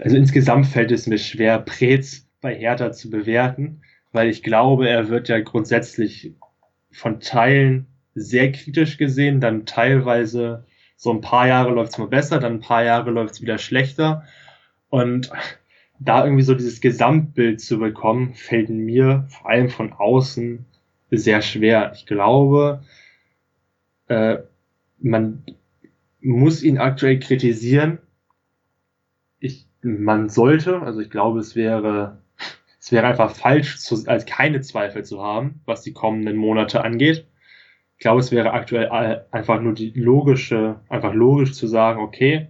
[0.00, 3.80] also insgesamt fällt es mir schwer, Preetz bei Hertha zu bewerten
[4.14, 6.32] weil ich glaube, er wird ja grundsätzlich
[6.92, 10.64] von Teilen sehr kritisch gesehen, dann teilweise
[10.96, 13.58] so ein paar Jahre läuft es mal besser, dann ein paar Jahre läuft es wieder
[13.58, 14.24] schlechter.
[14.88, 15.30] Und
[16.04, 20.64] da irgendwie so dieses Gesamtbild zu bekommen, fällt mir vor allem von außen
[21.10, 21.92] sehr schwer.
[21.94, 22.82] Ich glaube,
[24.08, 24.38] äh,
[24.98, 25.44] man
[26.20, 27.98] muss ihn aktuell kritisieren.
[29.38, 32.18] Ich, man sollte, also ich glaube, es wäre
[32.84, 37.26] es wäre einfach falsch, zu, als keine Zweifel zu haben, was die kommenden Monate angeht.
[37.96, 38.90] Ich glaube, es wäre aktuell
[39.30, 42.48] einfach nur die logische, einfach logisch zu sagen, okay,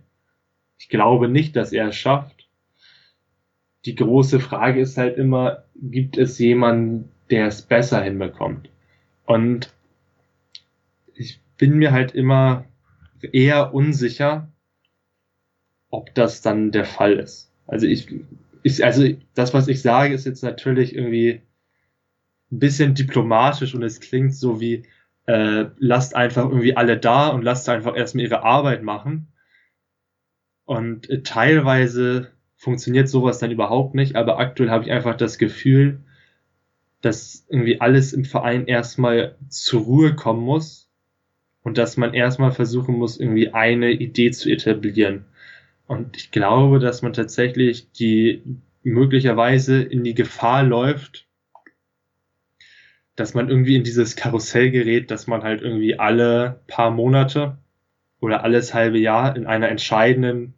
[0.76, 2.33] ich glaube nicht, dass er es schafft.
[3.84, 8.70] Die große Frage ist halt immer, gibt es jemanden, der es besser hinbekommt?
[9.26, 9.72] Und
[11.14, 12.64] ich bin mir halt immer
[13.32, 14.48] eher unsicher,
[15.90, 17.50] ob das dann der Fall ist.
[17.66, 18.08] Also ich
[18.64, 21.42] ich, also das, was ich sage, ist jetzt natürlich irgendwie
[22.50, 24.84] ein bisschen diplomatisch und es klingt so wie,
[25.26, 29.28] äh, lasst einfach irgendwie alle da und lasst einfach erstmal ihre Arbeit machen.
[30.64, 32.30] Und äh, teilweise
[32.64, 36.00] funktioniert sowas dann überhaupt nicht, aber aktuell habe ich einfach das Gefühl,
[37.02, 40.88] dass irgendwie alles im Verein erstmal zur Ruhe kommen muss
[41.62, 45.26] und dass man erstmal versuchen muss, irgendwie eine Idee zu etablieren.
[45.86, 48.42] Und ich glaube, dass man tatsächlich die
[48.82, 51.26] möglicherweise in die Gefahr läuft,
[53.14, 57.58] dass man irgendwie in dieses Karussell gerät, dass man halt irgendwie alle paar Monate
[58.20, 60.54] oder alles halbe Jahr in einer entscheidenden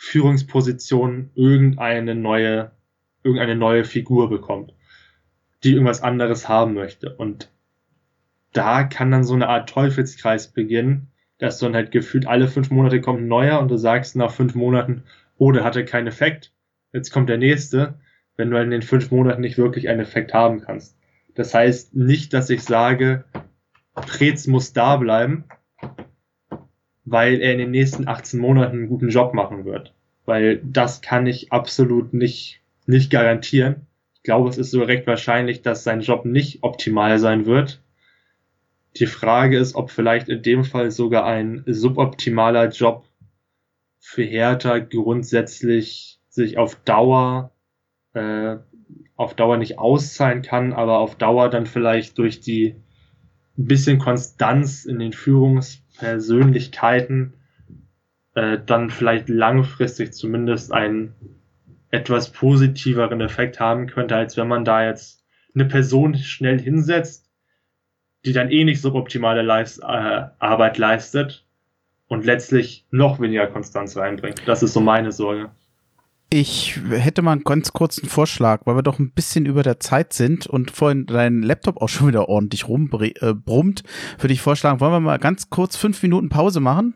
[0.00, 2.70] Führungsposition irgendeine neue,
[3.24, 4.72] irgendeine neue Figur bekommt,
[5.64, 7.16] die irgendwas anderes haben möchte.
[7.16, 7.50] Und
[8.52, 11.08] da kann dann so eine Art Teufelskreis beginnen,
[11.38, 14.54] dass dann halt gefühlt alle fünf Monate kommt ein neuer und du sagst nach fünf
[14.54, 15.02] Monaten,
[15.36, 16.52] oh, der hatte keinen Effekt.
[16.92, 17.98] Jetzt kommt der nächste,
[18.36, 20.96] wenn du halt in den fünf Monaten nicht wirklich einen Effekt haben kannst.
[21.34, 23.24] Das heißt nicht, dass ich sage,
[23.94, 25.44] Preetz muss da bleiben,
[27.10, 29.94] weil er in den nächsten 18 Monaten einen guten Job machen wird.
[30.24, 33.86] Weil das kann ich absolut nicht, nicht garantieren.
[34.14, 37.82] Ich glaube, es ist so recht wahrscheinlich, dass sein Job nicht optimal sein wird.
[38.96, 43.04] Die Frage ist, ob vielleicht in dem Fall sogar ein suboptimaler Job
[44.00, 47.52] für Hertha grundsätzlich sich auf Dauer
[48.14, 48.56] äh,
[49.16, 52.76] auf Dauer nicht auszahlen kann, aber auf Dauer dann vielleicht durch die
[53.56, 55.12] bisschen Konstanz in den
[55.98, 57.34] Führungspersönlichkeiten
[58.34, 61.14] äh, dann vielleicht langfristig zumindest einen
[61.90, 67.30] etwas positiveren Effekt haben könnte, als wenn man da jetzt eine Person schnell hinsetzt,
[68.24, 69.84] die dann eh nicht suboptimale Leist äh,
[70.38, 71.46] Arbeit leistet
[72.06, 74.42] und letztlich noch weniger Konstanz reinbringt.
[74.46, 75.50] Das ist so meine Sorge.
[76.30, 80.12] Ich hätte mal einen ganz kurzen Vorschlag, weil wir doch ein bisschen über der Zeit
[80.12, 84.92] sind und vorhin dein Laptop auch schon wieder ordentlich rumbrummt, äh, würde ich vorschlagen, wollen
[84.92, 86.92] wir mal ganz kurz fünf Minuten Pause machen?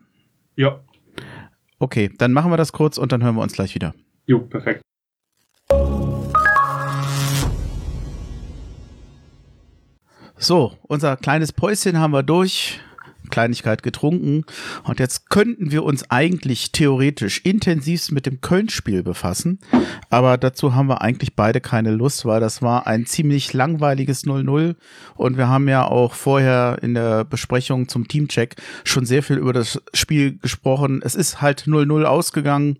[0.54, 0.80] Ja.
[1.78, 3.94] Okay, dann machen wir das kurz und dann hören wir uns gleich wieder.
[4.26, 4.82] Jo, perfekt.
[10.36, 12.80] So, unser kleines Päuschen haben wir durch.
[13.32, 14.44] Kleinigkeit getrunken
[14.84, 19.58] und jetzt könnten wir uns eigentlich theoretisch intensivst mit dem Köln-Spiel befassen,
[20.08, 24.76] aber dazu haben wir eigentlich beide keine Lust, weil das war ein ziemlich langweiliges 0-0
[25.16, 28.54] und wir haben ja auch vorher in der Besprechung zum Teamcheck
[28.84, 31.00] schon sehr viel über das Spiel gesprochen.
[31.02, 32.78] Es ist halt 0-0 ausgegangen.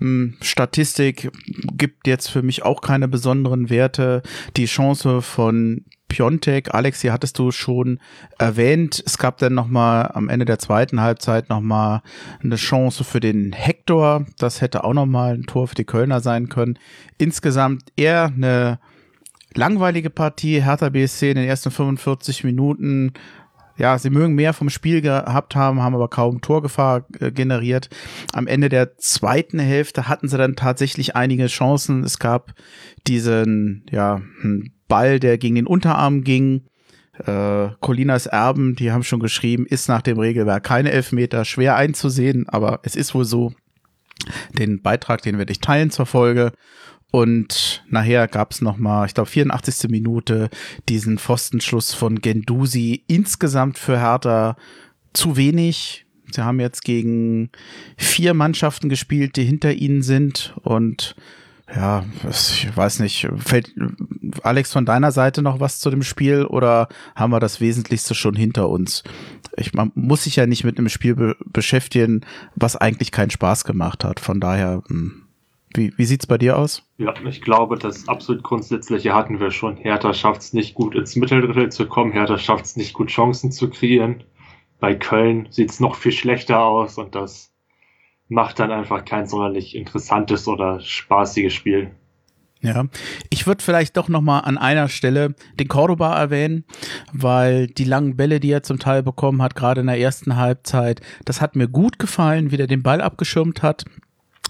[0.00, 1.30] Ähm, Statistik
[1.76, 4.22] gibt jetzt für mich auch keine besonderen Werte.
[4.56, 7.98] Die Chance von Piontek, Alex, hier hattest du schon
[8.38, 9.02] erwähnt.
[9.06, 12.02] Es gab dann nochmal am Ende der zweiten Halbzeit nochmal
[12.44, 14.26] eine Chance für den Hector.
[14.38, 16.78] Das hätte auch nochmal ein Tor für die Kölner sein können.
[17.16, 18.78] Insgesamt eher eine
[19.54, 20.62] langweilige Partie.
[20.62, 23.14] Hertha BSC in den ersten 45 Minuten
[23.78, 27.88] ja, sie mögen mehr vom Spiel gehabt haben, haben aber kaum Torgefahr äh, generiert.
[28.34, 32.04] Am Ende der zweiten Hälfte hatten sie dann tatsächlich einige Chancen.
[32.04, 32.52] Es gab
[33.06, 34.20] diesen, ja,
[34.92, 36.64] Ball, der gegen den Unterarm ging.
[37.24, 42.46] Äh, Colinas Erben, die haben schon geschrieben, ist nach dem Regelwerk keine Elfmeter, schwer einzusehen,
[42.46, 43.54] aber es ist wohl so.
[44.58, 46.52] Den Beitrag, den werde ich teilen zur Folge.
[47.10, 49.90] Und nachher gab es nochmal, ich glaube, 84.
[49.90, 50.50] Minute
[50.90, 53.02] diesen Pfostenschluss von Gendusi.
[53.06, 54.56] Insgesamt für Hertha
[55.14, 56.04] zu wenig.
[56.30, 57.48] Sie haben jetzt gegen
[57.96, 60.54] vier Mannschaften gespielt, die hinter ihnen sind.
[60.62, 61.16] Und
[61.74, 63.74] ja, ich weiß nicht, fällt
[64.42, 68.34] Alex von deiner Seite noch was zu dem Spiel oder haben wir das Wesentlichste schon
[68.34, 69.04] hinter uns?
[69.56, 72.22] Ich, man muss sich ja nicht mit einem Spiel be beschäftigen,
[72.56, 74.20] was eigentlich keinen Spaß gemacht hat.
[74.20, 75.18] Von daher, hm.
[75.74, 76.82] Wie, wie sieht es bei dir aus?
[76.98, 79.76] Ja, ich glaube, das absolut Grundsätzliche hatten wir schon.
[79.76, 83.50] Hertha schafft es nicht gut ins Mitteldrittel zu kommen, Hertha schafft es nicht gut Chancen
[83.52, 84.22] zu kreieren.
[84.80, 87.51] Bei Köln sieht es noch viel schlechter aus und das
[88.32, 91.90] macht dann einfach kein sonderlich interessantes oder spaßiges Spiel.
[92.62, 92.84] Ja,
[93.28, 96.64] ich würde vielleicht doch noch mal an einer Stelle den Cordoba erwähnen,
[97.12, 101.00] weil die langen Bälle, die er zum Teil bekommen hat, gerade in der ersten Halbzeit,
[101.24, 103.84] das hat mir gut gefallen, wie der den Ball abgeschirmt hat.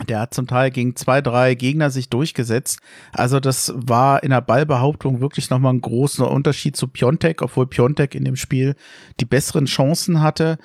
[0.09, 2.81] Der hat zum Teil gegen zwei, drei Gegner sich durchgesetzt.
[3.13, 8.15] Also das war in der Ballbehauptung wirklich nochmal ein großer Unterschied zu Piontek, obwohl Piontek
[8.15, 8.75] in dem Spiel
[9.21, 10.59] die besseren Chancen hatte.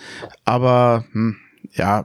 [0.43, 1.37] Aber hm,
[1.73, 2.03] ja,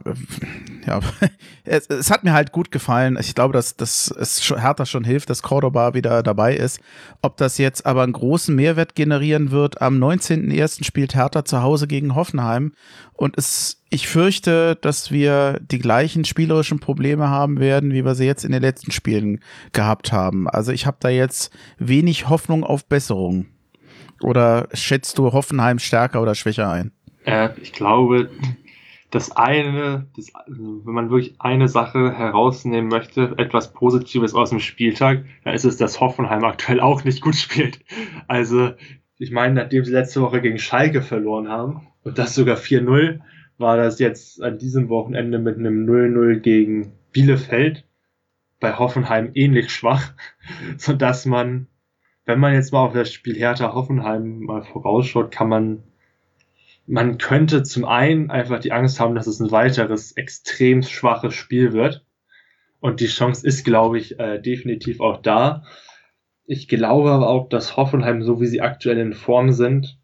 [0.87, 1.01] ja,
[1.65, 3.17] es, es, hat mir halt gut gefallen.
[3.21, 6.81] Ich glaube, dass, dass es Hertha schon hilft, dass Cordoba wieder dabei ist.
[7.23, 10.85] Ob das jetzt aber einen großen Mehrwert generieren wird, am 19.01.
[10.85, 12.73] spielt Hertha zu Hause gegen Hoffenheim.
[13.13, 18.27] Und es, ich fürchte, dass wir die gleichen spielerischen Probleme haben werden, wie wir sie
[18.27, 19.41] jetzt in den letzten Spielen
[19.73, 20.49] gehabt haben.
[20.49, 23.47] Also ich habe da jetzt wenig Hoffnung auf Besserung.
[24.23, 26.93] Oder schätzt du Hoffenheim stärker oder schwächer ein?
[27.25, 28.31] Äh, ich glaube,
[29.13, 35.27] das eine, das, wenn man wirklich eine Sache herausnehmen möchte, etwas Positives aus dem Spieltag,
[35.45, 37.81] dann ist es, dass Hoffenheim aktuell auch nicht gut spielt.
[38.27, 38.71] Also,
[39.19, 43.21] ich meine, nachdem sie letzte Woche gegen Schalke verloren haben, und das sogar 4-0,
[43.59, 47.85] war das jetzt an diesem Wochenende mit einem 0-0 gegen Bielefeld
[48.61, 50.15] bei Hoffenheim ähnlich schwach,
[50.79, 51.67] so dass man,
[52.25, 55.83] wenn man jetzt mal auf das Spiel Hertha Hoffenheim mal vorausschaut, kann man
[56.87, 61.73] man könnte zum einen einfach die Angst haben, dass es ein weiteres extrem schwaches Spiel
[61.73, 62.05] wird.
[62.81, 65.65] Und die Chance ist, glaube ich, äh, definitiv auch da.
[66.45, 69.99] Ich glaube aber auch, dass Hoffenheim, so wie sie aktuell in Form sind,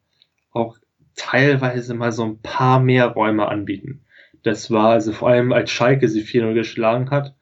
[0.53, 0.79] auch
[1.17, 4.05] teilweise mal so ein paar mehr Räume anbieten.
[4.45, 7.35] Das war also vor allem, als Schalke sie 4-0 geschlagen hat,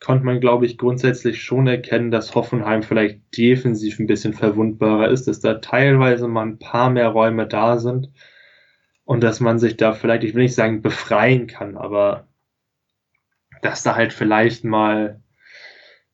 [0.00, 5.28] konnte man, glaube ich, grundsätzlich schon erkennen, dass Hoffenheim vielleicht defensiv ein bisschen verwundbarer ist,
[5.28, 8.10] dass da teilweise mal ein paar mehr Räume da sind
[9.04, 12.28] und dass man sich da vielleicht, ich will nicht sagen befreien kann, aber
[13.62, 15.20] dass da halt vielleicht mal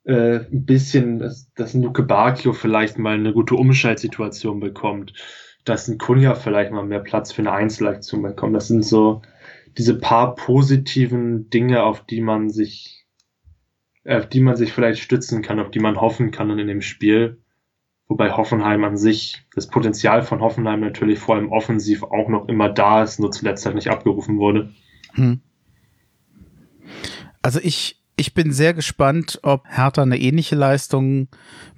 [0.05, 5.13] äh, ein bisschen, dass, dass ein Luke Bacchio vielleicht mal eine gute Umschaltsituation bekommt,
[5.65, 8.57] dass ein Kunja vielleicht mal mehr Platz für eine Einzelaktion bekommt.
[8.57, 9.23] Das sind so
[9.77, 13.07] diese paar positiven Dinge, auf die man sich,
[14.07, 17.43] auf die man sich vielleicht stützen kann, auf die man hoffen kann in dem Spiel.
[18.09, 22.71] Wobei Hoffenheim an sich, das Potenzial von Hoffenheim natürlich vor allem offensiv auch noch immer
[22.71, 24.73] da ist, nur zuletzt halt nicht abgerufen wurde.
[25.13, 25.41] Hm.
[27.43, 31.29] Also ich, ich bin sehr gespannt, ob Hertha eine ähnliche Leistung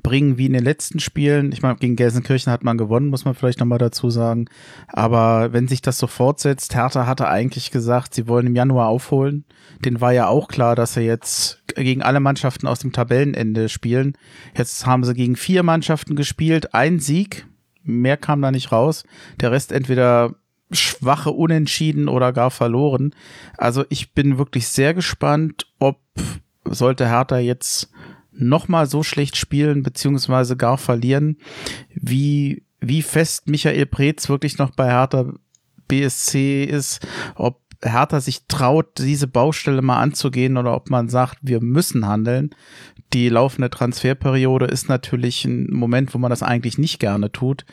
[0.03, 1.53] bringen wie in den letzten Spielen.
[1.53, 4.47] Ich meine, gegen Gelsenkirchen hat man gewonnen, muss man vielleicht nochmal dazu sagen.
[4.89, 9.45] Aber wenn sich das so fortsetzt, Hertha hatte eigentlich gesagt, sie wollen im Januar aufholen.
[9.85, 14.15] Den war ja auch klar, dass sie jetzt gegen alle Mannschaften aus dem Tabellenende spielen.
[14.57, 17.47] Jetzt haben sie gegen vier Mannschaften gespielt, ein Sieg.
[17.83, 19.05] Mehr kam da nicht raus.
[19.41, 20.37] Der Rest entweder
[20.71, 23.15] schwache Unentschieden oder gar verloren.
[23.57, 25.99] Also ich bin wirklich sehr gespannt, ob
[26.65, 27.91] sollte Hertha jetzt
[28.33, 31.37] nochmal so schlecht spielen, beziehungsweise gar verlieren,
[31.95, 35.33] wie, wie fest Michael Preetz wirklich noch bei Hertha
[35.89, 41.61] BSC ist, ob Hertha sich traut, diese Baustelle mal anzugehen oder ob man sagt, wir
[41.61, 42.51] müssen handeln.
[43.13, 47.65] Die laufende Transferperiode ist natürlich ein Moment, wo man das eigentlich nicht gerne tut.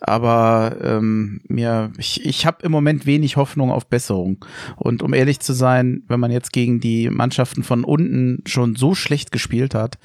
[0.00, 4.44] Aber ähm, mir, ich, ich habe im Moment wenig Hoffnung auf Besserung.
[4.76, 8.94] Und um ehrlich zu sein, wenn man jetzt gegen die Mannschaften von unten schon so
[8.94, 9.98] schlecht gespielt hat,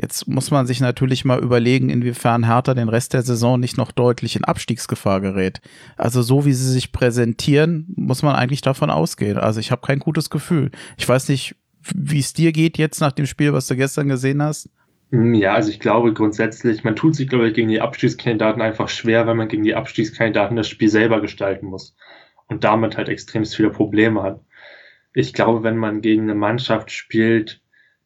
[0.00, 3.90] Jetzt muss man sich natürlich mal überlegen, inwiefern Hertha den Rest der Saison nicht noch
[3.90, 5.60] deutlich in Abstiegsgefahr gerät.
[5.96, 9.38] Also so wie sie sich präsentieren, muss man eigentlich davon ausgehen.
[9.38, 10.70] Also ich habe kein gutes Gefühl.
[10.98, 11.56] Ich weiß nicht,
[11.92, 14.68] wie es dir geht jetzt nach dem Spiel, was du gestern gesehen hast.
[15.10, 18.88] Hm, ja, also ich glaube grundsätzlich, man tut sich, glaube ich, gegen die Abstiegskandidaten einfach
[18.88, 21.96] schwer, weil man gegen die Abstiegskandidaten das Spiel selber gestalten muss
[22.46, 24.40] und damit halt extrem viele Probleme hat.
[25.14, 27.62] Ich glaube, wenn man gegen eine Mannschaft spielt,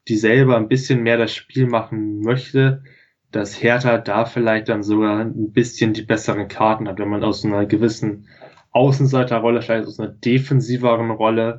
[0.08, 2.84] die selber ein bisschen mehr das Spiel machen möchte,
[3.32, 7.44] dass Hertha da vielleicht dann sogar ein bisschen die besseren Karten hat, wenn man aus
[7.44, 8.28] einer gewissen
[8.72, 11.58] Außenseiterrolle, vielleicht aus einer defensiveren Rolle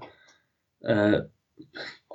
[0.81, 1.21] äh,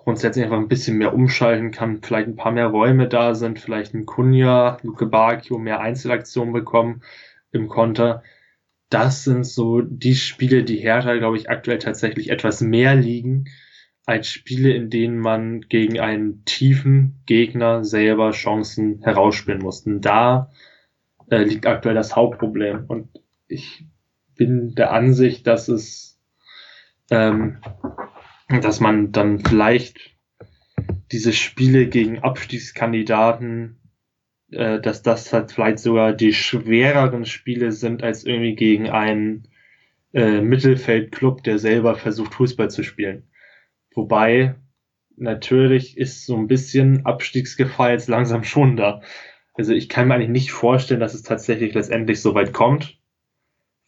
[0.08, 3.92] grundsätzlich einfach ein bisschen mehr umschalten kann, vielleicht ein paar mehr Räume da sind, vielleicht
[3.92, 7.02] ein Kunja, Luke Bacchio mehr Einzelaktionen bekommen
[7.52, 8.22] im Konter.
[8.88, 13.50] Das sind so die Spiele, die Hertha, glaube ich, aktuell tatsächlich etwas mehr liegen
[14.06, 19.82] als Spiele, in denen man gegen einen tiefen Gegner selber Chancen herausspielen muss.
[19.82, 20.50] Und da
[21.30, 22.86] äh, liegt aktuell das Hauptproblem.
[22.88, 23.10] Und
[23.46, 23.84] ich
[24.36, 26.18] bin der Ansicht, dass es,
[27.10, 27.58] ähm,
[28.48, 30.16] dass man dann vielleicht
[31.12, 33.78] diese Spiele gegen Abstiegskandidaten,
[34.50, 39.48] äh, dass das halt vielleicht sogar die schwereren Spiele sind als irgendwie gegen einen
[40.12, 43.30] äh, Mittelfeldclub, der selber versucht Fußball zu spielen.
[43.94, 44.54] Wobei,
[45.16, 49.02] natürlich ist so ein bisschen Abstiegsgefahr jetzt langsam schon da.
[49.54, 52.97] Also ich kann mir eigentlich nicht vorstellen, dass es tatsächlich letztendlich so weit kommt,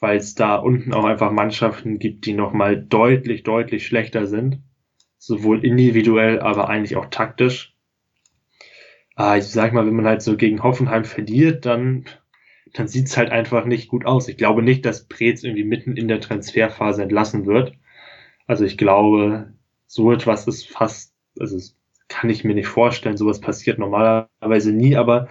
[0.00, 4.60] weil es da unten auch einfach Mannschaften gibt, die nochmal deutlich, deutlich schlechter sind.
[5.18, 7.74] Sowohl individuell, aber eigentlich auch taktisch.
[9.14, 12.06] Ah, ich sag mal, wenn man halt so gegen Hoffenheim verliert, dann,
[12.72, 14.28] dann sieht's halt einfach nicht gut aus.
[14.28, 17.74] Ich glaube nicht, dass Preetz irgendwie mitten in der Transferphase entlassen wird.
[18.46, 19.52] Also ich glaube,
[19.86, 21.58] so etwas ist fast, also
[22.08, 25.28] kann ich mir nicht vorstellen, sowas passiert normalerweise nie, aber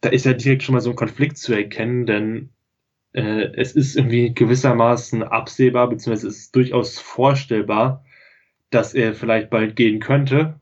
[0.00, 2.50] da ist ja direkt schon mal so ein Konflikt zu erkennen, denn
[3.12, 8.04] äh, es ist irgendwie gewissermaßen absehbar, beziehungsweise es ist durchaus vorstellbar,
[8.70, 10.60] dass er vielleicht bald gehen könnte.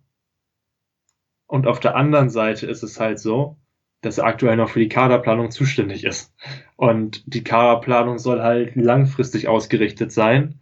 [1.47, 3.59] Und auf der anderen Seite ist es halt so,
[4.01, 6.35] dass er aktuell noch für die Kaderplanung zuständig ist.
[6.77, 10.61] Und die Kaderplanung soll halt langfristig ausgerichtet sein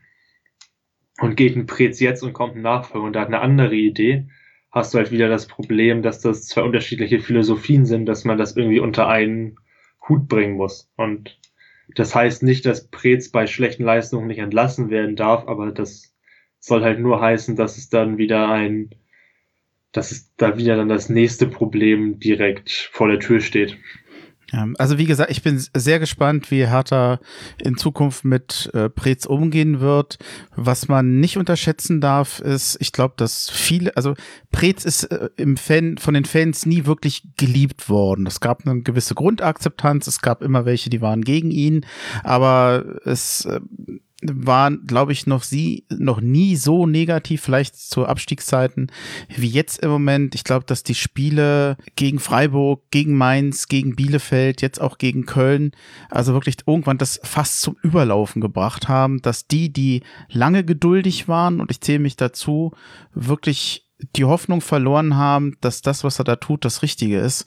[1.21, 4.29] und geht ein Prez jetzt und kommt ein Nachfolger und da hat eine andere Idee,
[4.71, 8.57] hast du halt wieder das Problem, dass das zwei unterschiedliche Philosophien sind, dass man das
[8.57, 9.59] irgendwie unter einen
[10.09, 10.91] Hut bringen muss.
[10.97, 11.39] Und
[11.95, 16.15] das heißt nicht, dass Prez bei schlechten Leistungen nicht entlassen werden darf, aber das
[16.59, 18.91] soll halt nur heißen, dass es dann wieder ein,
[19.93, 23.79] dass es da wieder dann das nächste Problem direkt vor der Tür steht.
[24.53, 27.19] Ja, also wie gesagt, ich bin sehr gespannt, wie Hertha
[27.61, 30.19] in Zukunft mit äh, Preetz umgehen wird.
[30.55, 34.15] Was man nicht unterschätzen darf, ist, ich glaube, dass viele, also
[34.53, 38.25] Preetz ist äh, im Fan, von den Fans nie wirklich geliebt worden.
[38.27, 41.85] Es gab eine gewisse Grundakzeptanz, es gab immer welche, die waren gegen ihn,
[42.23, 43.61] aber es äh,
[44.35, 48.91] waren, glaube ich, noch sie noch nie so negativ, vielleicht zu Abstiegszeiten
[49.29, 50.35] wie jetzt im Moment.
[50.35, 55.73] Ich glaube, dass die Spiele gegen Freiburg, gegen Mainz, gegen Bielefeld, jetzt auch gegen Köln,
[56.11, 61.61] also wirklich irgendwann das fast zum Überlaufen gebracht haben, dass die, die lange geduldig waren,
[61.61, 62.73] und ich zähle mich dazu,
[63.15, 63.87] wirklich
[64.17, 67.47] die Hoffnung verloren haben, dass das, was er da tut, das Richtige ist.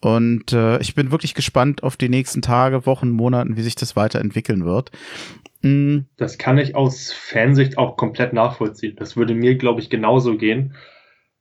[0.00, 3.96] Und äh, ich bin wirklich gespannt auf die nächsten Tage, Wochen, Monaten, wie sich das
[3.96, 4.90] weiterentwickeln wird.
[5.64, 6.06] Mhm.
[6.16, 8.96] Das kann ich aus Fansicht auch komplett nachvollziehen.
[8.96, 10.74] Das würde mir, glaube ich, genauso gehen.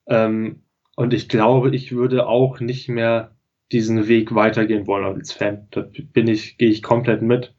[0.07, 0.63] Ähm,
[0.95, 3.35] und ich glaube, ich würde auch nicht mehr
[3.71, 5.67] diesen Weg weitergehen wollen als Fan.
[5.71, 7.53] Da bin ich, gehe ich komplett mit.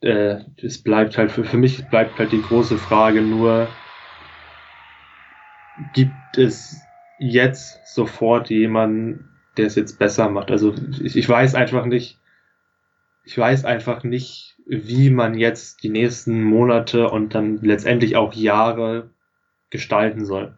[0.00, 3.68] Äh, es bleibt halt für, für mich bleibt halt die große Frage nur,
[5.78, 10.50] gibt es jetzt sofort jemanden, der es jetzt besser macht?
[10.50, 12.20] Also ich, ich weiß einfach nicht,
[13.24, 19.10] ich weiß einfach nicht, wie man jetzt die nächsten Monate und dann letztendlich auch Jahre
[19.70, 20.56] gestalten soll.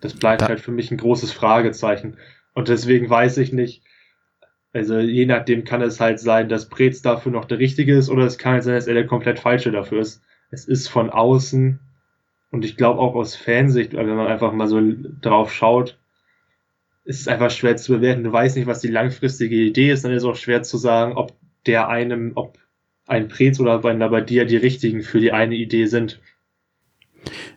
[0.00, 0.48] Das bleibt ja.
[0.48, 2.16] halt für mich ein großes Fragezeichen.
[2.54, 3.82] Und deswegen weiß ich nicht,
[4.72, 8.24] also je nachdem kann es halt sein, dass Preetz dafür noch der Richtige ist oder
[8.24, 10.22] es kann halt sein, dass er der komplett Falsche dafür ist.
[10.50, 11.78] Es ist von außen
[12.50, 14.80] und ich glaube auch aus Fansicht, wenn man einfach mal so
[15.20, 15.98] drauf schaut,
[17.04, 18.24] ist es einfach schwer zu bewerten.
[18.24, 21.16] Du weißt nicht, was die langfristige Idee ist, dann ist es auch schwer zu sagen,
[21.16, 21.34] ob
[21.66, 22.58] der einem, ob
[23.06, 26.20] ein Prez oder bei, bei dir die richtigen für die eine Idee sind.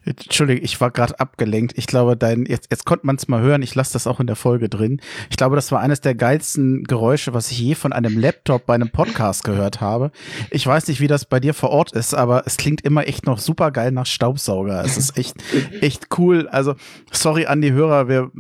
[0.05, 1.77] Entschuldige, ich war gerade abgelenkt.
[1.77, 3.61] Ich glaube, dein jetzt, jetzt konnte man es mal hören.
[3.61, 5.01] Ich lasse das auch in der Folge drin.
[5.29, 8.75] Ich glaube, das war eines der geilsten Geräusche, was ich je von einem Laptop bei
[8.75, 10.11] einem Podcast gehört habe.
[10.51, 13.25] Ich weiß nicht, wie das bei dir vor Ort ist, aber es klingt immer echt
[13.25, 14.83] noch super geil nach Staubsauger.
[14.83, 15.35] Es ist echt,
[15.81, 16.47] echt cool.
[16.47, 16.75] Also,
[17.11, 18.07] sorry an die Hörer.
[18.07, 18.31] Wir,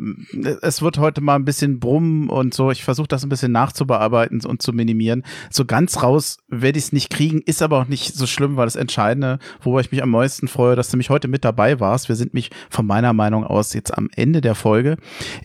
[0.61, 2.71] es wird heute mal ein bisschen brummen und so.
[2.71, 5.23] Ich versuche das ein bisschen nachzubearbeiten und zu minimieren.
[5.49, 8.65] So ganz raus werde ich es nicht kriegen, ist aber auch nicht so schlimm, weil
[8.65, 12.07] das Entscheidende, worüber ich mich am meisten freue, dass du mich heute mit dabei warst.
[12.07, 14.95] Wir sind mich von meiner Meinung aus jetzt am Ende der Folge.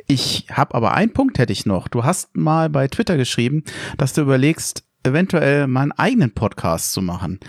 [0.07, 1.89] Ich habe aber einen Punkt hätte ich noch.
[1.89, 3.65] Du hast mal bei Twitter geschrieben,
[3.99, 7.41] dass du überlegst, eventuell mal einen eigenen Podcast zu machen.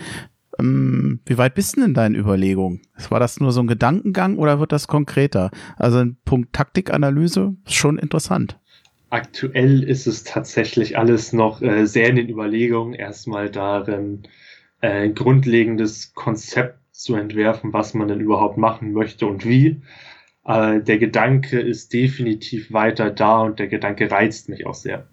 [0.58, 2.80] Ähm, wie weit bist du denn in deinen Überlegungen?
[3.10, 5.52] War das nur so ein Gedankengang oder wird das konkreter?
[5.76, 8.58] Also ein Punkt Taktikanalyse schon interessant.
[9.08, 12.92] Aktuell ist es tatsächlich alles noch äh, sehr in den Überlegungen.
[12.92, 14.24] Erstmal darin,
[14.80, 19.82] äh, grundlegendes Konzept zu entwerfen, was man denn überhaupt machen möchte und wie.
[20.44, 25.08] Äh, der Gedanke ist definitiv weiter da und der Gedanke reizt mich auch sehr.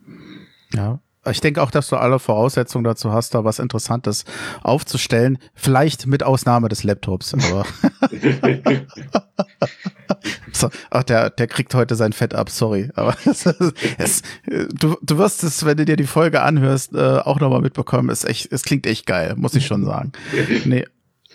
[0.73, 0.99] Ja,
[1.30, 4.26] ich denke auch, dass du alle Voraussetzungen dazu hast, da was Interessantes
[4.61, 5.38] aufzustellen.
[5.53, 7.65] Vielleicht mit Ausnahme des Laptops, aber.
[10.51, 12.89] so, ach, der, der kriegt heute sein Fett ab, sorry.
[12.95, 13.45] Aber es,
[13.97, 14.22] es,
[14.73, 18.10] du, du wirst es, wenn du dir die Folge anhörst, äh, auch nochmal mitbekommen.
[18.10, 20.11] Es, echt, es klingt echt geil, muss ich schon sagen.
[20.65, 20.85] Nee,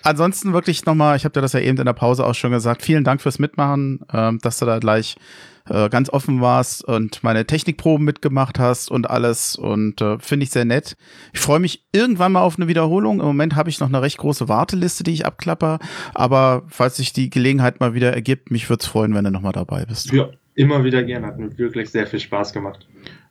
[0.09, 2.83] ansonsten wirklich nochmal, ich habe dir das ja eben in der Pause auch schon gesagt,
[2.83, 5.17] vielen Dank fürs Mitmachen, ähm, dass du da gleich
[5.69, 10.51] äh, ganz offen warst und meine Technikproben mitgemacht hast und alles und äh, finde ich
[10.51, 10.97] sehr nett.
[11.33, 13.21] Ich freue mich irgendwann mal auf eine Wiederholung.
[13.21, 15.79] Im Moment habe ich noch eine recht große Warteliste, die ich abklapper,
[16.15, 19.53] aber falls sich die Gelegenheit mal wieder ergibt, mich würde es freuen, wenn du nochmal
[19.53, 20.13] dabei bist.
[20.13, 21.27] Ja, immer wieder gerne.
[21.27, 22.87] Hat mir wirklich sehr viel Spaß gemacht.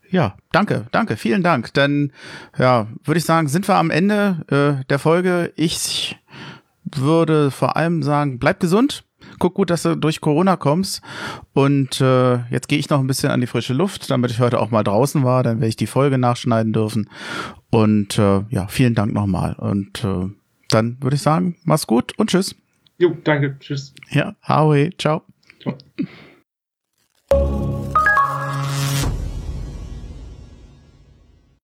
[0.09, 1.73] Ja, danke, danke, vielen Dank.
[1.73, 2.11] Dann,
[2.57, 5.51] ja, würde ich sagen, sind wir am Ende äh, der Folge.
[5.55, 6.17] Ich
[6.95, 9.03] würde vor allem sagen, bleib gesund.
[9.39, 11.01] Guck gut, dass du durch Corona kommst.
[11.53, 14.59] Und äh, jetzt gehe ich noch ein bisschen an die frische Luft, damit ich heute
[14.59, 15.43] auch mal draußen war.
[15.43, 17.09] Dann werde ich die Folge nachschneiden dürfen.
[17.69, 19.53] Und äh, ja, vielen Dank nochmal.
[19.55, 20.29] Und äh,
[20.69, 22.55] dann würde ich sagen, mach's gut und tschüss.
[22.97, 23.57] Jo, danke.
[23.59, 23.93] Tschüss.
[24.09, 25.23] Ja, Howie, ciao.